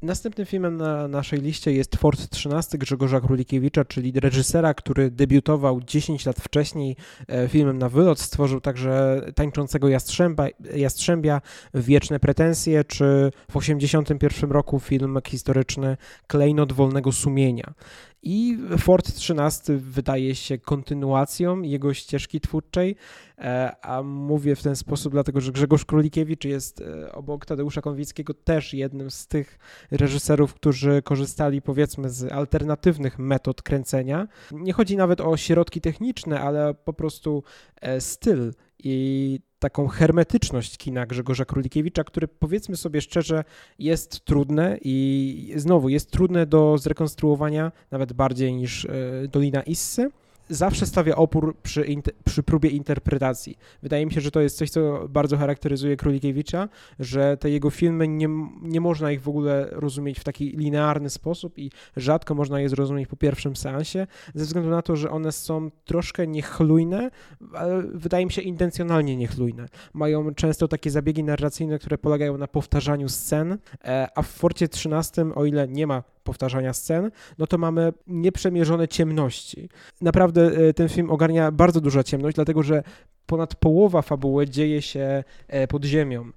Następnym 0.02 0.46
filmem 0.46 0.76
na 0.76 1.08
naszej 1.08 1.40
liście 1.40 1.72
jest 1.72 1.96
Fort 1.96 2.30
13 2.30 2.78
Grzegorza 2.78 3.20
Królikiewicza, 3.20 3.84
czyli 3.84 4.12
reżysera, 4.20 4.74
który 4.74 5.10
debiutował 5.10 5.80
10 5.82 6.26
lat 6.26 6.40
wcześniej 6.40 6.96
e, 7.28 7.48
filmem 7.48 7.78
na 7.78 7.88
wylot. 7.88 8.20
Stworzył 8.20 8.60
także 8.60 9.22
Tańczącego 9.34 9.88
Jastrzębia, 9.88 10.46
Jastrzębia 10.74 11.40
Wieczne 11.74 12.20
Pretensje, 12.20 12.84
czy 12.84 13.30
w 13.48 13.52
1981 13.52 14.50
roku 14.50 14.80
film 14.80 15.18
historyczny 15.26 15.96
Klejnot 16.26 16.72
Wolnego 16.72 17.12
Sumienia. 17.12 17.74
I 18.22 18.58
Ford 18.78 19.14
13 19.14 19.76
wydaje 19.76 20.34
się 20.34 20.58
kontynuacją 20.58 21.62
jego 21.62 21.94
ścieżki 21.94 22.40
twórczej, 22.40 22.96
e, 23.38 23.76
a 23.82 24.02
mówię 24.02 24.56
w 24.56 24.62
ten 24.62 24.76
sposób 24.76 25.12
dlatego, 25.12 25.40
że 25.40 25.52
Grzegorz 25.52 25.84
Królikiewicz 25.84 26.44
jest 26.44 26.80
e, 26.80 27.12
obok 27.12 27.46
Tadeusza 27.46 27.80
Konwickiego 27.80 28.34
też 28.34 28.74
jednym 28.74 29.10
z 29.10 29.26
tych 29.26 29.58
reżyserów, 29.90 30.54
którzy 30.54 31.02
korzystali 31.02 31.62
powiedzmy 31.62 32.10
z 32.10 32.32
alternatywnych 32.32 33.18
metod 33.18 33.62
kręcenia. 33.62 34.28
Nie 34.52 34.72
chodzi 34.72 34.96
nawet 34.96 35.20
o 35.20 35.36
środki 35.36 35.80
techniczne, 35.80 36.40
ale 36.40 36.74
po 36.74 36.92
prostu 36.92 37.42
e, 37.80 38.00
styl 38.00 38.52
i 38.84 39.40
taką 39.58 39.88
hermetyczność 39.88 40.78
kina 40.78 41.06
Grzegorza 41.06 41.44
Królikiewicza, 41.44 42.04
które 42.04 42.28
powiedzmy 42.28 42.76
sobie 42.76 43.00
szczerze 43.00 43.44
jest 43.78 44.24
trudne 44.24 44.78
i 44.82 45.52
znowu 45.56 45.88
jest 45.88 46.10
trudne 46.10 46.46
do 46.46 46.78
zrekonstruowania 46.78 47.72
nawet 47.90 48.12
bardziej 48.12 48.54
niż 48.54 48.84
e, 48.84 48.90
Dolina 49.28 49.62
Issy 49.62 50.10
zawsze 50.52 50.86
stawia 50.86 51.16
opór 51.16 51.56
przy, 51.62 51.84
przy 52.24 52.42
próbie 52.42 52.70
interpretacji. 52.70 53.56
Wydaje 53.82 54.06
mi 54.06 54.12
się, 54.12 54.20
że 54.20 54.30
to 54.30 54.40
jest 54.40 54.56
coś, 54.56 54.70
co 54.70 55.08
bardzo 55.08 55.36
charakteryzuje 55.36 55.96
Królikiewicza, 55.96 56.68
że 56.98 57.36
te 57.36 57.50
jego 57.50 57.70
filmy 57.70 58.08
nie, 58.08 58.28
nie 58.62 58.80
można 58.80 59.12
ich 59.12 59.22
w 59.22 59.28
ogóle 59.28 59.68
rozumieć 59.70 60.20
w 60.20 60.24
taki 60.24 60.56
linearny 60.56 61.10
sposób 61.10 61.58
i 61.58 61.70
rzadko 61.96 62.34
można 62.34 62.60
je 62.60 62.68
zrozumieć 62.68 63.08
po 63.08 63.16
pierwszym 63.16 63.56
seansie, 63.56 64.06
ze 64.34 64.44
względu 64.44 64.70
na 64.70 64.82
to, 64.82 64.96
że 64.96 65.10
one 65.10 65.32
są 65.32 65.70
troszkę 65.84 66.26
niechlujne, 66.26 67.10
ale 67.54 67.82
wydaje 67.82 68.26
mi 68.26 68.32
się 68.32 68.42
intencjonalnie 68.42 69.16
niechlujne. 69.16 69.68
Mają 69.92 70.34
często 70.34 70.68
takie 70.68 70.90
zabiegi 70.90 71.24
narracyjne, 71.24 71.78
które 71.78 71.98
polegają 71.98 72.38
na 72.38 72.46
powtarzaniu 72.46 73.08
scen, 73.08 73.58
e, 73.84 74.08
a 74.14 74.22
w 74.22 74.26
Forcie 74.26 74.68
13, 74.68 75.34
o 75.34 75.44
ile 75.44 75.68
nie 75.68 75.86
ma 75.86 76.02
powtarzania 76.24 76.72
scen, 76.72 77.10
no 77.38 77.46
to 77.46 77.58
mamy 77.58 77.92
nieprzemierzone 78.06 78.88
ciemności. 78.88 79.68
Naprawdę 80.00 80.41
e, 80.42 80.72
ten 80.74 80.88
film 80.88 81.10
ogarnia 81.10 81.50
bardzo 81.50 81.80
duża 81.80 82.02
ciemność, 82.02 82.34
dlatego 82.34 82.62
że 82.62 82.82
ponad 83.26 83.54
połowa 83.54 84.02
fabuły 84.02 84.48
dzieje 84.48 84.82
się 84.82 85.24
e, 85.48 85.66
pod 85.66 85.84
ziemią, 85.84 86.22
e, 86.22 86.30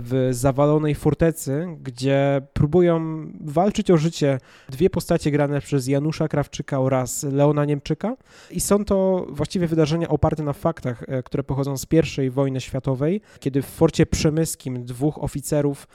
w 0.00 0.28
zawalonej 0.30 0.94
fortecy, 0.94 1.66
gdzie 1.82 2.42
próbują 2.52 3.26
walczyć 3.40 3.90
o 3.90 3.96
życie 3.96 4.38
dwie 4.68 4.90
postacie 4.90 5.30
grane 5.30 5.60
przez 5.60 5.86
Janusza 5.86 6.28
Krawczyka 6.28 6.80
oraz 6.80 7.22
Leona 7.22 7.64
Niemczyka. 7.64 8.16
I 8.50 8.60
są 8.60 8.84
to 8.84 9.26
właściwie 9.28 9.66
wydarzenia 9.66 10.08
oparte 10.08 10.42
na 10.42 10.52
faktach, 10.52 11.04
e, 11.08 11.22
które 11.22 11.44
pochodzą 11.44 11.76
z 11.76 11.86
I 12.26 12.30
wojny 12.30 12.60
światowej, 12.60 13.20
kiedy 13.40 13.62
w 13.62 13.66
forcie 13.66 14.06
przemyskim 14.06 14.84
dwóch 14.84 15.24
oficerów 15.24 15.88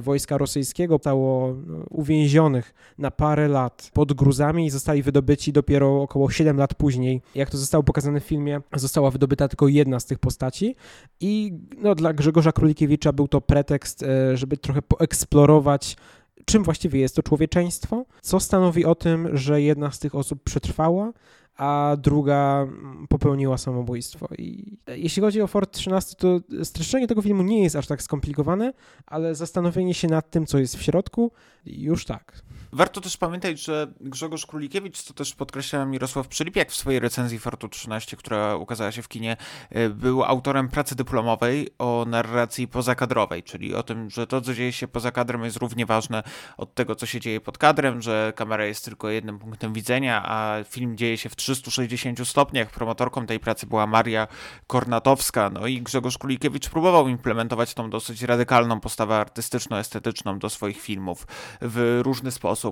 wojska 0.00 0.38
rosyjskiego 0.38 0.98
zostało 1.06 1.54
uwięzionych 1.90 2.74
na 2.98 3.10
parę 3.10 3.48
lat 3.48 3.90
pod 3.94 4.12
gruzami 4.12 4.66
i 4.66 4.70
zostali 4.70 5.02
wydobyci 5.02 5.52
dopiero 5.52 6.02
około 6.02 6.30
7 6.30 6.56
lat 6.56 6.74
później. 6.74 7.22
Jak 7.34 7.50
to 7.50 7.58
zostało 7.58 7.84
pokazane 7.84 8.20
w 8.20 8.24
filmie, 8.24 8.60
została 8.74 9.10
wydobyta 9.10 9.48
tylko 9.48 9.68
jedna 9.68 9.85
z 10.00 10.06
tych 10.06 10.18
postaci 10.18 10.76
i 11.20 11.52
no, 11.78 11.94
dla 11.94 12.12
Grzegorza 12.12 12.52
Królikiewicza 12.52 13.12
był 13.12 13.28
to 13.28 13.40
pretekst, 13.40 14.02
e, 14.02 14.36
żeby 14.36 14.56
trochę 14.56 14.82
poeksplorować 14.82 15.96
czym 16.44 16.64
właściwie 16.64 17.00
jest 17.00 17.16
to 17.16 17.22
człowieczeństwo, 17.22 18.04
co 18.22 18.40
stanowi 18.40 18.84
o 18.84 18.94
tym, 18.94 19.36
że 19.36 19.62
jedna 19.62 19.90
z 19.90 19.98
tych 19.98 20.14
osób 20.14 20.42
przetrwała, 20.42 21.12
a 21.56 21.96
druga 21.98 22.66
popełniła 23.08 23.58
samobójstwo. 23.58 24.28
I 24.38 24.78
jeśli 24.88 25.22
chodzi 25.22 25.40
o 25.40 25.46
Fort 25.46 25.72
13, 25.72 26.14
to 26.16 26.40
streszczenie 26.64 27.06
tego 27.06 27.22
filmu 27.22 27.42
nie 27.42 27.62
jest 27.62 27.76
aż 27.76 27.86
tak 27.86 28.02
skomplikowane, 28.02 28.72
ale 29.06 29.34
zastanowienie 29.34 29.94
się 29.94 30.08
nad 30.08 30.30
tym, 30.30 30.46
co 30.46 30.58
jest 30.58 30.76
w 30.76 30.82
środku, 30.82 31.32
już 31.66 32.04
tak. 32.04 32.42
Warto 32.72 33.00
też 33.00 33.16
pamiętać, 33.16 33.62
że 33.62 33.92
Grzegorz 34.00 34.46
Królikiewicz, 34.46 35.02
co 35.02 35.14
też 35.14 35.34
podkreślał 35.34 35.86
Mirosław 35.86 36.28
Przylipiak 36.28 36.70
w 36.70 36.76
swojej 36.76 37.00
recenzji 37.00 37.38
Fortu 37.38 37.68
13, 37.68 38.16
która 38.16 38.56
ukazała 38.56 38.92
się 38.92 39.02
w 39.02 39.08
kinie, 39.08 39.36
e, 39.70 39.88
był 39.88 40.24
autorem 40.24 40.68
pracy 40.68 40.96
dyplomowej 40.96 41.68
o 41.78 42.04
narracji 42.08 42.68
pozakadrowej, 42.68 43.42
czyli 43.42 43.74
o 43.74 43.82
tym, 43.82 44.10
że 44.10 44.26
to, 44.26 44.40
co 44.40 44.54
dzieje 44.54 44.72
się 44.72 44.88
poza 44.88 45.10
kadrem 45.10 45.44
jest 45.44 45.56
równie 45.56 45.86
ważne 45.86 46.22
od 46.56 46.74
tego, 46.74 46.94
co 46.94 47.06
się 47.06 47.20
dzieje 47.20 47.40
pod 47.40 47.58
kadrem, 47.58 48.02
że 48.02 48.32
kamera 48.36 48.64
jest 48.64 48.84
tylko 48.84 49.10
jednym 49.10 49.38
punktem 49.38 49.72
widzenia, 49.72 50.22
a 50.26 50.64
film 50.64 50.96
dzieje 50.96 51.18
się 51.18 51.28
w 51.28 51.36
360 51.36 52.28
stopniach. 52.28 52.70
Promotorką 52.70 53.26
tej 53.26 53.40
pracy 53.40 53.66
była 53.66 53.86
Maria 53.86 54.28
Kornatowska, 54.66 55.50
no 55.50 55.66
i 55.66 55.82
Grzegorz 55.82 56.18
Królikiewicz 56.18 56.68
próbował 56.68 57.08
implementować 57.08 57.74
tą 57.74 57.90
dosyć 57.90 58.22
radykalną 58.22 58.80
postawę 58.80 59.14
artystyczno-estetyczną 59.14 60.38
do 60.38 60.50
swoich 60.50 60.80
filmów 60.80 61.26
w 61.60 62.00
różny 62.02 62.30
sposób. 62.30 62.65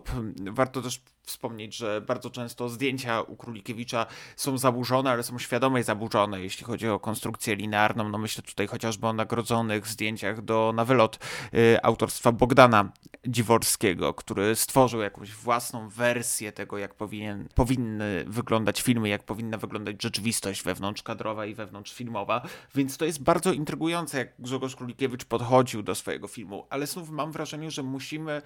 Warto 0.50 0.82
też 0.82 1.00
wspomnieć, 1.24 1.76
że 1.76 2.00
bardzo 2.00 2.30
często 2.30 2.68
zdjęcia 2.68 3.20
u 3.20 3.36
Królikiewicza 3.36 4.06
są 4.36 4.58
zaburzone, 4.58 5.10
ale 5.10 5.22
są 5.22 5.38
świadomie 5.38 5.84
zaburzone, 5.84 6.40
jeśli 6.40 6.64
chodzi 6.64 6.88
o 6.88 7.00
konstrukcję 7.00 7.56
linearną. 7.56 8.08
No 8.08 8.18
myślę 8.18 8.42
tutaj 8.42 8.66
chociażby 8.66 9.06
o 9.06 9.12
nagrodzonych 9.12 9.86
zdjęciach 9.86 10.42
do 10.42 10.72
na 10.74 10.84
wylot 10.84 11.18
y, 11.54 11.82
autorstwa 11.82 12.32
Bogdana 12.32 12.92
Dziworskiego, 13.26 14.14
który 14.14 14.56
stworzył 14.56 15.00
jakąś 15.00 15.32
własną 15.32 15.88
wersję 15.88 16.52
tego, 16.52 16.78
jak 16.78 16.94
powinien, 16.94 17.48
powinny 17.54 18.24
wyglądać 18.26 18.82
filmy, 18.82 19.08
jak 19.08 19.22
powinna 19.22 19.58
wyglądać 19.58 20.02
rzeczywistość 20.02 20.62
wewnątrzkadrowa 20.62 21.46
i 21.46 21.54
wewnątrzfilmowa, 21.54 22.42
więc 22.74 22.96
to 22.96 23.04
jest 23.04 23.22
bardzo 23.22 23.52
intrygujące, 23.52 24.18
jak 24.18 24.28
Grzegorz 24.38 24.76
Królikiewicz 24.76 25.24
podchodził 25.24 25.82
do 25.82 25.94
swojego 25.94 26.28
filmu, 26.28 26.66
ale 26.70 26.86
znów 26.86 27.10
mam 27.10 27.32
wrażenie, 27.32 27.70
że 27.70 27.82
musimy 27.82 28.42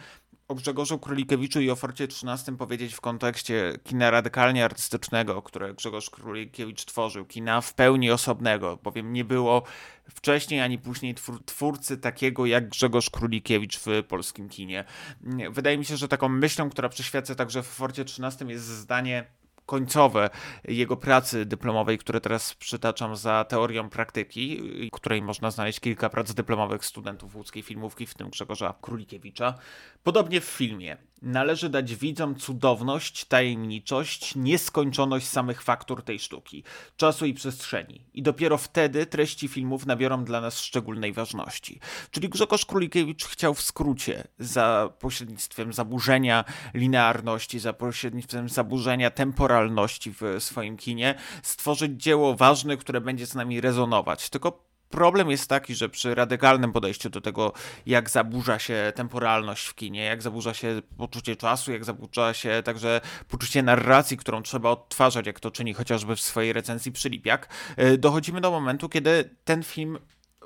o 0.49 0.55
Grzegorzu 0.55 0.99
Królikiewiczu 0.99 1.28
i 1.61 1.71
o 1.71 1.77
Forcie 1.77 2.09
13 2.09 2.57
powiedzieć 2.57 2.95
w 2.95 3.01
kontekście 3.01 3.79
kina 3.85 4.11
radykalnie 4.11 4.65
artystycznego, 4.65 5.43
które 5.43 5.75
Grzegorz 5.75 6.11
Królikiewicz 6.11 6.85
tworzył, 6.85 7.25
kina 7.25 7.61
w 7.61 7.75
pełni 7.75 8.11
osobnego, 8.11 8.79
bowiem 8.83 9.13
nie 9.13 9.25
było 9.25 9.63
wcześniej 10.11 10.61
ani 10.61 10.79
później 10.79 11.15
twór, 11.15 11.45
twórcy 11.45 11.99
takiego 11.99 12.47
jak 12.47 12.69
Grzegorz 12.69 13.11
Królikiewicz 13.11 13.79
w 13.79 13.87
polskim 14.09 14.49
kinie. 14.49 14.85
Wydaje 15.51 15.79
mi 15.79 15.85
się, 15.85 15.97
że 15.97 16.09
taką 16.09 16.29
myślą, 16.29 16.71
która 16.71 16.89
przyświeca 16.89 17.35
także 17.35 17.63
w 17.63 17.67
Forcie 17.67 18.05
13 18.05 18.45
jest 18.45 18.65
zdanie 18.65 19.25
końcowe 19.69 20.31
jego 20.65 20.97
pracy 20.97 21.47
dyplomowej, 21.47 21.99
które 21.99 22.21
teraz 22.21 22.55
przytaczam 22.55 23.17
za 23.17 23.45
teorią 23.45 23.91
praktyki, 23.91 24.63
której 24.93 25.23
można 25.23 25.51
znaleźć 25.51 25.81
kilka 25.81 26.09
prac 26.09 26.35
dyplomowych 26.35 26.85
studentów 26.85 27.37
łódzkiej 27.37 27.63
filmówki, 27.63 28.07
w 28.07 28.15
tym 28.15 28.31
Grzegorza 28.31 28.75
Królikiewicza. 28.83 29.55
Podobnie 30.03 30.41
w 30.41 30.45
filmie. 30.45 30.97
Należy 31.23 31.69
dać 31.69 31.95
widzom 31.95 32.35
cudowność, 32.35 33.25
tajemniczość, 33.25 34.35
nieskończoność 34.35 35.27
samych 35.29 35.63
faktur 35.63 36.03
tej 36.03 36.19
sztuki, 36.19 36.65
czasu 36.97 37.27
i 37.27 37.35
przestrzeni. 37.35 38.07
I 38.15 38.23
dopiero 38.23 38.59
wtedy 38.59 39.07
treści 39.07 39.49
filmów 39.49 39.87
nabiorą 39.87 40.25
dla 40.25 40.41
nas 40.41 40.61
szczególnej 40.61 41.13
ważności. 41.13 41.81
Czyli 42.11 42.29
Grzegorz 42.29 42.65
Królikiewicz 42.65 43.25
chciał 43.25 43.55
w 43.55 43.63
skrócie, 43.63 44.25
za 44.39 44.93
pośrednictwem 44.99 45.73
zaburzenia 45.73 46.45
linearności, 46.75 47.59
za 47.59 47.73
pośrednictwem 47.73 48.49
zaburzenia 48.49 49.11
temporalności 49.11 50.15
w 50.21 50.23
swoim 50.39 50.77
kinie, 50.77 51.15
stworzyć 51.43 52.03
dzieło 52.03 52.35
ważne, 52.35 52.77
które 52.77 53.01
będzie 53.01 53.27
z 53.27 53.35
nami 53.35 53.61
rezonować. 53.61 54.31
Tylko 54.31 54.68
Problem 54.89 55.31
jest 55.31 55.49
taki, 55.49 55.75
że 55.75 55.89
przy 55.89 56.15
radykalnym 56.15 56.73
podejściu 56.73 57.11
do 57.11 57.21
tego, 57.21 57.53
jak 57.87 58.11
zaburza 58.11 58.59
się 58.59 58.93
temporalność 58.95 59.67
w 59.67 59.75
kinie, 59.75 60.05
jak 60.05 60.23
zaburza 60.23 60.55
się 60.55 60.83
poczucie 60.97 61.37
czasu, 61.37 61.73
jak 61.73 61.85
zaburza 61.85 62.35
się 62.35 62.63
także 62.65 63.01
poczucie 63.29 63.63
narracji, 63.63 64.17
którą 64.17 64.43
trzeba 64.43 64.71
odtwarzać, 64.71 65.27
jak 65.27 65.41
to 65.41 65.51
czyni 65.51 65.75
chociażby 65.75 66.17
w 66.17 66.21
swojej 66.21 66.53
recenzji 66.53 66.93
Przylipiak, 66.93 67.49
e, 67.77 67.99
dochodzimy 67.99 68.41
do 68.41 68.51
momentu, 68.51 68.89
kiedy 68.89 69.37
ten 69.45 69.63
film 69.63 69.99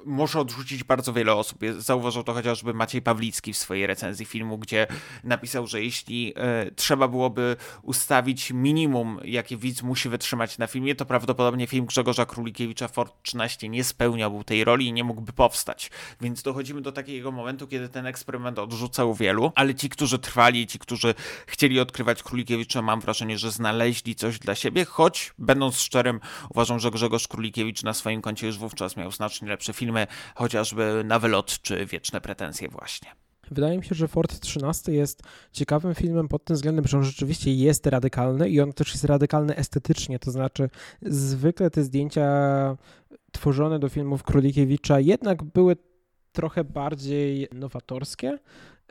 może 0.05 0.41
odrzucić 0.41 0.85
bardzo 0.85 1.13
wiele 1.13 1.35
osób. 1.35 1.59
Zauważył 1.79 2.23
to 2.23 2.33
chociażby 2.35 2.75
Maciej 2.75 3.03
Pawlicki 3.03 3.53
w 3.53 3.57
swojej 3.57 3.87
recenzji 3.87 4.27
filmu, 4.27 4.59
gdzie 4.59 4.87
napisał, 5.25 5.67
że 5.67 5.83
jeśli 5.83 6.33
e, 6.37 6.71
trzeba 6.71 7.09
byłoby 7.09 7.57
ustawić 7.83 8.51
minimum, 8.51 9.21
jakie 9.25 9.57
widz 9.57 9.83
musi 9.83 10.09
wytrzymać 10.09 10.59
na 10.59 10.67
filmie, 10.67 10.95
to 10.95 11.07
prawdopodobnie 11.07 11.67
film 11.67 11.87
Grzegorza 11.87 12.27
Królikiewicza 12.27 12.89
Fort 12.89 13.15
13 13.23 13.69
nie 13.69 13.85
spełniałby 13.85 14.45
tej 14.45 14.65
roli 14.65 14.87
i 14.87 14.93
nie 14.93 15.05
mógłby 15.05 15.33
powstać. 15.33 15.91
Więc 16.21 16.43
dochodzimy 16.43 16.81
do 16.81 16.93
takiego 16.93 17.33
momentu, 17.33 17.67
kiedy 17.67 17.89
ten 17.89 18.07
eksperyment 18.07 18.59
odrzucał 18.59 19.15
wielu, 19.15 19.53
ale 19.55 19.75
ci, 19.75 19.89
którzy 19.89 20.19
trwali, 20.19 20.67
ci, 20.67 20.79
którzy 20.79 21.15
chcieli 21.47 21.81
odkrywać 21.81 22.23
Królikiewicza, 22.23 22.83
mam 22.83 23.01
wrażenie, 23.01 23.39
że 23.39 23.51
znaleźli 23.51 24.15
coś 24.15 24.39
dla 24.39 24.55
siebie, 24.55 24.85
choć 24.85 25.35
będąc 25.39 25.77
szczerym, 25.77 26.21
uważam, 26.51 26.81
że 26.81 26.91
Grzegorz 26.91 27.29
Królikiewicz 27.29 27.83
na 27.83 27.95
swoim 27.95 28.23
koncie 28.23 28.47
już 28.47 28.59
wówczas 28.59 28.97
miał 28.97 29.11
znacznie 29.11 29.49
lepszy 29.49 29.73
film 29.73 29.92
filmy, 29.93 30.07
chociażby 30.35 31.03
na 31.05 31.19
wylot 31.19 31.61
czy 31.63 31.87
Wieczne 31.87 32.21
Pretensje 32.21 32.69
właśnie. 32.69 33.09
Wydaje 33.51 33.79
mi 33.79 33.85
się, 33.85 33.95
że 33.95 34.09
Ford 34.09 34.41
13 34.41 34.93
jest 34.93 35.23
ciekawym 35.53 35.95
filmem 35.95 36.29
pod 36.29 36.45
tym 36.45 36.57
względem, 36.57 36.87
że 36.87 36.99
on 36.99 37.05
rzeczywiście 37.05 37.55
jest 37.55 37.87
radykalny 37.87 38.49
i 38.49 38.61
on 38.61 38.73
też 38.73 38.93
jest 38.93 39.05
radykalny 39.05 39.57
estetycznie, 39.57 40.19
to 40.19 40.31
znaczy 40.31 40.71
zwykle 41.03 41.71
te 41.71 41.85
zdjęcia 41.85 42.27
tworzone 43.33 43.79
do 43.79 43.89
filmów 43.89 44.23
Królikiewicza 44.23 45.01
jednak 45.01 45.43
były 45.43 45.77
trochę 46.33 46.65
bardziej 46.65 47.49
nowatorskie, 47.53 48.39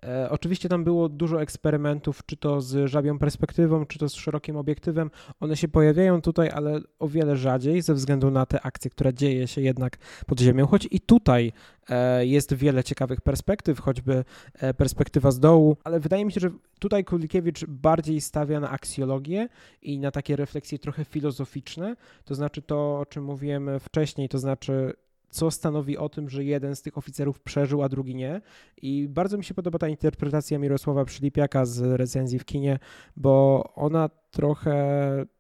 E, 0.06 0.30
oczywiście 0.30 0.70
tam 0.70 0.84
było 0.84 1.10
dużo 1.10 1.42
eksperymentów, 1.42 2.26
czy 2.26 2.38
to 2.38 2.62
z 2.62 2.90
żabią 2.90 3.20
perspektywą, 3.20 3.86
czy 3.86 4.00
to 4.00 4.10
z 4.10 4.14
szerokim 4.14 4.58
obiektywem. 4.58 5.12
One 5.40 5.58
się 5.58 5.68
pojawiają 5.68 6.22
tutaj, 6.22 6.50
ale 6.50 6.80
o 7.00 7.08
wiele 7.08 7.38
rzadziej 7.38 7.82
ze 7.82 7.94
względu 7.94 8.32
na 8.32 8.46
te 8.46 8.62
akcje, 8.62 8.92
które 8.92 9.14
dzieje 9.14 9.48
się 9.48 9.62
jednak 9.62 9.98
pod 10.28 10.40
ziemią. 10.40 10.68
Choć 10.68 10.88
i 10.92 11.00
tutaj 11.00 11.52
e, 11.90 12.26
jest 12.26 12.54
wiele 12.54 12.84
ciekawych 12.84 13.22
perspektyw, 13.22 13.80
choćby 13.80 14.26
e, 14.54 14.74
perspektywa 14.74 15.32
z 15.32 15.40
dołu, 15.40 15.78
ale 15.84 16.00
wydaje 16.00 16.26
mi 16.26 16.32
się, 16.32 16.40
że 16.40 16.50
tutaj 16.80 17.04
Kulikiewicz 17.04 17.66
bardziej 17.66 18.22
stawia 18.22 18.60
na 18.60 18.70
aksjologię 18.70 19.50
i 19.82 20.00
na 20.00 20.12
takie 20.12 20.36
refleksje 20.36 20.80
trochę 20.80 21.06
filozoficzne, 21.06 21.96
to 22.26 22.36
znaczy 22.36 22.62
to, 22.62 23.00
o 23.00 23.06
czym 23.06 23.24
mówiłem 23.24 23.70
wcześniej, 23.80 24.30
to 24.30 24.40
znaczy 24.40 24.94
co 25.32 25.52
stanowi 25.52 25.98
o 25.98 26.10
tym, 26.10 26.30
że 26.30 26.44
jeden 26.44 26.76
z 26.76 26.82
tych 26.82 26.98
oficerów 26.98 27.40
przeżył, 27.40 27.84
a 27.84 27.90
drugi 27.90 28.16
nie. 28.16 28.42
I 28.82 29.08
bardzo 29.10 29.38
mi 29.38 29.44
się 29.44 29.54
podoba 29.54 29.80
ta 29.80 29.88
interpretacja 29.88 30.60
Mirosława 30.60 31.06
Przylipiaka 31.06 31.66
z 31.66 31.82
recenzji 31.82 32.40
w 32.40 32.46
kinie, 32.46 32.80
bo 33.18 33.64
ona 33.76 34.10
trochę, 34.32 34.76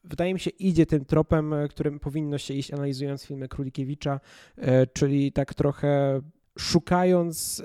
wydaje 0.04 0.34
mi 0.34 0.40
się, 0.40 0.50
idzie 0.50 0.86
tym 0.86 1.06
tropem, 1.06 1.56
którym 1.70 2.00
powinno 2.00 2.38
się 2.38 2.54
iść 2.54 2.74
analizując 2.74 3.26
filmy 3.26 3.48
Królikiewicza, 3.48 4.20
e, 4.58 4.88
czyli 4.88 5.32
tak 5.32 5.54
trochę 5.54 6.22
szukając, 6.58 7.64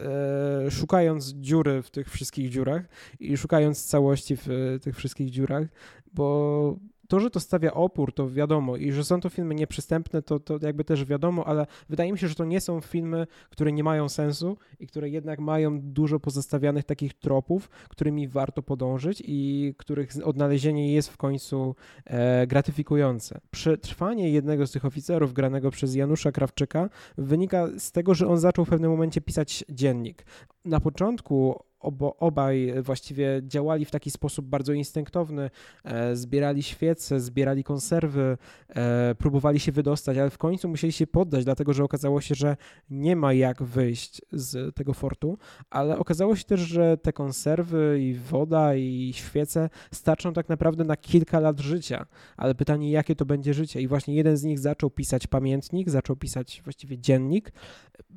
e, 0.66 0.70
szukając 0.70 1.32
dziury 1.32 1.82
w 1.82 1.90
tych 1.90 2.10
wszystkich 2.10 2.50
dziurach 2.50 2.88
i 3.20 3.36
szukając 3.36 3.84
całości 3.84 4.36
w 4.36 4.78
tych 4.82 4.96
wszystkich 4.96 5.30
dziurach, 5.30 5.66
bo 6.12 6.76
to, 7.08 7.20
że 7.20 7.30
to 7.30 7.40
stawia 7.40 7.74
opór, 7.74 8.12
to 8.12 8.30
wiadomo, 8.30 8.76
i 8.76 8.92
że 8.92 9.04
są 9.04 9.20
to 9.20 9.28
filmy 9.28 9.54
nieprzystępne, 9.54 10.22
to, 10.22 10.40
to 10.40 10.58
jakby 10.62 10.84
też 10.84 11.04
wiadomo, 11.04 11.44
ale 11.46 11.66
wydaje 11.88 12.12
mi 12.12 12.18
się, 12.18 12.28
że 12.28 12.34
to 12.34 12.44
nie 12.44 12.60
są 12.60 12.80
filmy, 12.80 13.26
które 13.50 13.72
nie 13.72 13.84
mają 13.84 14.08
sensu 14.08 14.56
i 14.80 14.86
które 14.86 15.08
jednak 15.08 15.40
mają 15.40 15.80
dużo 15.80 16.20
pozostawianych 16.20 16.84
takich 16.84 17.14
tropów, 17.14 17.68
którymi 17.88 18.28
warto 18.28 18.62
podążyć 18.62 19.22
i 19.26 19.74
których 19.78 20.10
odnalezienie 20.24 20.94
jest 20.94 21.08
w 21.08 21.16
końcu 21.16 21.74
e, 22.04 22.46
gratyfikujące. 22.46 23.40
Przetrwanie 23.50 24.30
jednego 24.30 24.66
z 24.66 24.70
tych 24.70 24.84
oficerów, 24.84 25.32
granego 25.32 25.70
przez 25.70 25.94
Janusza 25.94 26.32
Krawczyka, 26.32 26.88
wynika 27.18 27.68
z 27.78 27.92
tego, 27.92 28.14
że 28.14 28.28
on 28.28 28.38
zaczął 28.38 28.64
w 28.64 28.68
pewnym 28.68 28.90
momencie 28.90 29.20
pisać 29.20 29.64
dziennik. 29.68 30.26
Na 30.64 30.80
początku 30.80 31.62
obo, 31.86 32.16
obaj 32.16 32.74
właściwie 32.82 33.42
działali 33.42 33.84
w 33.84 33.90
taki 33.90 34.10
sposób 34.10 34.46
bardzo 34.46 34.72
instynktowny, 34.72 35.50
e, 35.84 36.16
zbierali 36.16 36.62
świece, 36.62 37.20
zbierali 37.20 37.64
konserwy, 37.64 38.38
e, 38.68 39.14
próbowali 39.18 39.60
się 39.60 39.72
wydostać, 39.72 40.18
ale 40.18 40.30
w 40.30 40.38
końcu 40.38 40.68
musieli 40.68 40.92
się 40.92 41.06
poddać, 41.06 41.44
dlatego 41.44 41.72
że 41.72 41.84
okazało 41.84 42.20
się, 42.20 42.34
że 42.34 42.56
nie 42.90 43.16
ma 43.16 43.32
jak 43.32 43.62
wyjść 43.62 44.22
z 44.32 44.74
tego 44.74 44.94
fortu, 44.94 45.38
ale 45.70 45.98
okazało 45.98 46.36
się 46.36 46.44
też, 46.44 46.60
że 46.60 46.96
te 46.96 47.12
konserwy 47.12 47.98
i 48.00 48.14
woda 48.14 48.74
i 48.74 49.12
świece 49.14 49.70
starczą 49.92 50.32
tak 50.32 50.48
naprawdę 50.48 50.84
na 50.84 50.96
kilka 50.96 51.40
lat 51.40 51.60
życia, 51.60 52.06
ale 52.36 52.54
pytanie, 52.54 52.90
jakie 52.90 53.16
to 53.16 53.24
będzie 53.24 53.54
życie? 53.54 53.80
I 53.80 53.88
właśnie 53.88 54.14
jeden 54.14 54.36
z 54.36 54.42
nich 54.42 54.58
zaczął 54.58 54.90
pisać 54.90 55.26
pamiętnik, 55.26 55.90
zaczął 55.90 56.16
pisać 56.16 56.60
właściwie 56.64 56.98
dziennik, 56.98 57.52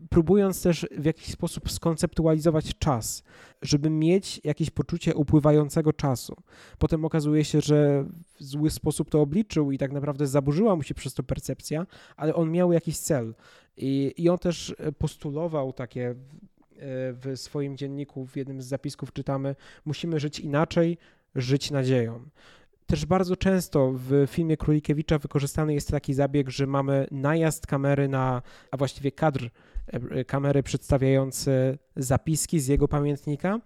próbując 0.09 0.61
też 0.61 0.88
w 0.97 1.05
jakiś 1.05 1.32
sposób 1.32 1.72
skonceptualizować 1.72 2.78
czas. 2.80 3.24
Żeby 3.62 3.89
mieć 3.89 4.41
jakieś 4.43 4.70
poczucie 4.70 5.16
upływającego 5.16 5.93
czasu. 5.93 6.36
Potem 6.78 7.05
okazuje 7.05 7.45
się, 7.45 7.62
że 7.62 8.05
w 8.39 8.43
zły 8.43 8.70
sposób 8.70 9.10
to 9.10 9.22
obliczył 9.22 9.72
i 9.72 9.78
tak 9.78 9.91
naprawdę 9.91 10.28
zaburzyła 10.28 10.76
mu 10.76 10.84
się 10.84 10.93
przez 10.93 11.14
to 11.14 11.24
percepcja, 11.24 11.88
ale 12.18 12.36
on 12.36 12.51
miał 12.51 12.72
jakiś 12.72 12.97
cel. 12.97 13.36
I, 13.78 14.14
i 14.18 14.30
on 14.30 14.38
też 14.38 14.76
postulował 14.97 15.74
takie 15.74 16.16
w 17.14 17.34
swoim 17.36 17.78
dzienniku, 17.78 18.26
w 18.26 18.36
jednym 18.36 18.62
z 18.62 18.66
zapisków 18.66 19.14
czytamy: 19.14 19.55
Musimy 19.86 20.20
żyć 20.20 20.39
inaczej, 20.39 20.97
żyć 21.36 21.72
nadzieją. 21.72 22.20
Też 22.89 23.05
bardzo 23.05 23.35
często 23.35 23.93
w 23.95 24.27
filmie 24.27 24.57
Królikiewicza 24.57 25.17
wykorzystany 25.17 25.73
jest 25.73 25.91
taki 25.91 26.13
zabieg, 26.13 26.49
że 26.49 26.67
mamy 26.67 27.07
najazd 27.11 27.67
kamery 27.67 28.07
na, 28.07 28.41
a 28.71 28.77
właściwie 28.77 29.11
kadr 29.11 29.49
e, 29.87 30.25
kamery 30.25 30.63
przedstawiający 30.63 31.77
zapiski 31.95 32.59
z 32.59 32.67
jego 32.67 32.87
pamiętnika. 32.87 33.59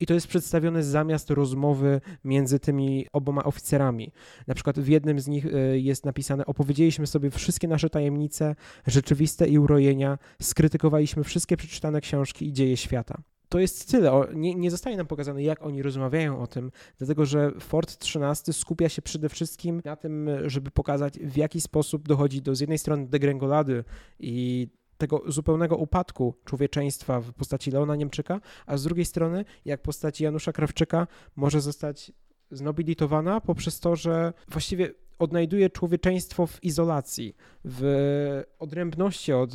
I 0.00 0.06
to 0.06 0.14
jest 0.14 0.26
przedstawione 0.26 0.82
zamiast 0.82 1.30
rozmowy 1.30 2.00
między 2.24 2.58
tymi 2.58 3.06
oboma 3.12 3.44
oficerami. 3.44 4.12
Na 4.46 4.54
przykład 4.54 4.80
w 4.80 4.88
jednym 4.88 5.20
z 5.20 5.28
nich 5.28 5.46
e, 5.46 5.78
jest 5.78 6.04
napisane: 6.04 6.46
Opowiedzieliśmy 6.46 7.06
sobie 7.06 7.30
wszystkie 7.30 7.68
nasze 7.68 7.90
tajemnice, 7.90 8.54
rzeczywiste 8.86 9.48
i 9.48 9.58
urojenia, 9.58 10.18
skrytykowaliśmy 10.42 11.24
wszystkie 11.24 11.56
przeczytane 11.56 12.00
książki 12.00 12.46
i 12.48 12.52
dzieje 12.52 12.76
świata 12.76 13.22
to 13.48 13.58
jest 13.58 13.90
tyle. 13.90 14.12
O, 14.12 14.32
nie, 14.32 14.54
nie 14.54 14.70
zostaje 14.70 14.96
nam 14.96 15.06
pokazane, 15.06 15.42
jak 15.42 15.62
oni 15.62 15.82
rozmawiają 15.82 16.40
o 16.40 16.46
tym, 16.46 16.70
dlatego 16.98 17.26
że 17.26 17.52
Ford 17.60 17.98
13 17.98 18.52
skupia 18.52 18.88
się 18.88 19.02
przede 19.02 19.28
wszystkim 19.28 19.82
na 19.84 19.96
tym, 19.96 20.30
żeby 20.46 20.70
pokazać, 20.70 21.18
w 21.18 21.36
jaki 21.36 21.60
sposób 21.60 22.08
dochodzi 22.08 22.42
do 22.42 22.54
z 22.54 22.60
jednej 22.60 22.78
strony 22.78 23.06
degrengolady 23.06 23.84
i 24.20 24.68
tego 24.98 25.22
zupełnego 25.26 25.76
upadku 25.76 26.34
człowieczeństwa 26.44 27.20
w 27.20 27.32
postaci 27.32 27.70
Leona 27.70 27.96
Niemczyka, 27.96 28.40
a 28.66 28.76
z 28.76 28.84
drugiej 28.84 29.04
strony, 29.04 29.44
jak 29.64 29.82
postać 29.82 30.20
Janusza 30.20 30.52
Krawczyka 30.52 31.06
może 31.36 31.60
zostać 31.60 32.12
znobilitowana 32.50 33.40
poprzez 33.40 33.80
to, 33.80 33.96
że 33.96 34.32
właściwie 34.48 34.94
odnajduje 35.18 35.70
człowieczeństwo 35.70 36.46
w 36.46 36.64
izolacji, 36.64 37.36
w 37.64 38.42
odrębności 38.58 39.32
od 39.32 39.52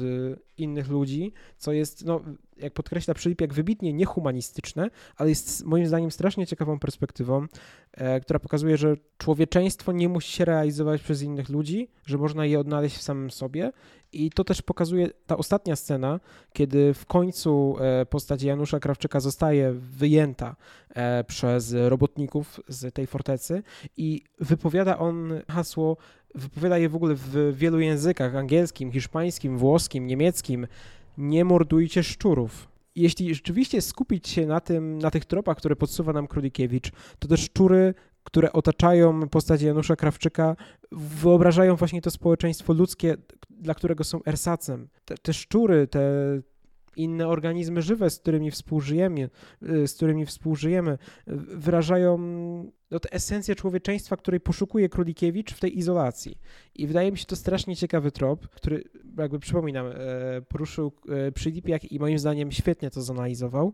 innych 0.58 0.90
ludzi, 0.90 1.34
co 1.58 1.72
jest, 1.72 2.06
no, 2.06 2.22
jak 2.58 2.74
podkreśla 2.74 3.14
Filip, 3.14 3.42
jak 3.42 3.54
wybitnie 3.54 3.94
niehumanistyczne, 3.94 4.90
ale 5.16 5.30
jest 5.30 5.66
moim 5.66 5.88
zdaniem 5.88 6.12
strasznie 6.12 6.48
ciekawą 6.48 6.80
perspektywą, 6.80 7.48
e, 7.92 8.20
która 8.20 8.40
pokazuje, 8.40 8.78
że 8.78 8.96
człowieczeństwo 9.18 9.92
nie 9.92 10.10
musi 10.10 10.32
się 10.32 10.46
realizować 10.46 11.02
przez 11.02 11.22
innych 11.22 11.50
ludzi, 11.50 11.88
że 12.06 12.18
można 12.18 12.46
je 12.46 12.60
odnaleźć 12.60 12.98
w 12.98 13.02
samym 13.02 13.32
sobie 13.32 13.72
i 14.12 14.30
to 14.30 14.44
też 14.44 14.62
pokazuje 14.62 15.10
ta 15.26 15.38
ostatnia 15.38 15.76
scena, 15.76 16.20
kiedy 16.54 16.94
w 16.94 17.06
końcu 17.06 17.76
e, 17.80 18.06
postać 18.06 18.44
Janusza 18.44 18.80
Krawczyka 18.80 19.20
zostaje 19.20 19.74
wyjęta 19.74 20.56
e, 20.90 21.24
przez 21.24 21.76
robotników 21.88 22.60
z 22.68 22.94
tej 22.94 23.08
fortecy 23.08 23.64
i 23.98 24.22
wypowiada 24.40 24.98
on 24.98 25.42
hasło 25.50 25.98
wypowiada 26.36 26.78
je 26.78 26.90
w 26.90 26.96
ogóle 26.96 27.16
w 27.16 27.54
wielu 27.58 27.80
językach 27.80 28.36
angielskim, 28.36 28.92
hiszpańskim, 28.92 29.58
włoskim, 29.58 30.08
niemieckim. 30.08 30.68
Nie 31.18 31.46
mordujcie 31.46 32.04
szczurów. 32.04 32.68
Jeśli 32.96 33.36
rzeczywiście 33.36 33.82
skupić 33.82 34.28
się 34.28 34.46
na 34.46 34.60
tym, 34.60 35.00
na 35.00 35.12
tych 35.12 35.26
tropach, 35.26 35.58
które 35.58 35.76
podsuwa 35.76 36.14
nam 36.14 36.28
Królikiewicz, 36.28 36.92
to 37.20 37.28
te 37.28 37.38
szczury, 37.38 37.94
które 38.24 38.54
otaczają 38.54 39.30
postać 39.30 39.62
Janusza 39.62 39.96
Krawczyka, 39.96 40.56
wyobrażają 40.92 41.76
właśnie 41.76 42.02
to 42.02 42.12
społeczeństwo 42.12 42.74
ludzkie, 42.74 43.18
dla 43.50 43.74
którego 43.74 44.04
są 44.04 44.24
ersacem. 44.26 44.88
Te, 45.06 45.18
te 45.18 45.34
szczury, 45.34 45.88
te, 45.88 46.02
inne 46.98 47.28
organizmy 47.28 47.82
żywe, 47.82 48.10
z 48.10 48.20
którymi 48.20 48.52
współżyjemy, 48.52 49.30
y, 49.64 49.88
z 49.88 49.96
którymi 49.96 50.26
współżyjemy, 50.26 50.98
wyrażają 51.56 52.18
no, 52.92 53.00
tę 53.00 53.12
esencję 53.12 53.56
człowieczeństwa, 53.56 54.18
której 54.18 54.40
poszukuje 54.40 54.90
Królikiewicz 54.90 55.54
w 55.54 55.60
tej 55.60 55.78
izolacji. 55.78 56.38
I 56.76 56.88
wydaje 56.88 57.12
mi 57.12 57.18
się 57.18 57.26
to 57.26 57.36
strasznie 57.36 57.76
ciekawy 57.76 58.12
trop, 58.12 58.48
który, 58.48 58.84
jakby 59.18 59.40
przypominam, 59.40 59.88
e, 59.88 59.94
poruszył 60.42 60.92
e, 61.10 61.32
Przylipiak 61.32 61.92
i 61.92 62.00
moim 62.00 62.20
zdaniem 62.20 62.52
świetnie 62.52 62.90
to 62.90 63.02
zanalizował 63.02 63.74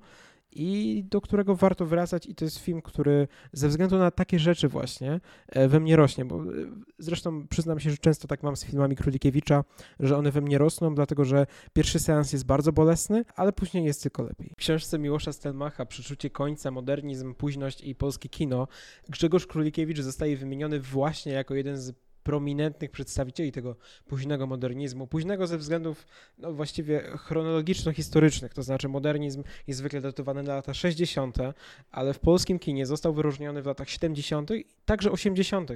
i 0.52 1.04
do 1.10 1.22
którego 1.22 1.56
warto 1.56 1.86
wracać 1.86 2.26
i 2.26 2.36
to 2.36 2.46
jest 2.46 2.60
film, 2.60 2.82
który 2.82 3.28
ze 3.54 3.68
względu 3.68 3.98
na 3.98 4.12
takie 4.12 4.40
rzeczy 4.40 4.68
właśnie 4.68 5.20
e, 5.48 5.68
we 5.68 5.80
mnie 5.80 5.96
rośnie, 5.96 6.26
bo 6.26 6.36
e, 6.36 6.46
zresztą 6.98 7.48
przyznam 7.48 7.80
się, 7.80 7.92
że 7.92 7.98
często 7.98 8.28
tak 8.28 8.44
mam 8.44 8.56
z 8.56 8.66
filmami 8.66 8.96
Królikiewicza, 8.96 9.64
że 10.00 10.18
one 10.18 10.32
we 10.32 10.42
mnie 10.42 10.58
rosną, 10.58 10.96
dlatego 10.96 11.26
że 11.26 11.46
pierwszy 11.74 12.00
seans 12.00 12.34
jest 12.34 12.46
bardzo 12.46 12.72
bolesny, 12.72 13.26
ale 13.36 13.54
później 13.54 13.86
jest 13.86 14.04
tylko 14.04 14.24
lepiej. 14.24 14.50
W 14.54 14.56
książce 14.56 15.00
Miłosza 15.00 15.34
Stelmacha 15.34 15.86
Przeczucie 15.86 16.30
końca, 16.30 16.72
modernizm, 16.72 17.34
późność 17.34 17.82
i 17.84 17.96
polskie 17.96 18.30
kino 18.30 18.68
Grzegorz 19.10 19.48
Królikiewicz 19.48 20.00
zostaje 20.00 20.38
wymieniony 20.38 20.80
właśnie 20.80 21.32
jako 21.32 21.56
jeden 21.56 21.78
z 21.78 21.94
prominentnych 22.30 22.92
przedstawicieli 22.92 23.52
tego 23.52 23.76
późnego 24.08 24.48
modernizmu. 24.48 25.08
Późnego 25.08 25.48
ze 25.48 25.58
względów 25.58 26.08
no, 26.38 26.54
właściwie 26.54 27.02
chronologiczno-historycznych, 27.18 28.54
to 28.54 28.64
znaczy 28.64 28.90
modernizm 28.90 29.44
jest 29.68 29.80
zwykle 29.80 30.02
datowany 30.02 30.44
na 30.44 30.56
lata 30.56 30.74
60., 30.74 31.38
ale 31.92 32.14
w 32.14 32.20
polskim 32.20 32.60
kinie 32.60 32.86
został 32.86 33.14
wyróżniony 33.14 33.62
w 33.62 33.66
latach 33.66 33.90
70., 33.90 34.50
także 34.86 35.12
80. 35.12 35.72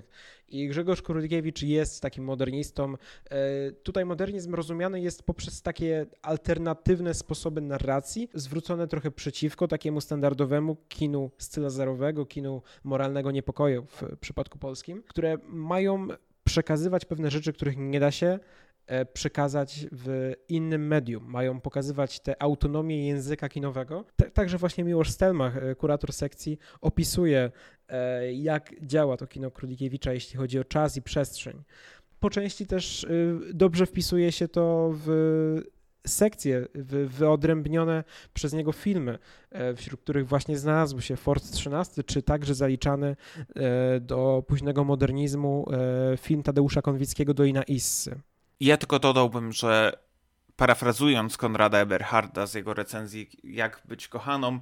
I 0.47 0.68
Grzegorz 0.68 1.01
Królikiewicz 1.01 1.62
jest 1.62 2.01
takim 2.01 2.24
modernistą. 2.24 2.93
E, 3.30 3.72
tutaj 3.72 4.06
modernizm 4.06 4.56
rozumiany 4.56 5.01
jest 5.01 5.24
poprzez 5.24 5.62
takie 5.62 6.06
alternatywne 6.22 7.14
sposoby 7.14 7.62
narracji, 7.62 8.30
zwrócone 8.34 8.88
trochę 8.88 9.12
przeciwko 9.12 9.68
takiemu 9.68 10.01
standardowemu 10.01 10.76
kinu 10.89 11.32
scylazarowego, 11.38 12.26
kinu 12.26 12.62
moralnego 12.84 13.32
niepokoju 13.32 13.86
w 13.86 14.18
przypadku 14.20 14.58
polskim, 14.58 15.04
które 15.08 15.38
mają 15.47 16.08
przekazywać 16.44 17.06
pewne 17.06 17.32
rzeczy, 17.32 17.54
których 17.54 17.78
nie 17.78 18.00
da 18.00 18.12
się 18.12 18.39
e, 18.86 19.06
przekazać 19.06 19.86
w 19.91 20.34
innym 20.50 20.88
medium. 20.88 21.26
Mają 21.26 21.62
pokazywać 21.62 22.20
tę 22.20 22.41
autonomię 22.41 23.08
języka 23.08 23.50
kinowego. 23.50 24.06
Także 24.34 24.58
właśnie 24.58 24.84
Miłosz 24.84 25.10
Stelmach, 25.10 25.58
e, 25.58 25.76
kurator 25.76 26.14
sekcji, 26.14 26.58
opisuje, 26.82 27.52
e, 27.89 28.34
jak 28.34 28.74
działa 28.82 29.18
to 29.18 29.28
kino 29.28 29.52
Królikiewicza, 29.52 30.14
jeśli 30.14 30.38
chodzi 30.38 30.60
o 30.60 30.64
czas 30.64 30.98
i 30.98 31.02
przestrzeń. 31.02 31.64
Po 32.20 32.30
części 32.30 32.66
też 32.66 33.08
dobrze 33.54 33.86
wpisuje 33.86 34.32
się 34.32 34.48
to 34.48 34.91
w 34.94 35.08
sekcje 36.08 36.68
wyodrębnione 37.06 38.04
przez 38.34 38.54
niego 38.54 38.72
filmy, 38.72 39.20
e, 39.51 39.76
wśród 39.76 40.01
których 40.01 40.28
właśnie 40.28 40.58
znalazł 40.58 41.01
się 41.01 41.16
Ford 41.16 41.51
13, 41.51 42.04
czy 42.04 42.22
także 42.22 42.56
zaliczany 42.56 43.16
e, 43.56 43.99
do 43.99 44.43
późnego 44.47 44.84
modernizmu 44.84 45.66
e, 45.72 46.18
film 46.18 46.43
Tadeusza 46.43 46.82
Konwickiego 46.82 47.34
Dolina 47.34 47.64
Issy. 47.64 48.20
Ja 48.60 48.78
tylko 48.78 48.99
dodałbym, 48.99 49.51
że 49.51 49.97
parafrazując 50.56 51.38
Konrada 51.38 51.78
Eberharda 51.78 52.45
z 52.45 52.54
jego 52.54 52.74
recenzji 52.74 53.30
Jak 53.43 53.82
być 53.86 54.08
kochaną, 54.08 54.60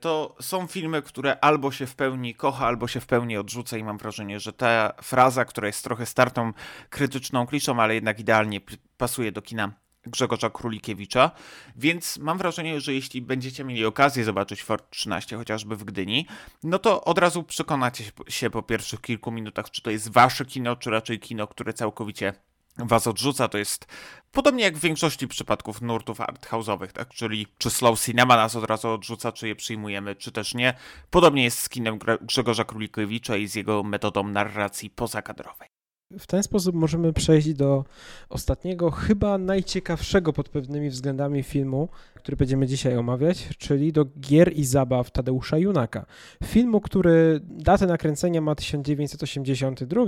to 0.00 0.36
są 0.40 0.66
filmy, 0.66 1.02
które 1.02 1.40
albo 1.40 1.72
się 1.72 1.86
w 1.86 1.94
pełni 1.94 2.34
kocha, 2.34 2.66
albo 2.66 2.88
się 2.88 3.00
w 3.00 3.06
pełni 3.06 3.36
odrzuca 3.36 3.76
i 3.76 3.84
mam 3.84 3.98
wrażenie, 3.98 4.40
że 4.40 4.52
ta 4.52 4.92
fraza, 5.02 5.44
która 5.44 5.66
jest 5.66 5.84
trochę 5.84 6.06
startą 6.06 6.52
krytyczną 6.90 7.46
kliszą, 7.46 7.80
ale 7.82 7.94
jednak 7.94 8.20
idealnie 8.20 8.60
pasuje 8.96 9.32
do 9.32 9.42
kina 9.42 9.72
Grzegorza 10.06 10.50
Królikiewicza, 10.50 11.30
więc 11.76 12.18
mam 12.18 12.38
wrażenie, 12.38 12.80
że 12.80 12.94
jeśli 12.94 13.22
będziecie 13.22 13.64
mieli 13.64 13.84
okazję 13.84 14.24
zobaczyć 14.24 14.62
Ford 14.62 14.90
13 14.90 15.36
chociażby 15.36 15.76
w 15.76 15.84
Gdyni, 15.84 16.26
no 16.62 16.78
to 16.78 17.04
od 17.04 17.18
razu 17.18 17.42
przekonacie 17.42 18.04
się 18.28 18.50
po 18.50 18.62
pierwszych 18.62 19.00
kilku 19.00 19.32
minutach, 19.32 19.70
czy 19.70 19.82
to 19.82 19.90
jest 19.90 20.12
wasze 20.12 20.44
kino, 20.44 20.76
czy 20.76 20.90
raczej 20.90 21.20
kino, 21.20 21.46
które 21.46 21.72
całkowicie 21.72 22.32
was 22.78 23.06
odrzuca. 23.06 23.48
To 23.48 23.58
jest 23.58 23.86
podobnie 24.32 24.64
jak 24.64 24.76
w 24.76 24.80
większości 24.80 25.28
przypadków 25.28 25.82
nurtów 25.82 26.18
arthouse'owych, 26.18 26.92
tak? 26.92 27.08
Czyli 27.08 27.46
czy 27.58 27.70
slow 27.70 28.00
cinema 28.00 28.36
nas 28.36 28.56
od 28.56 28.64
razu 28.64 28.88
odrzuca, 28.88 29.32
czy 29.32 29.48
je 29.48 29.56
przyjmujemy, 29.56 30.16
czy 30.16 30.32
też 30.32 30.54
nie. 30.54 30.74
Podobnie 31.10 31.44
jest 31.44 31.58
z 31.58 31.68
kinem 31.68 31.98
Grzegorza 32.20 32.64
Królikiewicza 32.64 33.36
i 33.36 33.46
z 33.46 33.54
jego 33.54 33.82
metodą 33.82 34.28
narracji 34.28 34.90
pozakadrowej. 34.90 35.75
W 36.10 36.26
ten 36.26 36.42
sposób 36.42 36.74
możemy 36.74 37.12
przejść 37.12 37.54
do 37.54 37.84
ostatniego, 38.28 38.90
chyba 38.90 39.38
najciekawszego 39.38 40.32
pod 40.32 40.48
pewnymi 40.48 40.90
względami 40.90 41.42
filmu, 41.42 41.88
który 42.14 42.36
będziemy 42.36 42.66
dzisiaj 42.66 42.96
omawiać, 42.96 43.48
czyli 43.58 43.92
do 43.92 44.04
Gier 44.20 44.52
i 44.52 44.64
Zabaw 44.64 45.10
Tadeusza 45.10 45.58
Junaka. 45.58 46.06
Filmu, 46.44 46.80
który 46.80 47.40
datę 47.42 47.86
nakręcenia 47.86 48.40
ma 48.40 48.54
1982, 48.54 50.04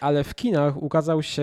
ale 0.00 0.24
w 0.24 0.34
kinach 0.34 0.82
ukazał 0.82 1.22
się 1.22 1.42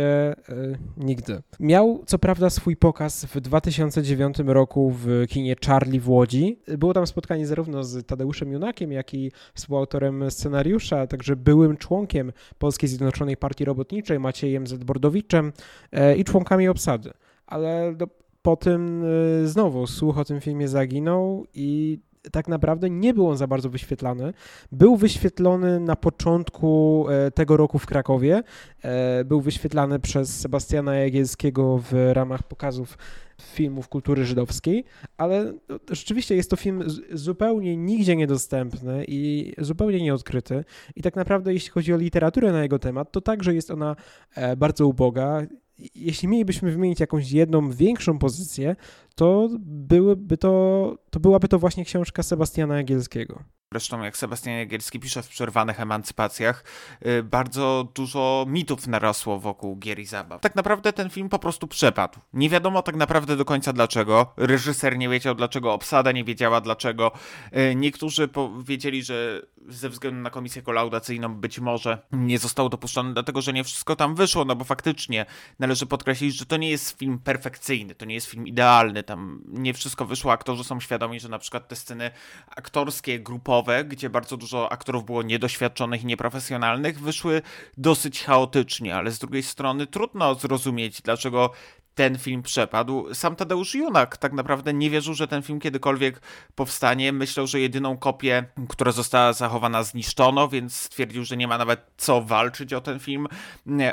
y, 0.50 0.78
nigdy. 0.98 1.42
Miał 1.60 2.04
co 2.06 2.20
prawda 2.20 2.50
swój 2.50 2.76
pokaz 2.76 3.26
w 3.26 3.42
2009 3.42 4.38
roku 4.46 4.92
w 4.92 5.26
kinie 5.30 5.56
Charlie 5.66 6.00
w 6.00 6.10
Łodzi. 6.10 6.60
Było 6.78 6.94
tam 6.94 7.08
spotkanie 7.08 7.48
zarówno 7.48 7.84
z 7.84 8.08
Tadeuszem 8.08 8.52
Junakiem, 8.52 8.92
jak 8.92 9.14
i 9.14 9.32
współautorem 9.54 10.32
scenariusza, 10.32 11.00
a 11.00 11.08
także 11.08 11.36
byłym 11.36 11.78
członkiem 11.78 12.32
Polskiej 12.58 12.90
Zjednoczonej 12.90 13.38
Partii 13.38 13.66
Robotniczej 13.66 13.87
Maciejem 14.20 14.68
Zedbordowiczem 14.68 15.54
y, 15.94 16.16
i 16.16 16.24
członkami 16.24 16.68
obsady. 16.68 17.14
Ale 17.46 17.96
do, 17.96 18.08
po 18.42 18.56
tym 18.56 19.04
y, 19.44 19.48
znowu 19.48 19.88
słuch 19.88 20.18
o 20.18 20.26
tym 20.26 20.42
filmie 20.42 20.68
zaginął 20.68 21.46
i 21.54 22.00
tak 22.32 22.48
naprawdę 22.48 22.90
nie 22.90 23.14
był 23.14 23.30
on 23.30 23.38
za 23.38 23.48
bardzo 23.48 23.70
wyświetlany. 23.70 24.34
Był 24.72 24.96
wyświetlony 24.96 25.80
na 25.80 25.96
początku 25.96 27.06
e, 27.10 27.32
tego 27.32 27.58
roku 27.58 27.80
w 27.80 27.86
Krakowie. 27.86 28.44
E, 28.82 29.26
był 29.26 29.42
wyświetlany 29.42 30.00
przez 30.00 30.40
Sebastiana 30.40 30.96
Jagielskiego 30.96 31.78
w 31.78 31.94
ramach 32.14 32.44
pokazów 32.44 32.98
filmów 33.42 33.90
kultury 33.90 34.26
żydowskiej, 34.26 34.84
ale 35.18 35.54
no, 35.70 35.80
rzeczywiście 35.92 36.36
jest 36.36 36.50
to 36.50 36.56
film 36.56 36.84
zupełnie 37.12 37.78
nigdzie 37.78 38.16
niedostępny 38.16 39.06
i 39.08 39.54
zupełnie 39.58 40.02
nieodkryty. 40.02 40.66
I 40.96 41.02
tak 41.02 41.16
naprawdę, 41.16 41.54
jeśli 41.54 41.70
chodzi 41.70 41.94
o 41.94 41.98
literaturę 41.98 42.52
na 42.52 42.64
jego 42.64 42.80
temat, 42.80 43.12
to 43.12 43.22
także 43.22 43.56
jest 43.56 43.72
ona 43.72 43.96
e, 44.36 44.56
bardzo 44.56 44.88
uboga 44.88 45.42
jeśli 45.96 46.28
mielibyśmy 46.28 46.72
wymienić 46.72 47.00
jakąś 47.00 47.32
jedną 47.32 47.72
większą 47.72 48.20
pozycję, 48.20 48.76
to, 49.18 49.50
byłyby 49.60 50.38
to, 50.38 50.96
to 51.10 51.20
byłaby 51.20 51.48
to 51.48 51.60
właśnie 51.60 51.86
książka 51.86 52.24
Sebastiana 52.24 52.78
Jagielskiego. 52.78 53.44
Zresztą, 53.72 54.04
jak 54.04 54.18
Sebastian 54.18 54.54
Jagielski 54.54 55.00
pisze 55.00 55.24
w 55.24 55.28
Przerwanych 55.28 55.80
Emancypacjach, 55.80 56.64
y, 57.06 57.24
bardzo 57.24 57.88
dużo 57.96 58.46
mitów 58.48 58.88
narosło 58.88 59.40
wokół 59.40 59.76
gier 59.76 60.00
i 60.00 60.06
zabaw. 60.06 60.42
Tak 60.42 60.56
naprawdę 60.56 60.94
ten 60.94 61.10
film 61.10 61.30
po 61.30 61.40
prostu 61.40 61.68
przepadł. 61.68 62.20
Nie 62.34 62.50
wiadomo 62.50 62.82
tak 62.82 62.96
naprawdę 62.96 63.36
do 63.36 63.46
końca 63.46 63.74
dlaczego. 63.74 64.34
Reżyser 64.38 64.98
nie 64.98 65.10
wiedział 65.10 65.36
dlaczego, 65.36 65.74
obsada 65.74 66.12
nie 66.12 66.24
wiedziała 66.24 66.62
dlaczego. 66.62 67.12
Y, 67.58 67.76
niektórzy 67.76 68.28
powiedzieli, 68.28 69.04
że 69.04 69.42
ze 69.68 69.90
względu 69.90 70.22
na 70.22 70.30
komisję 70.30 70.62
kolaudacyjną 70.62 71.36
być 71.36 71.60
może 71.60 71.98
nie 72.12 72.40
został 72.40 72.70
dopuszczony, 72.70 73.14
dlatego 73.14 73.42
że 73.42 73.54
nie 73.54 73.64
wszystko 73.64 73.96
tam 73.96 74.16
wyszło, 74.16 74.46
no 74.46 74.56
bo 74.56 74.64
faktycznie 74.66 75.26
należy 75.60 75.86
podkreślić, 75.86 76.36
że 76.36 76.46
to 76.46 76.58
nie 76.58 76.70
jest 76.70 77.00
film 77.00 77.20
perfekcyjny, 77.20 77.96
to 77.96 78.06
nie 78.06 78.16
jest 78.16 78.28
film 78.28 78.48
idealny, 78.48 79.04
tam 79.08 79.42
nie 79.48 79.74
wszystko 79.74 80.06
wyszło, 80.06 80.32
aktorzy 80.32 80.64
są 80.64 80.80
świadomi, 80.80 81.20
że 81.20 81.30
na 81.30 81.40
przykład 81.40 81.68
te 81.68 81.76
sceny 81.76 82.12
aktorskie, 82.56 83.20
grupowe, 83.20 83.86
gdzie 83.86 84.10
bardzo 84.10 84.38
dużo 84.38 84.72
aktorów 84.72 85.06
było 85.06 85.24
niedoświadczonych 85.24 86.04
i 86.04 86.06
nieprofesjonalnych, 86.06 87.00
wyszły 87.00 87.42
dosyć 87.78 88.24
chaotycznie, 88.24 88.96
ale 88.96 89.12
z 89.12 89.20
drugiej 89.20 89.44
strony 89.44 89.88
trudno 89.88 90.36
zrozumieć, 90.36 91.02
dlaczego 91.02 91.52
ten 91.98 92.18
film 92.18 92.44
przepadł. 92.44 93.14
Sam 93.14 93.36
Tadeusz 93.36 93.76
Junak 93.76 94.18
tak 94.18 94.34
naprawdę 94.34 94.74
nie 94.74 94.90
wierzył, 94.90 95.14
że 95.14 95.28
ten 95.28 95.44
film 95.44 95.60
kiedykolwiek 95.60 96.22
powstanie. 96.56 97.14
Myślał, 97.14 97.48
że 97.48 97.60
jedyną 97.60 97.98
kopię, 97.98 98.46
która 98.70 98.92
została 98.92 99.34
zachowana, 99.34 99.84
zniszczono, 99.84 100.48
więc 100.48 100.76
stwierdził, 100.76 101.26
że 101.26 101.38
nie 101.38 101.48
ma 101.48 101.58
nawet 101.58 101.82
co 101.98 102.22
walczyć 102.22 102.74
o 102.74 102.82
ten 102.82 103.00
film. 103.00 103.28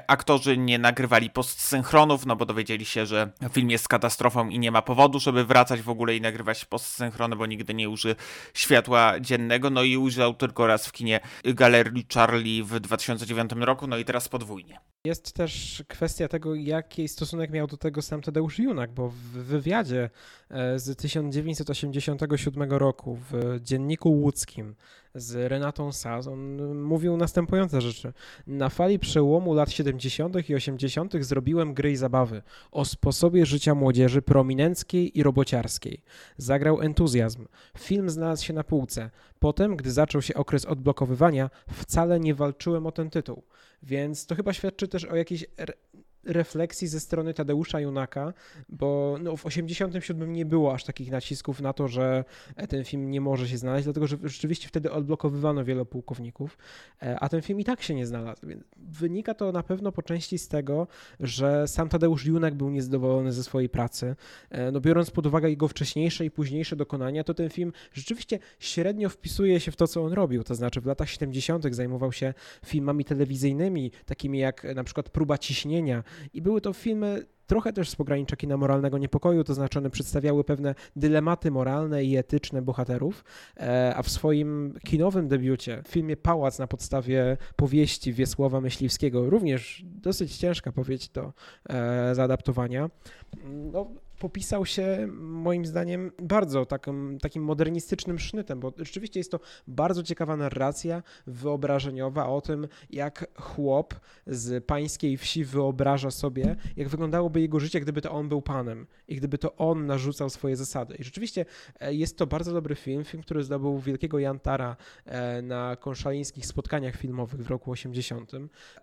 Aktorzy 0.07 0.59
nie 0.59 0.79
nagrywali 0.79 1.31
postsynchronów, 1.31 2.27
no 2.27 2.37
bo 2.37 2.47
dowiedzieli 2.47 2.85
się, 2.85 3.07
że 3.07 3.31
film 3.53 3.71
jest 3.71 3.89
katastrofą 3.89 4.49
i 4.49 4.59
nie 4.59 4.71
ma 4.71 4.83
powodu, 4.83 5.21
żeby 5.21 5.45
wracać 5.45 5.83
w 5.83 5.89
ogóle 5.89 6.17
i 6.17 6.21
nagrywać 6.21 6.65
postsynchrony, 6.65 7.37
bo 7.37 7.47
nigdy 7.47 7.75
nie 7.75 7.89
uży 7.89 8.17
światła 8.55 9.21
dziennego. 9.21 9.71
No 9.71 9.83
i 9.83 9.97
ujrzał 9.97 10.35
tylko 10.35 10.67
raz 10.67 10.87
w 10.87 10.93
kinie 10.93 11.21
Galerii 11.45 12.07
Charlie 12.15 12.65
w 12.65 12.81
2009 12.81 13.51
roku, 13.61 13.87
no 13.87 13.99
i 13.99 14.05
teraz 14.05 14.29
podwójnie. 14.29 14.81
Jest 15.07 15.33
też 15.33 15.83
kwestia 15.89 16.29
tego, 16.29 16.55
jaki 16.55 17.09
stosunek 17.09 17.51
miał 17.51 17.67
do 17.67 17.77
tego 17.77 17.94
sam 18.03 18.23
Tadeusz 18.23 18.59
Junak, 18.59 18.93
bo 18.93 19.09
w 19.09 19.15
wywiadzie 19.23 20.11
e, 20.51 20.79
z 20.79 20.97
1987 20.97 22.73
roku 22.73 23.19
w 23.31 23.61
Dzienniku 23.61 24.13
Łódzkim 24.13 24.75
z 25.15 25.51
Renatą 25.51 25.93
Saz, 25.93 26.27
on 26.27 26.75
mówił 26.83 27.17
następujące 27.17 27.81
rzeczy. 27.81 28.13
Na 28.47 28.69
fali 28.69 28.99
przełomu 28.99 29.55
lat 29.55 29.71
70. 29.71 30.49
i 30.51 30.55
80. 30.55 31.15
zrobiłem 31.21 31.75
gry 31.75 31.93
i 31.93 31.97
zabawy 31.97 32.43
o 32.73 32.85
sposobie 32.85 33.47
życia 33.47 33.75
młodzieży 33.75 34.23
prominenckiej 34.23 35.19
i 35.19 35.23
robociarskiej. 35.23 36.03
Zagrał 36.37 36.81
entuzjazm. 36.81 37.47
Film 37.79 38.11
znalazł 38.11 38.45
się 38.45 38.53
na 38.53 38.65
półce. 38.65 39.11
Potem, 39.39 39.77
gdy 39.77 39.91
zaczął 39.93 40.23
się 40.23 40.35
okres 40.35 40.65
odblokowywania, 40.65 41.51
wcale 41.71 42.21
nie 42.21 42.35
walczyłem 42.35 42.87
o 42.87 42.93
ten 42.93 43.11
tytuł. 43.11 43.43
Więc 43.83 44.27
to 44.27 44.35
chyba 44.35 44.53
świadczy 44.53 44.89
też 44.89 45.05
o 45.05 45.17
jakiejś 45.17 45.45
refleksji 46.27 46.89
ze 46.89 47.01
strony 47.01 47.35
Tadeusza 47.35 47.81
Junaka, 47.81 48.33
bo 48.69 49.17
no, 49.21 49.37
w 49.37 49.47
87 49.47 50.33
nie 50.33 50.47
było 50.47 50.75
aż 50.75 50.85
takich 50.85 51.11
nacisków 51.11 51.61
na 51.61 51.73
to, 51.73 51.89
że 51.89 52.25
e, 52.57 52.67
ten 52.67 52.85
film 52.85 53.11
nie 53.11 53.21
może 53.21 53.49
się 53.49 53.59
znaleźć, 53.59 53.85
dlatego 53.85 54.07
że 54.07 54.17
rzeczywiście 54.23 54.69
wtedy 54.69 54.93
odblokowywano 54.93 55.65
wielu 55.65 55.87
pułkowników, 55.87 56.59
e, 57.03 57.21
a 57.21 57.29
ten 57.29 57.43
film 57.43 57.61
i 57.61 57.65
tak 57.65 57.83
się 57.83 57.95
nie 57.95 58.07
znalazł. 58.07 58.47
Więc 58.47 58.65
wynika 58.77 59.35
to 59.35 59.53
na 59.53 59.63
pewno 59.63 59.93
po 59.93 60.03
części 60.03 60.39
z 60.39 60.49
tego, 60.49 60.87
że 61.21 61.69
sam 61.69 61.89
Tadeusz 61.89 62.27
Junak 62.27 62.55
był 62.55 62.71
niezadowolony 62.71 63.33
ze 63.33 63.45
swojej 63.45 63.69
pracy. 63.69 64.17
E, 64.51 64.73
no, 64.73 64.81
biorąc 64.81 65.11
pod 65.11 65.27
uwagę 65.27 65.51
jego 65.51 65.69
wcześniejsze 65.69 66.25
i 66.25 66.31
późniejsze 66.31 66.77
dokonania, 66.77 67.25
to 67.25 67.35
ten 67.35 67.51
film 67.51 67.73
rzeczywiście 67.93 68.39
średnio 68.59 69.09
wpisuje 69.09 69.61
się 69.61 69.73
w 69.73 69.77
to, 69.77 69.89
co 69.89 70.05
on 70.05 70.13
robił. 70.13 70.45
To 70.45 70.55
znaczy 70.55 70.81
w 70.81 70.87
latach 70.87 71.11
70. 71.11 71.75
zajmował 71.75 72.13
się 72.13 72.35
filmami 72.67 73.05
telewizyjnymi, 73.05 73.91
takimi 74.07 74.39
jak 74.39 74.75
na 74.75 74.85
przykład 74.85 75.09
Próba 75.09 75.39
ciśnienia, 75.39 76.03
i 76.35 76.43
były 76.43 76.61
to 76.61 76.73
filmy 76.73 77.27
trochę 77.47 77.73
też 77.73 77.91
z 77.91 77.97
pogranicza 77.97 78.37
kina 78.37 78.57
moralnego 78.57 78.99
niepokoju, 78.99 79.45
to 79.45 79.55
znaczy 79.55 79.79
one 79.79 79.91
przedstawiały 79.91 80.45
pewne 80.45 80.75
dylematy 80.97 81.51
moralne 81.51 82.05
i 82.05 82.17
etyczne 82.17 82.63
bohaterów, 82.63 83.25
e, 83.57 83.95
a 83.97 84.03
w 84.03 84.11
swoim 84.11 84.75
kinowym 84.85 85.29
debiucie, 85.29 85.83
w 85.85 85.89
filmie 85.89 86.17
Pałac 86.17 86.59
na 86.59 86.67
podstawie 86.67 87.37
powieści 87.57 88.13
Wiesława 88.13 88.61
Myśliwskiego, 88.61 89.31
również 89.31 89.85
dosyć 89.85 90.37
ciężka 90.37 90.73
powieść 90.73 91.09
do 91.09 91.33
e, 91.69 92.15
zaadaptowania, 92.15 92.91
no, 93.73 93.91
popisał 94.19 94.67
się 94.67 95.09
moim 95.19 95.67
zdaniem 95.67 96.13
bardzo 96.23 96.67
takim, 96.67 97.19
takim 97.23 97.43
modernistycznym 97.45 98.19
sznytem, 98.19 98.61
bo 98.61 98.73
rzeczywiście 98.79 99.21
jest 99.21 99.31
to 99.31 99.41
bardzo 99.67 100.03
ciekawa 100.03 100.37
narracja 100.37 101.03
wyobrażeniowa 101.27 102.29
o 102.29 102.41
tym, 102.41 102.69
jak 102.91 103.27
chłop 103.41 103.95
z 104.27 104.65
pańskiej 104.65 105.17
wsi 105.17 105.45
wyobraża 105.45 106.11
sobie, 106.11 106.57
jak 106.77 106.89
wyglądałoby 106.89 107.41
jego 107.41 107.61
życie, 107.61 107.81
gdyby 107.81 108.01
to 108.01 108.11
on 108.11 108.29
był 108.29 108.43
panem 108.43 108.87
i 109.09 109.17
gdyby 109.17 109.39
to 109.39 109.57
on 109.57 109.87
narzucał 109.87 110.31
swoje 110.31 110.57
zasady. 110.57 110.95
I 110.95 111.05
rzeczywiście 111.05 111.45
e, 111.81 111.95
jest 111.95 112.19
to 112.19 112.27
bardzo 112.27 112.53
dobry 112.53 112.75
film, 112.75 113.05
film, 113.05 113.23
który 113.23 113.45
zdobył 113.45 113.79
wielkiego 113.79 114.19
Jantara 114.19 114.77
e, 115.05 115.43
na 115.43 115.77
konszalińskich 115.77 116.47
spotkaniach 116.47 116.97
filmowych 116.97 117.45
w 117.45 117.51
roku 117.51 117.71
80, 117.71 118.33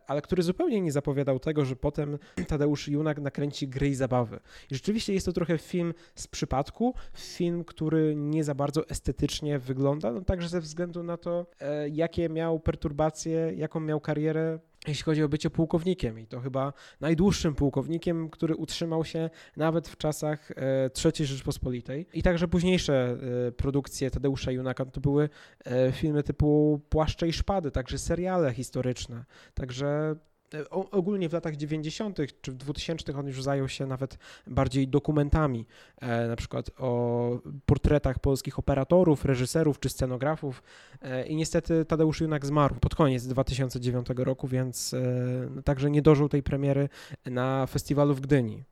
ale 0.08 0.22
który 0.22 0.44
zupełnie 0.44 0.82
nie 0.82 0.92
zapowiadał 0.92 1.40
tego, 1.40 1.66
że 1.66 1.76
potem 1.76 2.18
Tadeusz 2.48 2.88
Junak 2.88 3.20
nakręci 3.20 3.68
gry 3.68 3.90
i 3.90 3.96
zabawy. 3.96 4.40
I 4.72 4.76
rzeczywiście 4.76 5.14
jest 5.14 5.21
to 5.24 5.34
trochę 5.34 5.58
film 5.58 5.94
z 6.16 6.28
przypadku, 6.28 6.94
film, 7.14 7.64
który 7.64 8.16
nie 8.16 8.44
za 8.44 8.56
bardzo 8.56 8.90
estetycznie 8.90 9.60
wygląda, 9.60 10.12
no 10.12 10.22
także 10.22 10.50
ze 10.50 10.62
względu 10.62 11.04
na 11.04 11.18
to, 11.18 11.46
e, 11.60 11.90
jakie 11.90 12.30
miał 12.30 12.60
perturbacje, 12.60 13.54
jaką 13.56 13.80
miał 13.80 14.00
karierę 14.00 14.60
jeśli 14.88 15.04
chodzi 15.04 15.24
o 15.24 15.30
bycie 15.30 15.50
pułkownikiem 15.50 16.20
i 16.20 16.28
to 16.28 16.40
chyba 16.40 16.74
najdłuższym 17.02 17.56
pułkownikiem, 17.56 18.30
który 18.30 18.56
utrzymał 18.56 19.06
się 19.06 19.30
nawet 19.58 19.88
w 19.88 19.98
czasach 19.98 20.52
e, 20.52 20.90
III 21.06 21.26
Rzeczpospolitej. 21.26 22.08
I 22.14 22.24
także 22.24 22.48
późniejsze 22.48 23.18
e, 23.48 23.52
produkcje 23.52 24.12
Tadeusza 24.12 24.52
Junaka 24.52 24.86
to 24.86 25.02
były 25.02 25.30
filmy 25.92 26.24
typu 26.24 26.82
Płaszcze 26.90 27.28
i 27.28 27.34
Szpady, 27.34 27.72
także 27.72 27.98
seriale 27.98 28.54
historyczne. 28.54 29.26
Także 29.54 30.16
ogólnie 30.70 31.30
w 31.30 31.34
latach 31.34 31.56
90. 31.56 32.18
czy 32.42 32.52
w 32.52 32.56
2000 32.56 33.16
on 33.16 33.28
już 33.28 33.44
zajął 33.44 33.70
się 33.70 33.86
nawet 33.86 34.18
bardziej 34.48 34.88
dokumentami, 34.88 35.66
e, 36.02 36.28
na 36.28 36.36
przykład 36.36 36.72
o 36.78 37.40
portretach 37.66 38.20
polskich 38.20 38.60
operatorów, 38.60 39.26
reżyserów 39.26 39.80
czy 39.80 39.90
scenografów 39.90 40.64
e, 41.02 41.28
i 41.28 41.36
niestety 41.36 41.86
Tadeusz 41.86 42.22
Junak 42.22 42.46
zmarł 42.46 42.76
pod 42.76 42.96
koniec 42.96 43.28
2009 43.28 44.08
roku, 44.16 44.48
więc 44.48 44.94
e, 44.94 45.62
także 45.64 45.92
nie 45.92 46.02
dożył 46.02 46.30
tej 46.30 46.44
premiery 46.44 46.90
na 47.26 47.68
festiwalu 47.68 48.16
w 48.16 48.22
Gdyni 48.22 48.64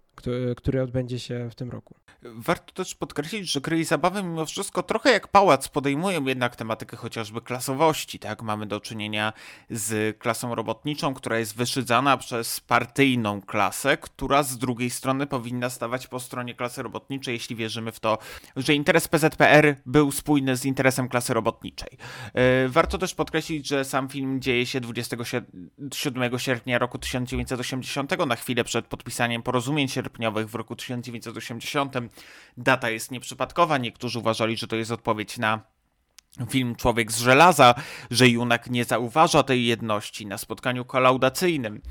który 0.56 0.82
odbędzie 0.82 1.20
się 1.20 1.50
w 1.50 1.56
tym 1.56 1.70
roku. 1.70 1.96
Warto 2.22 2.74
też 2.74 2.96
podkreślić, 2.96 3.52
że 3.52 3.62
gry 3.62 3.80
i 3.80 3.86
zabawy 3.86 4.24
mimo 4.24 4.46
wszystko 4.46 4.84
trochę 4.84 5.12
jak 5.12 5.28
pałac 5.28 5.68
podejmują 5.68 6.26
jednak 6.26 6.56
tematykę 6.56 6.98
chociażby 6.98 7.42
klasowości, 7.42 8.20
tak? 8.20 8.42
Mamy 8.42 8.66
do 8.66 8.80
czynienia 8.80 9.34
z 9.70 10.18
klasą 10.18 10.56
robotniczą, 10.56 11.14
która 11.14 11.40
jest 11.40 11.56
wyszydzana 11.56 12.18
przez 12.18 12.60
partyjną 12.60 13.42
klasę, 13.42 13.98
która 13.98 14.44
z 14.44 14.58
drugiej 14.58 14.90
strony 14.90 15.28
powinna 15.28 15.70
stawać 15.70 16.08
po 16.08 16.20
stronie 16.20 16.56
klasy 16.56 16.84
robotniczej, 16.84 17.34
jeśli 17.34 17.56
wierzymy 17.56 17.92
w 17.92 18.00
to, 18.00 18.18
że 18.56 18.76
interes 18.76 19.08
PZPR 19.08 19.76
był 19.86 20.12
spójny 20.12 20.58
z 20.58 20.66
interesem 20.66 21.10
klasy 21.10 21.34
robotniczej. 21.34 21.98
E, 22.34 22.68
warto 22.68 22.98
też 22.98 23.16
podkreślić, 23.16 23.68
że 23.68 23.86
sam 23.86 24.10
film 24.10 24.42
dzieje 24.42 24.66
się 24.66 24.82
27 24.82 26.40
sierpnia 26.40 26.80
roku 26.80 26.98
1980, 26.98 28.26
na 28.28 28.36
chwilę 28.36 28.64
przed 28.64 28.88
podpisaniem 28.88 29.44
porozumień 29.44 29.88
sierpniowych 30.00 30.50
w 30.50 30.56
roku 30.56 30.76
1980. 30.76 31.96
Data 32.58 32.90
jest 32.90 33.12
nieprzypadkowa. 33.12 33.78
Niektórzy 33.78 34.20
uważali, 34.20 34.58
że 34.58 34.68
to 34.68 34.76
jest 34.76 34.92
odpowiedź 34.92 35.38
na 35.38 35.62
film 36.50 36.76
Człowiek 36.76 37.12
z 37.12 37.20
żelaza, 37.20 37.76
że 38.12 38.28
Junak 38.28 38.70
nie 38.70 38.86
zauważa 38.86 39.44
tej 39.44 39.66
jedności. 39.66 40.26
Na 40.26 40.38
spotkaniu 40.38 40.86
kolaudacyjnym 40.86 41.82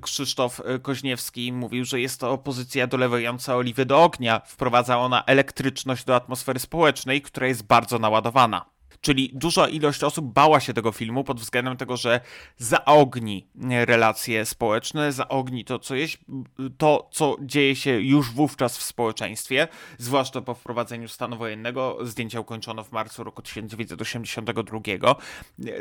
Krzysztof 0.00 0.60
Koźniewski 0.82 1.52
mówił, 1.52 1.84
że 1.84 2.00
jest 2.00 2.20
to 2.20 2.30
opozycja 2.30 2.86
dolewająca 2.86 3.56
oliwy 3.56 3.86
do 3.86 4.02
ognia. 4.02 4.40
Wprowadza 4.46 4.98
ona 4.98 5.24
elektryczność 5.24 6.04
do 6.04 6.16
atmosfery 6.16 6.58
społecznej, 6.58 7.22
która 7.22 7.46
jest 7.46 7.62
bardzo 7.62 7.98
naładowana. 7.98 8.73
Czyli 9.04 9.30
duża 9.34 9.68
ilość 9.68 10.04
osób 10.04 10.32
bała 10.32 10.60
się 10.60 10.74
tego 10.74 10.92
filmu 10.92 11.24
pod 11.24 11.40
względem 11.40 11.76
tego, 11.76 11.96
że 11.96 12.20
zaogni 12.56 13.46
relacje 13.84 14.44
społeczne, 14.44 15.12
zaogni 15.12 15.64
to, 15.64 15.78
co 15.78 15.94
jest, 15.94 16.16
to, 16.78 17.08
co 17.12 17.36
dzieje 17.40 17.76
się 17.76 17.90
już 17.90 18.30
wówczas 18.30 18.78
w 18.78 18.82
społeczeństwie, 18.82 19.68
zwłaszcza 19.98 20.40
po 20.40 20.54
wprowadzeniu 20.54 21.08
stanu 21.08 21.36
wojennego. 21.36 21.98
Zdjęcia 22.02 22.40
ukończono 22.40 22.84
w 22.84 22.92
marcu 22.92 23.24
roku 23.24 23.42
1982, 23.42 24.80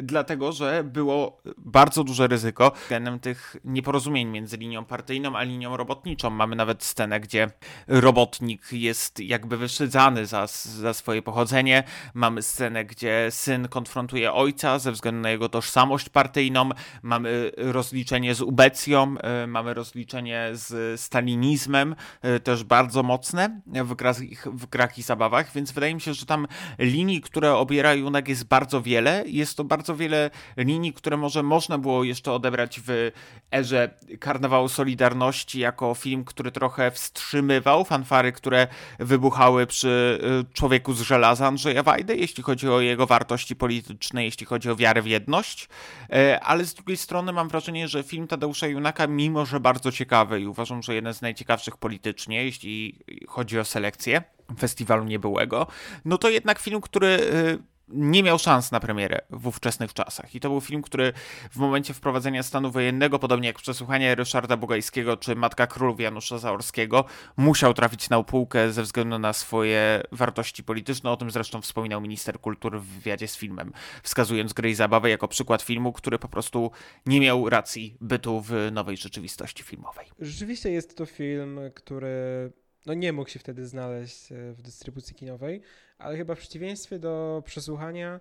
dlatego, 0.04 0.52
że 0.52 0.84
było 0.84 1.42
bardzo 1.58 2.04
duże 2.04 2.28
ryzyko 2.28 2.72
względem 2.82 3.20
tych 3.20 3.56
nieporozumień 3.66 4.28
między 4.28 4.58
linią 4.58 4.86
partyjną 4.86 5.36
a 5.36 5.44
linią 5.44 5.78
robotniczą. 5.78 6.30
Mamy 6.30 6.56
nawet 6.56 6.84
scenę, 6.84 7.20
gdzie 7.20 7.52
robotnik 7.88 8.72
jest 8.72 9.20
jakby 9.20 9.58
wyszydzany 9.58 10.26
za, 10.26 10.48
za 10.48 10.94
swoje 10.94 11.22
pochodzenie. 11.22 11.84
Mamy 12.14 12.42
scenę, 12.42 12.86
gdzie 12.86 13.12
syn 13.30 13.68
konfrontuje 13.68 14.34
ojca 14.34 14.80
ze 14.80 14.91
względu 14.91 15.22
na 15.22 15.30
jego 15.30 15.49
tożsamość 15.49 16.09
partyjną, 16.09 16.70
mamy 17.03 17.51
rozliczenie 17.57 18.36
z 18.36 18.41
ubecją, 18.41 19.16
e, 19.18 19.47
mamy 19.47 19.74
rozliczenie 19.74 20.49
z 20.53 21.01
stalinizmem, 21.01 21.95
e, 22.22 22.39
też 22.39 22.64
bardzo 22.64 23.03
mocne 23.03 23.61
w 23.66 23.93
grach, 23.93 24.18
w 24.45 24.66
grach 24.66 24.97
i 24.97 25.01
zabawach, 25.01 25.51
więc 25.55 25.72
wydaje 25.72 25.95
mi 25.95 26.01
się, 26.01 26.14
że 26.14 26.26
tam 26.26 26.47
linii, 26.80 27.22
które 27.22 27.55
obiera 27.55 27.93
Junak 27.93 28.28
jest 28.28 28.43
bardzo 28.43 28.82
wiele. 28.82 29.24
Jest 29.28 29.57
to 29.57 29.64
bardzo 29.64 29.95
wiele 29.95 30.30
linii, 30.57 30.93
które 30.93 31.18
może 31.18 31.43
można 31.43 31.78
było 31.78 32.03
jeszcze 32.03 32.32
odebrać 32.32 32.82
w 32.86 33.11
erze 33.51 33.89
Karnawału 34.20 34.70
Solidarności 34.70 35.59
jako 35.59 35.93
film, 35.93 36.26
który 36.26 36.51
trochę 36.51 36.91
wstrzymywał 36.91 37.86
fanfary, 37.86 38.32
które 38.32 38.68
wybuchały 38.99 39.68
przy 39.68 40.20
e, 40.24 40.53
Człowieku 40.53 40.93
z 40.93 41.01
żelaza 41.01 41.47
Andrzeja 41.47 41.84
Wajdy, 41.84 42.16
jeśli 42.16 42.43
chodzi 42.43 42.70
o 42.70 42.80
jego 42.80 43.03
wartości 43.06 43.56
polityczne, 43.56 44.26
jeśli 44.26 44.45
chodzi 44.45 44.70
o 44.70 44.76
wiarę 44.76 45.01
w 45.01 45.08
jedność, 45.08 45.70
e, 46.10 46.39
ale 46.39 46.66
z 46.66 46.74
drugiej 46.74 46.97
strony 46.97 47.34
mam 47.34 47.49
wrażenie, 47.49 47.88
że 47.88 48.04
film 48.04 48.28
Tadeusza 48.28 48.68
Junaka, 48.68 49.08
mimo 49.08 49.45
że 49.45 49.60
bardzo 49.60 49.91
ciekawy 49.91 50.41
i 50.41 50.47
uważam, 50.47 50.84
że 50.84 50.95
jeden 50.95 51.14
z 51.14 51.22
najciekawszych 51.22 51.78
politycznie, 51.78 52.43
jeśli 52.43 52.99
chodzi 53.28 53.60
o 53.60 53.66
selekcję 53.66 54.24
festiwalu 54.60 55.04
niebyłego, 55.04 55.68
no 56.06 56.18
to 56.18 56.30
jednak 56.30 56.60
film, 56.60 56.82
który 56.82 57.08
e, 57.08 57.73
nie 57.88 58.24
miał 58.24 58.40
szans 58.40 58.72
na 58.72 58.80
premierę 58.80 59.22
w 59.30 59.48
ówczesnych 59.48 59.94
czasach. 59.94 60.36
I 60.36 60.40
to 60.40 60.50
był 60.50 60.62
film, 60.62 60.82
który 60.82 61.14
w 61.52 61.56
momencie 61.56 61.94
wprowadzenia 61.94 62.44
stanu 62.44 62.72
wojennego, 62.72 63.20
podobnie 63.20 63.48
jak 63.48 63.58
przesłuchanie 63.58 64.16
Ryszarda 64.16 64.58
Bugajskiego 64.58 65.18
czy 65.18 65.36
Matka 65.36 65.68
Królów 65.68 66.00
Janusza 66.00 66.38
Zaorskiego, 66.38 67.06
musiał 67.38 67.74
trafić 67.74 68.10
na 68.10 68.18
upółkę 68.18 68.72
ze 68.72 68.84
względu 68.84 69.20
na 69.20 69.34
swoje 69.34 70.04
wartości 70.12 70.64
polityczne. 70.64 71.12
O 71.12 71.18
tym 71.18 71.32
zresztą 71.32 71.62
wspominał 71.62 72.02
minister 72.02 72.40
kultury 72.40 72.80
w 72.80 72.86
wywiadzie 72.86 73.28
z 73.28 73.38
filmem, 73.38 73.74
wskazując 74.04 74.54
gry 74.54 74.70
i 74.70 74.76
zabawę 74.76 75.10
jako 75.10 75.28
przykład 75.28 75.62
filmu, 75.62 75.94
który 75.94 76.20
po 76.20 76.28
prostu 76.28 76.72
nie 77.06 77.20
miał 77.20 77.50
racji 77.50 77.98
bytu 78.02 78.42
w 78.42 78.54
nowej 78.72 78.98
rzeczywistości 78.98 79.64
filmowej. 79.64 80.08
Rzeczywiście 80.20 80.72
jest 80.72 80.98
to 80.98 81.06
film, 81.06 81.60
który 81.76 82.52
no 82.86 82.94
nie 82.94 83.14
mógł 83.14 83.30
się 83.30 83.40
wtedy 83.40 83.66
znaleźć 83.66 84.32
e, 84.32 84.54
w 84.54 84.62
dystrybucji 84.62 85.16
kinowej, 85.16 85.62
ale 86.04 86.18
chyba 86.18 86.36
w 86.36 86.39
przeciwieństwie 86.39 86.99
do 86.99 87.43
przesłuchania 87.45 88.20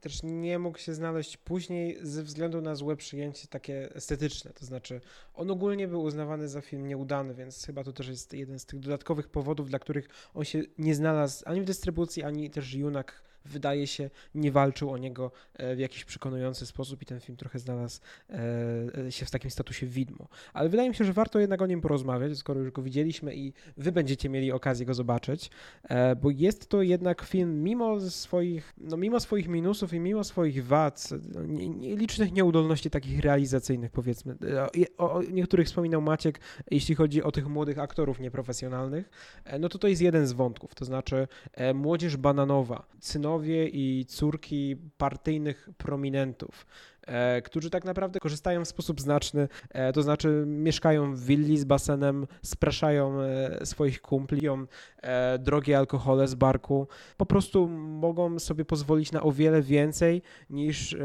też 0.00 0.22
nie 0.22 0.58
mógł 0.58 0.78
się 0.78 0.94
znaleźć 0.94 1.36
później 1.36 1.98
ze 2.02 2.22
względu 2.22 2.60
na 2.60 2.74
złe 2.74 2.96
przyjęcie 2.96 3.48
takie 3.48 3.94
estetyczne. 3.94 4.52
To 4.52 4.66
znaczy, 4.66 5.00
on 5.34 5.50
ogólnie 5.50 5.88
był 5.88 6.02
uznawany 6.02 6.48
za 6.48 6.60
film 6.60 6.88
nieudany, 6.88 7.34
więc 7.34 7.66
chyba 7.66 7.84
to 7.84 7.92
też 7.92 8.08
jest 8.08 8.32
jeden 8.32 8.58
z 8.58 8.66
tych 8.66 8.80
dodatkowych 8.80 9.28
powodów, 9.28 9.68
dla 9.68 9.78
których 9.78 10.08
on 10.34 10.44
się 10.44 10.62
nie 10.78 10.94
znalazł 10.94 11.42
ani 11.46 11.60
w 11.60 11.64
dystrybucji, 11.64 12.22
ani 12.22 12.50
też 12.50 12.74
Junak 12.74 13.22
wydaje 13.44 13.86
się, 13.86 14.10
nie 14.34 14.52
walczył 14.52 14.90
o 14.90 14.98
niego 14.98 15.30
e, 15.54 15.76
w 15.76 15.78
jakiś 15.78 16.04
przekonujący 16.04 16.66
sposób 16.66 17.02
i 17.02 17.06
ten 17.06 17.20
film 17.20 17.36
trochę 17.36 17.58
znalazł 17.58 18.00
e, 18.30 19.12
się 19.12 19.26
w 19.26 19.30
takim 19.30 19.50
statusie 19.50 19.86
widmo. 19.86 20.28
Ale 20.52 20.68
wydaje 20.68 20.88
mi 20.88 20.94
się, 20.94 21.04
że 21.04 21.12
warto 21.12 21.38
jednak 21.38 21.62
o 21.62 21.66
nim 21.66 21.80
porozmawiać, 21.80 22.38
skoro 22.38 22.60
już 22.60 22.70
go 22.70 22.82
widzieliśmy 22.82 23.34
i 23.34 23.52
wy 23.76 23.92
będziecie 23.92 24.28
mieli 24.28 24.52
okazję 24.52 24.86
go 24.86 24.94
zobaczyć, 24.94 25.50
e, 25.82 26.16
bo 26.16 26.30
jest 26.30 26.68
to 26.68 26.82
jednak 26.82 27.22
film 27.22 27.62
mimo 27.62 28.00
swoich, 28.00 28.74
no 28.78 28.96
mimo 28.96 29.20
swoich 29.20 29.48
minusów 29.48 29.92
i 29.92 30.00
mimo 30.00 30.24
swoich 30.24 30.66
wad, 30.66 31.08
licznych 31.80 32.32
nieudolności 32.32 32.90
takich 32.90 33.20
realizacyjnych 33.20 33.90
powiedzmy, 33.90 34.36
o, 34.98 35.22
niektórych 35.32 35.66
wspominał 35.66 36.02
Maciek, 36.02 36.40
jeśli 36.70 36.94
chodzi 36.94 37.22
o 37.22 37.32
tych 37.32 37.48
młodych 37.48 37.78
aktorów 37.78 38.20
nieprofesjonalnych, 38.20 39.10
no 39.60 39.68
to 39.68 39.78
to 39.78 39.88
jest 39.88 40.02
jeden 40.02 40.26
z 40.26 40.32
wątków, 40.32 40.74
to 40.74 40.84
znaczy 40.84 41.28
młodzież 41.74 42.16
bananowa, 42.16 42.86
synowie 43.00 43.33
synowie 43.34 43.68
i 43.68 44.06
córki 44.08 44.76
partyjnych 44.96 45.68
prominentów, 45.78 46.66
e, 47.06 47.42
którzy 47.42 47.70
tak 47.70 47.84
naprawdę 47.84 48.20
korzystają 48.20 48.64
w 48.64 48.68
sposób 48.68 49.00
znaczny, 49.00 49.48
e, 49.70 49.92
to 49.92 50.02
znaczy 50.02 50.44
mieszkają 50.46 51.14
w 51.14 51.20
willi 51.20 51.58
z 51.58 51.64
basenem, 51.64 52.26
spraszają 52.42 53.20
e, 53.20 53.66
swoich 53.66 54.02
kumpli, 54.02 54.40
piją 54.40 54.66
drogie 55.38 55.78
alkohole 55.78 56.28
z 56.28 56.34
barku, 56.34 56.88
po 57.16 57.26
prostu 57.26 57.68
mogą 57.68 58.38
sobie 58.38 58.64
pozwolić 58.64 59.12
na 59.12 59.22
o 59.22 59.32
wiele 59.32 59.62
więcej 59.62 60.22
niż 60.50 60.96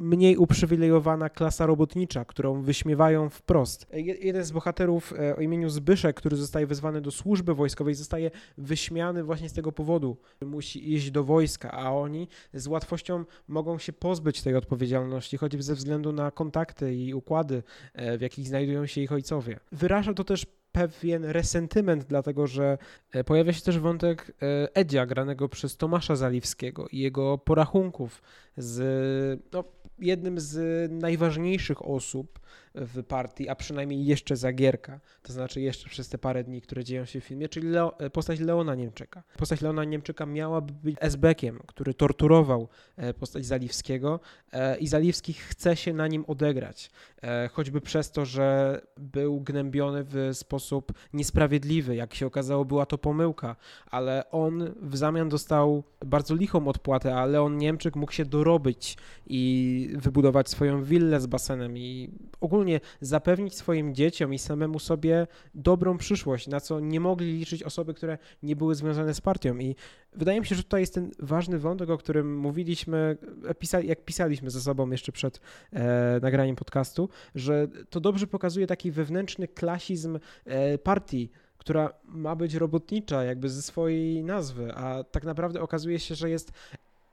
mniej 0.00 0.36
uprzywilejowana 0.36 1.30
klasa 1.30 1.66
robotnicza, 1.66 2.24
którą 2.24 2.62
wyśmiewają 2.62 3.30
wprost. 3.30 3.86
Jeden 4.20 4.44
z 4.44 4.50
bohaterów 4.50 5.12
e, 5.12 5.36
o 5.36 5.40
imieniu 5.40 5.68
Zbyszek, 5.68 6.16
który 6.16 6.36
zostaje 6.36 6.66
wezwany 6.66 7.00
do 7.00 7.10
służby 7.10 7.54
wojskowej, 7.54 7.94
zostaje 7.94 8.30
wyśmiany 8.58 9.24
właśnie 9.24 9.48
z 9.48 9.52
tego 9.52 9.72
powodu. 9.72 10.16
Musi 10.44 10.94
iść 10.94 11.10
do 11.10 11.24
wojska, 11.24 11.70
a 11.72 11.92
oni 11.92 12.28
z 12.54 12.66
łatwością 12.66 13.24
mogą 13.48 13.78
się 13.78 13.92
pozbyć 13.92 14.42
tej 14.42 14.54
odpowiedzialności, 14.54 15.36
choćby 15.36 15.62
ze 15.62 15.74
względu 15.74 16.12
na 16.12 16.30
kontakty 16.30 16.94
i 16.94 17.14
układy, 17.14 17.62
e, 17.94 18.18
w 18.18 18.20
jakich 18.20 18.48
znajdują 18.48 18.86
się 18.86 19.00
ich 19.00 19.12
ojcowie. 19.12 19.60
Wyraża 19.72 20.14
to 20.14 20.24
też 20.24 20.46
pewien 20.72 21.24
resentyment, 21.24 22.04
dlatego 22.04 22.46
że 22.46 22.78
e, 23.12 23.24
pojawia 23.24 23.52
się 23.52 23.62
też 23.62 23.78
wątek 23.78 24.32
Edzia, 24.74 25.06
granego 25.06 25.48
przez 25.48 25.76
Tomasza 25.76 26.16
Zaliwskiego 26.16 26.88
i 26.88 26.98
jego 26.98 27.38
porachunków 27.38 28.22
z 28.56 29.42
no, 29.52 29.64
jednym 30.00 30.40
z 30.40 30.92
najważniejszych 30.92 31.86
osób 31.86 32.40
w 32.74 33.02
partii, 33.04 33.48
a 33.48 33.54
przynajmniej 33.54 34.06
jeszcze 34.06 34.36
Zagierka, 34.36 35.00
to 35.22 35.32
znaczy 35.32 35.60
jeszcze 35.60 35.88
przez 35.88 36.08
te 36.08 36.18
parę 36.18 36.44
dni, 36.44 36.62
które 36.62 36.84
dzieją 36.84 37.04
się 37.04 37.20
w 37.20 37.24
filmie, 37.24 37.48
czyli 37.48 37.68
Leo, 37.68 37.92
postać 38.12 38.40
Leona 38.40 38.74
Niemczyka. 38.74 39.22
Postać 39.38 39.60
Leona 39.60 39.84
Niemczyka 39.84 40.26
miałaby 40.26 40.72
być 40.72 40.96
SB-kiem, 41.00 41.58
który 41.66 41.94
torturował 41.94 42.68
e, 42.96 43.14
postać 43.14 43.46
Zaliwskiego 43.46 44.20
e, 44.52 44.78
i 44.78 44.86
Zaliwski 44.86 45.32
chce 45.32 45.76
się 45.76 45.92
na 45.92 46.06
nim 46.08 46.24
odegrać, 46.26 46.90
e, 47.22 47.48
choćby 47.52 47.80
przez 47.80 48.10
to, 48.10 48.24
że 48.24 48.80
był 48.96 49.40
gnębiony 49.40 50.04
w 50.04 50.30
sposób 50.32 50.92
niesprawiedliwy. 51.12 51.96
Jak 51.96 52.14
się 52.14 52.26
okazało, 52.26 52.64
była 52.64 52.86
to 52.86 52.98
pomyłka, 52.98 53.56
ale 53.86 54.30
on 54.30 54.74
w 54.82 54.96
zamian 54.96 55.28
dostał 55.28 55.82
bardzo 56.06 56.34
lichą 56.34 56.68
odpłatę, 56.68 57.16
a 57.16 57.26
Leon 57.26 57.56
Niemczyk 57.56 57.96
mógł 57.96 58.12
się 58.12 58.24
dorobić 58.24 58.96
i 59.26 59.90
wybudować 59.94 60.48
swoją 60.48 60.84
willę 60.84 61.20
z 61.20 61.26
basenem 61.26 61.78
i 61.78 62.10
ogólnie 62.40 62.59
zapewnić 63.00 63.54
swoim 63.54 63.94
dzieciom 63.94 64.34
i 64.34 64.38
samemu 64.38 64.78
sobie 64.78 65.26
dobrą 65.54 65.98
przyszłość, 65.98 66.46
na 66.46 66.60
co 66.60 66.80
nie 66.80 67.00
mogli 67.00 67.38
liczyć 67.38 67.62
osoby, 67.62 67.94
które 67.94 68.18
nie 68.42 68.56
były 68.56 68.74
związane 68.74 69.14
z 69.14 69.20
partią. 69.20 69.58
I 69.58 69.76
wydaje 70.12 70.40
mi 70.40 70.46
się, 70.46 70.54
że 70.54 70.62
tutaj 70.62 70.80
jest 70.80 70.94
ten 70.94 71.10
ważny 71.18 71.58
wątek, 71.58 71.90
o 71.90 71.98
którym 71.98 72.38
mówiliśmy, 72.38 73.16
jak 73.82 74.04
pisaliśmy 74.04 74.50
ze 74.50 74.60
sobą 74.60 74.90
jeszcze 74.90 75.12
przed 75.12 75.40
e, 75.72 76.20
nagraniem 76.22 76.56
podcastu, 76.56 77.08
że 77.34 77.68
to 77.90 78.00
dobrze 78.00 78.26
pokazuje 78.26 78.66
taki 78.66 78.90
wewnętrzny 78.90 79.48
klasizm 79.48 80.18
e, 80.44 80.78
partii, 80.78 81.30
która 81.58 81.92
ma 82.04 82.36
być 82.36 82.54
robotnicza, 82.54 83.24
jakby 83.24 83.48
ze 83.50 83.62
swojej 83.62 84.24
nazwy, 84.24 84.74
a 84.74 85.04
tak 85.04 85.24
naprawdę 85.24 85.60
okazuje 85.60 85.98
się, 85.98 86.14
że 86.14 86.30
jest 86.30 86.52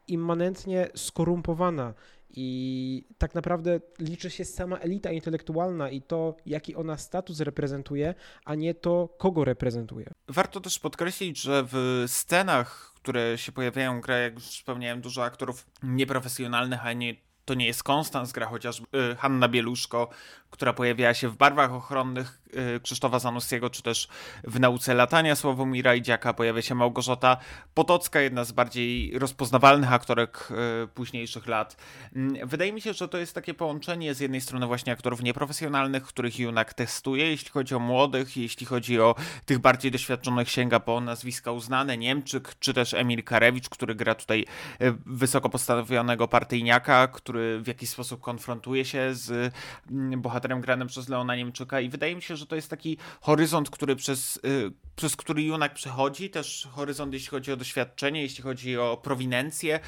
immanentnie 0.07 0.89
skorumpowana 0.95 1.93
i 2.29 3.03
tak 3.17 3.35
naprawdę 3.35 3.79
liczy 3.99 4.29
się 4.29 4.45
sama 4.45 4.77
elita 4.77 5.11
intelektualna 5.11 5.89
i 5.89 6.01
to, 6.01 6.35
jaki 6.45 6.75
ona 6.75 6.97
status 6.97 7.39
reprezentuje, 7.39 8.15
a 8.45 8.55
nie 8.55 8.73
to, 8.73 9.15
kogo 9.17 9.45
reprezentuje. 9.45 10.11
Warto 10.27 10.61
też 10.61 10.79
podkreślić, 10.79 11.41
że 11.41 11.63
w 11.71 12.03
scenach, 12.07 12.93
które 12.95 13.37
się 13.37 13.51
pojawiają, 13.51 14.01
gra, 14.01 14.17
jak 14.17 14.33
już 14.33 14.43
wspomniałem, 14.43 15.01
dużo 15.01 15.23
aktorów 15.23 15.65
nieprofesjonalnych, 15.83 16.85
a 16.85 16.93
nie 16.93 17.15
to 17.47 17.53
nie 17.53 17.65
jest 17.65 17.83
Konstans, 17.83 18.31
gra 18.31 18.45
chociażby 18.45 19.11
y, 19.11 19.15
Hanna 19.15 19.47
Bieluszko, 19.47 20.09
która 20.49 20.73
pojawiała 20.73 21.13
się 21.13 21.29
w 21.29 21.37
barwach 21.37 21.73
ochronnych 21.73 22.41
y, 22.75 22.79
Krzysztofa 22.79 23.19
Zanussiego, 23.19 23.69
czy 23.69 23.83
też 23.83 24.07
w 24.43 24.59
nauce 24.59 24.93
latania 24.93 25.35
Sławomira 25.35 25.95
Idziaka 25.95 26.33
pojawia 26.33 26.61
się 26.61 26.75
Małgorzata 26.75 27.37
Potocka, 27.73 28.21
jedna 28.21 28.43
z 28.43 28.51
bardziej 28.51 29.19
rozpoznawalnych 29.19 29.93
aktorek 29.93 30.49
y, 30.83 30.87
późniejszych 30.87 31.47
lat. 31.47 31.77
Mm, 32.15 32.47
wydaje 32.47 32.73
mi 32.73 32.81
się, 32.81 32.93
że 32.93 33.07
to 33.07 33.17
jest 33.17 33.35
takie 33.35 33.53
połączenie 33.53 34.13
z 34.13 34.19
jednej 34.19 34.41
strony 34.41 34.67
właśnie 34.67 34.93
aktorów 34.93 35.23
nieprofesjonalnych, 35.23 36.03
których 36.03 36.39
Junak 36.39 36.73
testuje, 36.73 37.29
jeśli 37.29 37.49
chodzi 37.49 37.75
o 37.75 37.79
młodych, 37.79 38.37
jeśli 38.37 38.65
chodzi 38.65 38.99
o 38.99 39.15
tych 39.45 39.59
bardziej 39.59 39.91
doświadczonych, 39.91 40.49
sięga 40.49 40.79
po 40.79 41.01
nazwiska 41.01 41.51
uznane, 41.51 41.97
Niemczyk, 41.97 42.55
czy 42.59 42.73
też 42.73 42.93
Emil 42.93 43.23
Karewicz, 43.23 43.69
który 43.69 43.95
gra 43.95 44.15
tutaj 44.15 44.45
y, 44.81 44.93
wysoko 45.05 45.49
postawionego 45.49 46.27
partyjniaka, 46.27 47.07
który 47.07 47.61
w 47.61 47.67
jakiś 47.67 47.89
sposób 47.89 48.21
konfrontuje 48.21 48.85
się 48.85 49.15
z 49.15 49.53
mm, 49.91 50.21
bohaterem 50.37 50.61
granym 50.61 50.87
przez 50.87 51.09
Leona 51.09 51.35
Niemczyka 51.35 51.81
i 51.81 51.89
wydaje 51.89 52.15
mi 52.15 52.21
się, 52.21 52.35
że 52.35 52.45
to 52.45 52.55
jest 52.55 52.69
taki 52.69 52.97
horyzont, 53.21 53.69
który 53.69 53.95
przez, 53.95 54.37
y, 54.45 54.71
przez 54.95 55.15
który 55.15 55.43
Junak 55.43 55.73
przechodzi, 55.73 56.29
też 56.29 56.67
horyzont 56.71 57.13
jeśli 57.13 57.29
chodzi 57.29 57.51
o 57.51 57.57
doświadczenie, 57.57 58.21
jeśli 58.21 58.43
chodzi 58.43 58.77
o 58.77 58.97
prowinencję. 59.03 59.79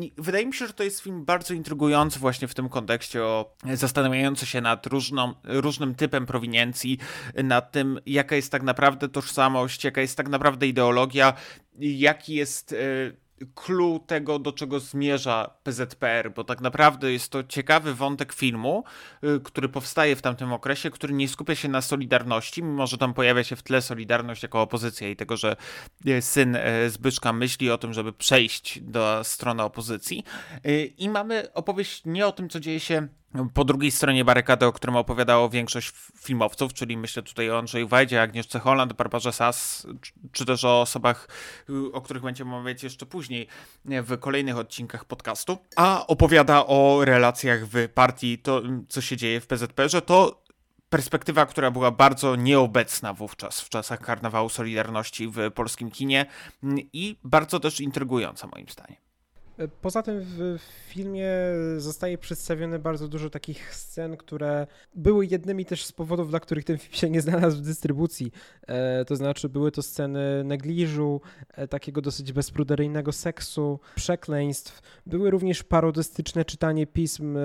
I 0.00 0.12
wydaje 0.16 0.46
mi 0.46 0.54
się, 0.54 0.66
że 0.66 0.72
to 0.72 0.82
jest 0.82 1.00
film 1.00 1.24
bardzo 1.24 1.54
intrygujący 1.54 2.18
właśnie 2.18 2.48
w 2.48 2.54
tym 2.54 2.68
kontekście, 2.68 3.22
o 3.22 3.54
zastanawiający 3.74 4.46
się 4.46 4.60
nad 4.60 4.86
różną, 4.86 5.34
różnym 5.44 5.94
typem 5.94 6.26
prowiniencji, 6.26 6.98
nad 7.34 7.72
tym, 7.72 8.00
jaka 8.06 8.36
jest 8.36 8.52
tak 8.52 8.62
naprawdę 8.62 9.08
tożsamość, 9.08 9.84
jaka 9.84 10.00
jest 10.00 10.16
tak 10.16 10.28
naprawdę 10.28 10.66
ideologia, 10.66 11.32
jaki 11.78 12.34
jest 12.34 12.72
y, 12.72 13.27
clue 13.54 14.00
tego, 14.06 14.38
do 14.38 14.52
czego 14.52 14.80
zmierza 14.80 15.50
PZPR, 15.62 16.32
bo 16.34 16.44
tak 16.44 16.60
naprawdę 16.60 17.12
jest 17.12 17.32
to 17.32 17.44
ciekawy 17.44 17.94
wątek 17.94 18.32
filmu, 18.32 18.84
y, 19.24 19.40
który 19.40 19.68
powstaje 19.68 20.16
w 20.16 20.22
tamtym 20.22 20.52
okresie, 20.52 20.90
który 20.90 21.14
nie 21.14 21.28
skupia 21.28 21.54
się 21.54 21.68
na 21.68 21.82
Solidarności, 21.82 22.62
mimo 22.62 22.86
że 22.86 22.98
tam 22.98 23.14
pojawia 23.14 23.44
się 23.44 23.56
w 23.56 23.62
tle 23.62 23.82
Solidarność 23.82 24.42
jako 24.42 24.62
opozycja 24.62 25.08
i 25.08 25.16
tego, 25.16 25.36
że 25.36 25.56
y, 26.06 26.22
syn 26.22 26.56
y, 26.56 26.90
Zbyszka 26.90 27.32
myśli 27.32 27.70
o 27.70 27.78
tym, 27.78 27.92
żeby 27.92 28.12
przejść 28.12 28.80
do 28.80 29.24
strony 29.24 29.62
opozycji. 29.62 30.24
I 30.98 31.08
mamy 31.08 31.52
opowieść 31.54 32.02
nie 32.04 32.26
o 32.26 32.32
tym, 32.32 32.48
co 32.48 32.60
dzieje 32.60 32.80
się 32.80 33.08
po 33.54 33.64
drugiej 33.64 33.90
stronie 33.90 34.24
barykady, 34.24 34.66
o 34.66 34.72
którym 34.72 34.96
opowiadało 34.96 35.48
większość 35.48 35.92
filmowców, 36.20 36.74
czyli 36.74 36.96
myślę 36.96 37.22
tutaj 37.22 37.50
o 37.50 37.58
Andrzeju 37.58 37.88
Wajdzie, 37.88 38.22
Agnieszce 38.22 38.58
Holland, 38.58 38.92
Barbarze 38.92 39.32
Sass, 39.32 39.86
czy 40.32 40.44
też 40.44 40.64
o 40.64 40.80
osobach, 40.80 41.28
y, 41.70 41.92
o 41.92 42.00
których 42.00 42.22
będziemy 42.22 42.50
mówić 42.50 42.82
jeszcze 42.82 43.06
później 43.06 43.46
w 43.84 44.18
kolejnych 44.18 44.58
odcinkach 44.58 45.04
podcastu, 45.04 45.58
a 45.76 46.06
opowiada 46.06 46.66
o 46.66 47.04
relacjach 47.04 47.66
w 47.66 47.88
partii, 47.94 48.38
to 48.38 48.62
co 48.88 49.00
się 49.00 49.16
dzieje 49.16 49.40
w 49.40 49.46
PZP, 49.46 49.88
że 49.88 50.02
to 50.02 50.42
perspektywa, 50.90 51.46
która 51.46 51.70
była 51.70 51.90
bardzo 51.90 52.36
nieobecna 52.36 53.14
wówczas, 53.14 53.60
w 53.60 53.68
czasach 53.68 54.00
karnawału 54.00 54.48
Solidarności 54.48 55.28
w 55.28 55.50
polskim 55.54 55.90
kinie 55.90 56.26
i 56.92 57.16
bardzo 57.24 57.60
też 57.60 57.80
intrygująca 57.80 58.46
moim 58.46 58.68
zdaniem. 58.68 59.07
Poza 59.82 60.02
tym 60.02 60.20
w 60.24 60.58
filmie 60.88 61.30
zostaje 61.76 62.18
przedstawione 62.18 62.78
bardzo 62.78 63.08
dużo 63.08 63.30
takich 63.30 63.74
scen, 63.74 64.16
które 64.16 64.66
były 64.94 65.26
jednymi 65.26 65.64
też 65.64 65.84
z 65.84 65.92
powodów, 65.92 66.30
dla 66.30 66.40
których 66.40 66.64
ten 66.64 66.78
film 66.78 66.94
się 66.94 67.10
nie 67.10 67.20
znalazł 67.20 67.58
w 67.58 67.60
dystrybucji. 67.60 68.32
E, 68.66 69.04
to 69.04 69.16
znaczy 69.16 69.48
były 69.48 69.72
to 69.72 69.82
sceny 69.82 70.44
negliżu, 70.44 71.20
e, 71.48 71.68
takiego 71.68 72.00
dosyć 72.00 72.32
bezpruderyjnego 72.32 73.12
seksu, 73.12 73.80
przekleństw. 73.94 74.80
Były 75.06 75.30
również 75.30 75.62
parodystyczne 75.62 76.44
czytanie 76.44 76.86
pism 76.86 77.36
e, 77.36 77.40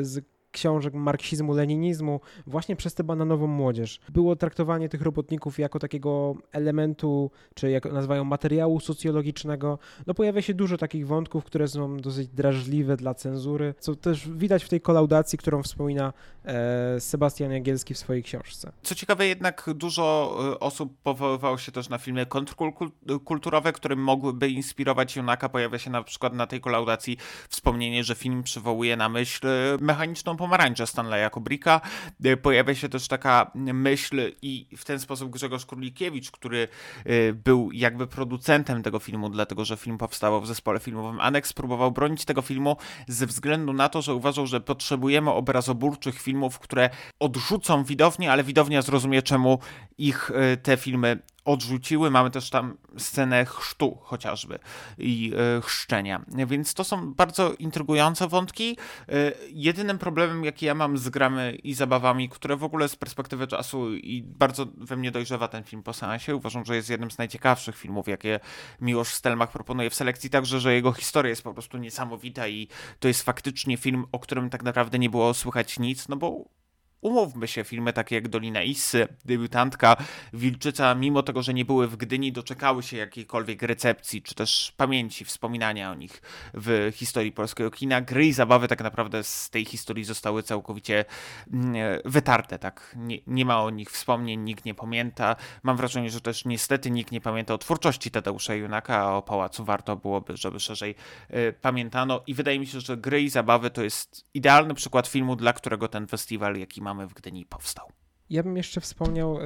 z 0.00 0.24
książek 0.58 0.94
marksizmu, 0.94 1.54
leninizmu 1.54 2.20
właśnie 2.46 2.76
przez 2.76 2.94
tę 2.94 3.04
bananową 3.04 3.46
młodzież. 3.46 4.00
Było 4.08 4.36
traktowanie 4.36 4.88
tych 4.88 5.02
robotników 5.02 5.58
jako 5.58 5.78
takiego 5.78 6.34
elementu, 6.52 7.30
czy 7.54 7.70
jak 7.70 7.92
nazywają 7.92 8.24
materiału 8.24 8.80
socjologicznego. 8.80 9.78
No 10.06 10.14
pojawia 10.14 10.42
się 10.42 10.54
dużo 10.54 10.76
takich 10.76 11.06
wątków, 11.06 11.44
które 11.44 11.68
są 11.68 11.96
dosyć 11.96 12.28
drażliwe 12.28 12.96
dla 12.96 13.14
cenzury, 13.14 13.74
co 13.78 13.94
też 13.96 14.28
widać 14.28 14.64
w 14.64 14.68
tej 14.68 14.80
kolaudacji, 14.80 15.38
którą 15.38 15.62
wspomina 15.62 16.12
e, 16.44 17.00
Sebastian 17.00 17.52
Jagielski 17.52 17.94
w 17.94 17.98
swojej 17.98 18.22
książce. 18.22 18.72
Co 18.82 18.94
ciekawe 18.94 19.26
jednak 19.26 19.70
dużo 19.74 20.36
e, 20.52 20.60
osób 20.60 20.96
powoływało 21.02 21.58
się 21.58 21.72
też 21.72 21.88
na 21.88 21.98
filmy 21.98 22.26
kontrkulturowe, 22.26 23.72
które 23.72 23.96
mogłyby 23.96 24.48
inspirować 24.48 25.16
Junaka. 25.16 25.48
Pojawia 25.48 25.78
się 25.78 25.90
na 25.90 26.02
przykład 26.02 26.34
na 26.34 26.46
tej 26.46 26.60
kolaudacji 26.60 27.16
wspomnienie, 27.48 28.04
że 28.04 28.14
film 28.14 28.42
przywołuje 28.42 28.96
na 28.96 29.08
myśl 29.08 29.46
mechaniczną 29.80 30.36
pomarańcze 30.48 30.86
Stanleya 30.86 31.30
Kubricka. 31.30 31.80
E, 32.24 32.36
pojawia 32.36 32.74
się 32.74 32.88
też 32.88 33.08
taka 33.08 33.50
myśl 33.54 34.32
i 34.42 34.68
w 34.76 34.84
ten 34.84 34.98
sposób 34.98 35.30
Grzegorz 35.30 35.66
Królikiewicz, 35.66 36.30
który 36.30 36.68
e, 37.04 37.32
był 37.32 37.72
jakby 37.72 38.06
producentem 38.06 38.82
tego 38.82 38.98
filmu, 38.98 39.28
dlatego 39.28 39.64
że 39.64 39.76
film 39.76 39.98
powstał 39.98 40.40
w 40.40 40.46
zespole 40.46 40.80
filmowym 40.80 41.20
Annex, 41.20 41.52
próbował 41.52 41.92
bronić 41.92 42.24
tego 42.24 42.42
filmu 42.42 42.76
ze 43.08 43.26
względu 43.26 43.72
na 43.72 43.88
to, 43.88 44.02
że 44.02 44.14
uważał, 44.14 44.46
że 44.46 44.60
potrzebujemy 44.60 45.30
obrazoburczych 45.30 46.20
filmów, 46.20 46.58
które 46.58 46.90
odrzucą 47.20 47.84
widownię, 47.84 48.32
ale 48.32 48.44
widownia 48.44 48.82
zrozumie, 48.82 49.22
czemu 49.22 49.58
ich 49.98 50.30
e, 50.30 50.56
te 50.56 50.76
filmy 50.76 51.18
odrzuciły. 51.48 52.10
Mamy 52.10 52.30
też 52.30 52.50
tam 52.50 52.76
scenę 52.96 53.44
chrztu 53.44 53.98
chociażby 54.02 54.58
i 54.98 55.32
y, 55.58 55.62
chrzczenia. 55.62 56.24
Więc 56.46 56.74
to 56.74 56.84
są 56.84 57.14
bardzo 57.14 57.52
intrygujące 57.52 58.28
wątki. 58.28 58.76
Y, 59.08 59.32
jedynym 59.50 59.98
problemem, 59.98 60.44
jaki 60.44 60.66
ja 60.66 60.74
mam 60.74 60.98
z 60.98 61.08
grami 61.08 61.38
i 61.64 61.74
zabawami, 61.74 62.28
które 62.28 62.56
w 62.56 62.64
ogóle 62.64 62.88
z 62.88 62.96
perspektywy 62.96 63.46
czasu 63.46 63.94
i 63.94 64.22
bardzo 64.22 64.66
we 64.76 64.96
mnie 64.96 65.10
dojrzewa 65.10 65.48
ten 65.48 65.64
film 65.64 65.82
po 65.82 65.92
seansie, 65.92 66.36
uważam, 66.36 66.64
że 66.64 66.76
jest 66.76 66.90
jednym 66.90 67.10
z 67.10 67.18
najciekawszych 67.18 67.76
filmów, 67.76 68.08
jakie 68.08 68.40
Miłosz 68.80 69.14
Stelmach 69.14 69.52
proponuje 69.52 69.90
w 69.90 69.94
selekcji, 69.94 70.30
także, 70.30 70.60
że 70.60 70.74
jego 70.74 70.92
historia 70.92 71.30
jest 71.30 71.42
po 71.42 71.54
prostu 71.54 71.78
niesamowita 71.78 72.48
i 72.48 72.68
to 73.00 73.08
jest 73.08 73.22
faktycznie 73.22 73.76
film, 73.76 74.04
o 74.12 74.18
którym 74.18 74.50
tak 74.50 74.62
naprawdę 74.62 74.98
nie 74.98 75.10
było 75.10 75.34
słychać 75.34 75.78
nic, 75.78 76.08
no 76.08 76.16
bo 76.16 76.58
Umówmy 77.00 77.48
się, 77.48 77.64
filmy 77.64 77.92
takie 77.92 78.14
jak 78.14 78.28
Dolina 78.28 78.62
Issy, 78.62 79.08
Debiutantka, 79.24 79.96
Wilczyca, 80.32 80.94
mimo 80.94 81.22
tego, 81.22 81.42
że 81.42 81.54
nie 81.54 81.64
były 81.64 81.88
w 81.88 81.96
Gdyni, 81.96 82.32
doczekały 82.32 82.82
się 82.82 82.96
jakiejkolwiek 82.96 83.62
recepcji, 83.62 84.22
czy 84.22 84.34
też 84.34 84.72
pamięci, 84.76 85.24
wspominania 85.24 85.90
o 85.90 85.94
nich 85.94 86.22
w 86.54 86.92
historii 86.94 87.32
polskiego 87.32 87.70
kina. 87.70 88.00
Gry 88.00 88.26
i 88.26 88.32
zabawy 88.32 88.68
tak 88.68 88.82
naprawdę 88.82 89.24
z 89.24 89.50
tej 89.50 89.64
historii 89.64 90.04
zostały 90.04 90.42
całkowicie 90.42 91.04
mm, 91.52 91.74
wytarte, 92.04 92.58
tak. 92.58 92.96
Nie, 92.96 93.18
nie 93.26 93.44
ma 93.44 93.62
o 93.62 93.70
nich 93.70 93.90
wspomnień, 93.90 94.40
nikt 94.40 94.64
nie 94.64 94.74
pamięta. 94.74 95.36
Mam 95.62 95.76
wrażenie, 95.76 96.10
że 96.10 96.20
też 96.20 96.44
niestety 96.44 96.90
nikt 96.90 97.12
nie 97.12 97.20
pamięta 97.20 97.54
o 97.54 97.58
twórczości 97.58 98.10
Tadeusza 98.10 98.54
Junaka, 98.54 98.96
a 98.96 99.12
o 99.12 99.22
Pałacu 99.22 99.64
warto 99.64 99.96
byłoby, 99.96 100.36
żeby 100.36 100.60
szerzej 100.60 100.94
y, 101.30 101.54
pamiętano 101.60 102.22
i 102.26 102.34
wydaje 102.34 102.58
mi 102.58 102.66
się, 102.66 102.80
że 102.80 102.96
Gry 102.96 103.22
i 103.22 103.30
zabawy 103.30 103.70
to 103.70 103.82
jest 103.82 104.26
idealny 104.34 104.74
przykład 104.74 105.08
filmu, 105.08 105.36
dla 105.36 105.52
którego 105.52 105.88
ten 105.88 106.06
festiwal, 106.06 106.56
jaki 106.56 106.82
mamy 106.88 107.06
w 107.06 107.14
Gdyni 107.14 107.46
powstał. 107.46 107.88
Ja 108.30 108.42
bym 108.42 108.56
jeszcze 108.56 108.80
wspomniał 108.80 109.38
e, 109.40 109.42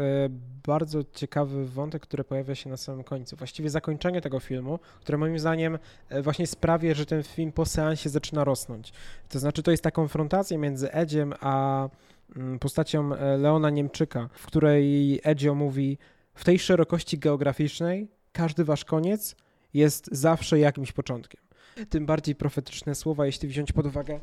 bardzo 0.67 1.05
ciekawy 1.15 1.67
wątek, 1.67 2.03
który 2.03 2.25
pojawia 2.25 2.55
się 2.55 2.71
na 2.71 2.77
samym 2.77 3.05
końcu. 3.05 3.37
Właściwie 3.37 3.71
zakończenie 3.71 4.21
tego 4.21 4.41
filmu, 4.41 4.79
które 5.01 5.19
moim 5.19 5.39
zdaniem 5.39 5.79
e, 6.09 6.23
właśnie 6.23 6.47
sprawia, 6.47 6.95
że 6.95 7.07
ten 7.07 7.23
film 7.23 7.53
po 7.53 7.67
seansie 7.67 8.11
zaczyna 8.11 8.45
rosnąć. 8.45 8.93
To 9.29 9.39
znaczy, 9.39 9.63
to 9.63 9.71
jest 9.71 9.83
ta 9.83 9.91
konfrontacja 9.91 10.59
między 10.59 10.93
Edziem 10.93 11.35
a 11.41 11.89
mm, 12.37 12.59
postacią 12.59 13.15
e, 13.15 13.37
Leona 13.37 13.71
Niemczyka, 13.71 14.29
w 14.33 14.47
której 14.47 15.21
Edzio 15.25 15.55
mówi: 15.55 15.99
W 16.35 16.45
tej 16.45 16.59
szerokości 16.59 17.19
geograficznej 17.19 18.09
każdy 18.33 18.65
wasz 18.65 18.85
koniec 18.85 19.37
jest 19.75 20.09
zawsze 20.13 20.59
jakimś 20.59 20.93
początkiem 20.93 21.43
tym 21.89 22.07
bardziej 22.07 22.35
profetyczne 22.35 22.95
słowa, 22.95 23.27
jeśli 23.27 23.49
wziąć 23.49 23.73
pod 23.73 23.87
uwagę, 23.87 24.21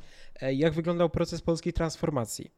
jak 0.54 0.74
wyglądał 0.74 1.10
proces 1.10 1.42
polskiej 1.42 1.74
transformacji. 1.74 2.52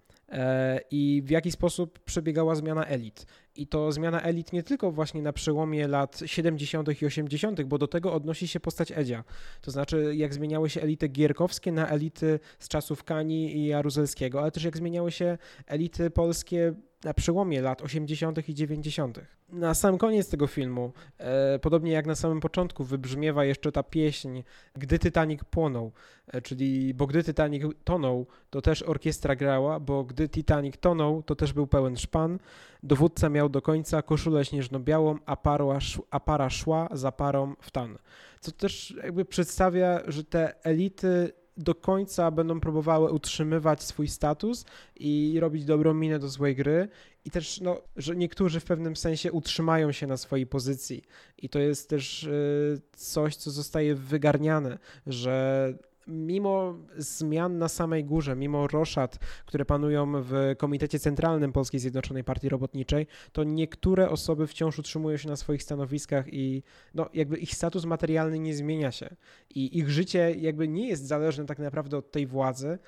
I 0.91 1.21
w 1.25 1.29
jaki 1.29 1.51
sposób 1.51 1.99
przebiegała 1.99 2.55
zmiana 2.55 2.85
elit. 2.85 3.25
I 3.55 3.67
to 3.67 3.91
zmiana 3.91 4.21
elit 4.21 4.53
nie 4.53 4.63
tylko 4.63 4.91
właśnie 4.91 5.21
na 5.21 5.33
przełomie 5.33 5.87
lat 5.87 6.19
70. 6.25 7.01
i 7.01 7.05
80., 7.05 7.61
bo 7.63 7.77
do 7.77 7.87
tego 7.87 8.13
odnosi 8.13 8.47
się 8.47 8.59
postać 8.59 8.91
Edzia. 8.91 9.23
To 9.61 9.71
znaczy, 9.71 10.13
jak 10.15 10.33
zmieniały 10.33 10.69
się 10.69 10.81
elity 10.81 11.07
gierkowskie 11.07 11.71
na 11.71 11.87
elity 11.87 12.39
z 12.59 12.67
czasów 12.67 13.03
Kani 13.03 13.57
i 13.57 13.65
Jaruzelskiego, 13.65 14.41
ale 14.41 14.51
też 14.51 14.63
jak 14.63 14.77
zmieniały 14.77 15.11
się 15.11 15.37
elity 15.67 16.09
polskie 16.09 16.73
na 17.03 17.13
przełomie 17.13 17.61
lat 17.61 17.81
80. 17.81 18.49
i 18.49 18.53
90. 18.53 19.19
Na 19.49 19.73
sam 19.73 19.97
koniec 19.97 20.29
tego 20.29 20.47
filmu, 20.47 20.93
e, 21.17 21.59
podobnie 21.59 21.91
jak 21.91 22.05
na 22.05 22.15
samym 22.15 22.39
początku, 22.39 22.83
wybrzmiewa 22.83 23.45
jeszcze 23.45 23.71
ta 23.71 23.83
pieśń 23.83 24.43
Gdy 24.75 24.99
Titanic 24.99 25.43
płonął, 25.43 25.91
e, 26.27 26.41
czyli 26.41 26.93
bo 26.93 27.07
gdy 27.07 27.23
Titanic 27.23 27.63
tonął, 27.83 28.25
to 28.49 28.61
też 28.61 28.83
orkiestra 28.83 29.35
grała, 29.35 29.79
bo 29.79 30.03
gdy 30.03 30.29
Titanic 30.29 30.77
tonął, 30.77 31.23
to 31.23 31.35
też 31.35 31.53
był 31.53 31.67
pełen 31.67 31.97
szpan. 31.97 32.39
Dowódca 32.83 33.29
miał 33.29 33.49
do 33.49 33.61
końca 33.61 34.01
koszulę 34.01 34.45
śnieżno-białą, 34.45 35.17
a, 35.25 35.35
parła, 35.35 35.79
a 36.11 36.19
para 36.19 36.49
szła 36.49 36.89
za 36.91 37.11
parą 37.11 37.55
w 37.61 37.71
tan. 37.71 37.97
Co 38.39 38.51
też 38.51 38.95
jakby 39.03 39.25
przedstawia, 39.25 40.01
że 40.07 40.23
te 40.23 40.65
elity 40.65 41.31
do 41.57 41.75
końca 41.75 42.31
będą 42.31 42.59
próbowały 42.59 43.11
utrzymywać 43.11 43.83
swój 43.83 44.07
status 44.07 44.65
i 44.95 45.37
robić 45.39 45.65
dobrą 45.65 45.93
minę 45.93 46.19
do 46.19 46.29
złej 46.29 46.55
gry. 46.55 46.87
I 47.25 47.31
też, 47.31 47.61
no, 47.61 47.81
że 47.97 48.15
niektórzy 48.15 48.59
w 48.59 48.65
pewnym 48.65 48.95
sensie 48.95 49.31
utrzymają 49.31 49.91
się 49.91 50.07
na 50.07 50.17
swojej 50.17 50.47
pozycji. 50.47 51.03
I 51.37 51.49
to 51.49 51.59
jest 51.59 51.89
też 51.89 52.23
y, 52.23 52.81
coś, 52.95 53.35
co 53.35 53.51
zostaje 53.51 53.95
wygarniane, 53.95 54.77
że 55.07 55.73
mimo 56.07 56.77
zmian 56.97 57.57
na 57.57 57.67
samej 57.67 58.05
górze, 58.05 58.35
mimo 58.35 58.67
roszad, 58.67 59.19
które 59.45 59.65
panują 59.65 60.11
w 60.23 60.55
Komitecie 60.57 60.99
Centralnym 60.99 61.51
Polskiej 61.51 61.79
Zjednoczonej 61.79 62.23
Partii 62.23 62.49
Robotniczej, 62.49 63.07
to 63.31 63.43
niektóre 63.43 64.09
osoby 64.09 64.47
wciąż 64.47 64.79
utrzymują 64.79 65.17
się 65.17 65.29
na 65.29 65.35
swoich 65.35 65.63
stanowiskach 65.63 66.33
i 66.33 66.63
no, 66.93 67.09
jakby 67.13 67.37
ich 67.37 67.55
status 67.55 67.85
materialny 67.85 68.39
nie 68.39 68.55
zmienia 68.55 68.91
się. 68.91 69.15
I 69.55 69.77
ich 69.77 69.89
życie 69.89 70.35
jakby 70.37 70.67
nie 70.67 70.87
jest 70.87 71.07
zależne 71.07 71.45
tak 71.45 71.59
naprawdę 71.59 71.97
od 71.97 72.11
tej 72.11 72.27
władzy, 72.27 72.79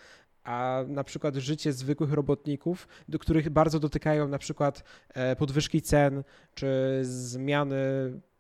a 0.44 0.84
na 0.88 1.04
przykład 1.04 1.36
życie 1.36 1.74
zwykłych 1.74 2.14
robotników, 2.14 2.88
do 3.10 3.20
których 3.20 3.50
bardzo 3.50 3.80
dotykają 3.80 4.28
na 4.28 4.38
przykład 4.38 4.84
e, 5.14 5.36
podwyżki 5.36 5.82
cen 5.82 6.24
czy 6.54 7.00
zmiany 7.02 7.76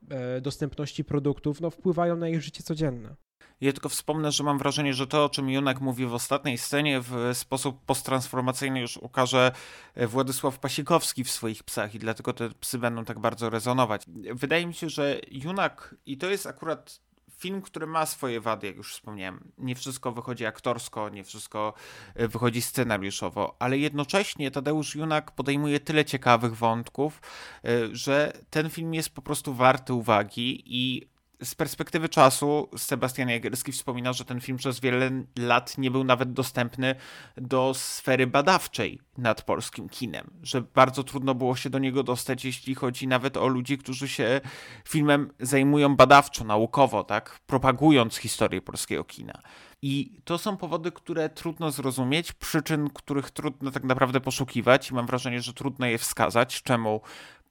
e, 0.09 0.41
dostępności 0.41 1.03
produktów, 1.03 1.61
no 1.61 1.69
wpływają 1.69 2.15
na 2.15 2.29
ich 2.29 2.41
życie 2.41 2.63
codzienne. 2.63 3.15
Ja 3.63 3.73
tylko 3.73 3.89
wspomnę, 3.89 4.31
że 4.31 4.43
mam 4.43 4.57
wrażenie, 4.57 4.93
że 4.93 5.07
to, 5.07 5.25
o 5.25 5.29
czym 5.29 5.49
Junak 5.49 5.81
mówi 5.81 6.05
w 6.05 6.13
ostatniej 6.13 6.57
scenie, 6.57 7.01
w 7.01 7.29
sposób 7.33 7.85
posttransformacyjny 7.85 8.79
już 8.79 8.97
ukaże 8.97 9.51
e, 9.95 10.07
Władysław 10.07 10.59
Pasikowski 10.59 11.23
w 11.23 11.31
swoich 11.31 11.63
psach 11.63 11.95
i 11.95 11.99
dlatego 11.99 12.33
te 12.33 12.49
psy 12.49 12.77
będą 12.77 13.05
tak 13.05 13.19
bardzo 13.19 13.49
rezonować. 13.49 14.05
Wydaje 14.33 14.67
mi 14.67 14.73
się, 14.73 14.89
że 14.89 15.19
Junak, 15.31 15.95
i 16.05 16.17
to 16.17 16.29
jest 16.29 16.47
akurat 16.47 16.99
film, 17.31 17.61
który 17.61 17.87
ma 17.87 18.05
swoje 18.05 18.41
wady, 18.41 18.67
jak 18.67 18.75
już 18.75 18.93
wspomniałem. 18.93 19.51
Nie 19.57 19.75
wszystko 19.75 20.11
wychodzi 20.11 20.45
aktorsko, 20.45 21.09
nie 21.09 21.23
wszystko 21.23 21.73
e, 22.15 22.27
wychodzi 22.27 22.61
scenariuszowo, 22.61 23.55
ale 23.59 23.77
jednocześnie 23.77 24.51
Tadeusz 24.51 24.95
Junak 24.95 25.31
podejmuje 25.31 25.79
tyle 25.79 26.05
ciekawych 26.05 26.55
wątków, 26.55 27.21
e, 27.65 27.69
że 27.95 28.33
ten 28.49 28.69
film 28.69 28.93
jest 28.93 29.09
po 29.09 29.21
prostu 29.21 29.53
warty 29.53 29.93
uwagi 29.93 30.63
i 30.65 31.12
z 31.43 31.55
perspektywy 31.55 32.09
czasu 32.09 32.69
Sebastian 32.77 33.29
Jagerski 33.29 33.71
wspomina, 33.71 34.13
że 34.13 34.25
ten 34.25 34.41
film 34.41 34.57
przez 34.57 34.79
wiele 34.79 35.11
lat 35.39 35.77
nie 35.77 35.91
był 35.91 36.03
nawet 36.03 36.33
dostępny 36.33 36.95
do 37.37 37.73
sfery 37.73 38.27
badawczej 38.27 38.99
nad 39.17 39.41
polskim 39.41 39.89
kinem, 39.89 40.27
że 40.43 40.61
bardzo 40.61 41.03
trudno 41.03 41.35
było 41.35 41.55
się 41.55 41.69
do 41.69 41.79
niego 41.79 42.03
dostać, 42.03 42.45
jeśli 42.45 42.75
chodzi 42.75 43.07
nawet 43.07 43.37
o 43.37 43.47
ludzi, 43.47 43.77
którzy 43.77 44.07
się 44.07 44.41
filmem 44.87 45.33
zajmują 45.39 45.95
badawczo, 45.95 46.43
naukowo, 46.43 47.03
tak, 47.03 47.39
propagując 47.47 48.17
historię 48.17 48.61
polskiego 48.61 49.03
kina. 49.03 49.41
I 49.81 50.21
to 50.23 50.37
są 50.37 50.57
powody, 50.57 50.91
które 50.91 51.29
trudno 51.29 51.71
zrozumieć, 51.71 52.33
przyczyn, 52.33 52.89
których 52.89 53.31
trudno 53.31 53.71
tak 53.71 53.83
naprawdę 53.83 54.21
poszukiwać 54.21 54.91
i 54.91 54.93
mam 54.93 55.05
wrażenie, 55.05 55.41
że 55.41 55.53
trudno 55.53 55.85
je 55.85 55.97
wskazać, 55.97 56.63
czemu 56.63 57.01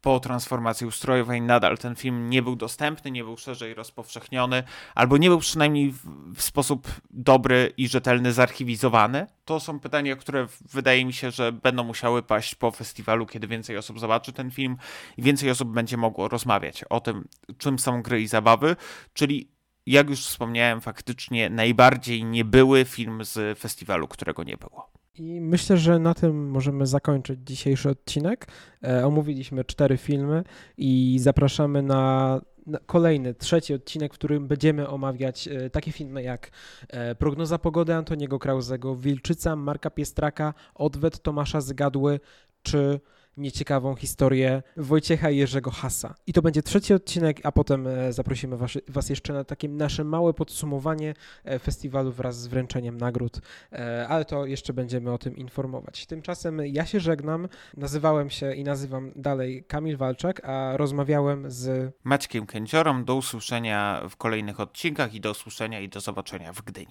po 0.02 0.20
transformacji 0.20 0.86
ustrojowej 0.86 1.42
nadal 1.42 1.78
ten 1.78 1.94
film 1.94 2.30
nie 2.30 2.42
był 2.42 2.56
dostępny, 2.56 3.10
nie 3.10 3.24
był 3.24 3.36
szerzej 3.36 3.74
rozpowszechniony, 3.74 4.62
albo 4.94 5.16
nie 5.16 5.28
był 5.28 5.38
przynajmniej 5.38 5.94
w, 6.34 6.42
sposób 6.42 6.88
dobry 7.10 7.72
i 7.76 7.88
rzetelny 7.88 8.32
zarchiwizowany? 8.32 9.26
To 9.44 9.60
są 9.60 9.80
pytania, 9.80 10.16
które 10.16 10.46
wydaje 10.72 11.04
mi 11.04 11.12
się, 11.12 11.30
że 11.30 11.52
będą 11.52 11.84
musiały 11.84 12.22
paść 12.22 12.54
po 12.54 12.70
festiwalu, 12.70 13.26
kiedy 13.26 13.46
więcej 13.46 13.76
osób 13.76 14.00
zobaczy 14.00 14.32
ten 14.32 14.50
film 14.50 14.76
i 15.16 15.22
więcej 15.22 15.50
osób 15.50 15.68
będzie 15.68 15.96
mogło 15.96 16.28
rozmawiać 16.28 16.84
o 16.84 17.00
tym, 17.00 17.28
czym 17.58 17.78
są 17.78 18.02
gry 18.02 18.22
i 18.22 18.28
zabawy, 18.28 18.76
czyli 19.12 19.48
jak 19.86 20.10
już 20.10 20.26
wspomniałem, 20.26 20.80
faktycznie 20.80 21.50
najbardziej 21.50 22.24
niebyły 22.24 22.84
film 22.84 23.24
z 23.24 23.58
festiwalu, 23.58 24.08
którego 24.08 24.44
nie 24.44 24.56
było. 24.56 25.01
I 25.18 25.40
myślę, 25.40 25.76
że 25.76 25.98
na 25.98 26.14
tym 26.14 26.50
możemy 26.50 26.86
zakończyć 26.86 27.40
dzisiejszy 27.44 27.90
odcinek. 27.90 28.46
E, 28.84 29.06
omówiliśmy 29.06 29.64
cztery 29.64 29.96
filmy 29.96 30.44
i 30.76 31.18
zapraszamy 31.20 31.82
na, 31.82 32.40
kolejny, 32.86 33.34
trzeci 33.34 33.74
odcinek, 33.74 34.14
w 34.14 34.18
którym 34.18 34.46
będziemy 34.48 34.88
omawiać 34.88 35.48
e, 35.48 35.70
takie 35.70 35.92
filmy 35.92 36.22
jak 36.22 36.50
e, 36.88 37.14
Prognoza 37.14 37.58
pogody 37.58 37.94
Antoniego 37.94 38.38
Krauzego, 38.38 38.96
Wilczyca 38.96 39.56
Marka 39.56 39.90
Piestraka, 39.90 40.54
Odwet 40.74 41.22
Tomasza 41.22 41.60
Zgadły 41.60 42.20
czy 42.62 43.00
nieciekawą 43.36 43.94
historię 43.94 44.62
Wojciecha 44.76 45.30
Jerzego 45.30 45.70
Hasa. 45.70 46.14
I 46.26 46.32
to 46.32 46.42
będzie 46.42 46.62
trzeci 46.62 46.94
odcinek, 46.94 47.40
a 47.42 47.52
potem 47.52 47.86
e, 47.86 48.12
zaprosimy 48.12 48.56
was, 48.56 48.70
was 48.88 49.10
jeszcze 49.10 49.32
na 49.32 49.44
takie 49.44 49.68
nasze 49.68 50.04
małe 50.04 50.34
podsumowanie 50.34 51.14
e, 51.44 51.58
festiwalu 51.58 52.12
wraz 52.12 52.40
z 52.40 52.46
wręczeniem 52.46 52.96
nagród, 52.96 53.40
e, 53.72 54.08
ale 54.08 54.24
to 54.24 54.46
jeszcze 54.46 54.72
będziemy 54.72 55.12
o 55.12 55.18
tym 55.18 55.36
informować. 55.36 56.06
Tymczasem 56.06 56.60
ja 56.66 56.86
się 56.86 57.00
żegnam, 57.00 57.48
nazywałem 57.76 58.30
się 58.30 58.54
i 58.54 58.64
nazywam 58.64 59.12
dalej 59.16 59.64
Kamil 59.68 59.96
Walczak, 59.96 60.44
a 60.44 60.76
rozmawiałem 60.76 61.50
z 61.50 61.92
Maćkiem 62.04 62.46
Kędziorą. 62.46 63.04
Do 63.04 63.14
usłyszenia 63.14 64.02
w 64.10 64.16
kolejnych 64.16 64.60
odcinkach 64.60 65.14
i 65.14 65.20
do 65.20 65.30
usłyszenia 65.30 65.80
i 65.80 65.88
do 65.88 66.00
zobaczenia 66.00 66.52
w 66.52 66.62
Gdyni. 66.62 66.88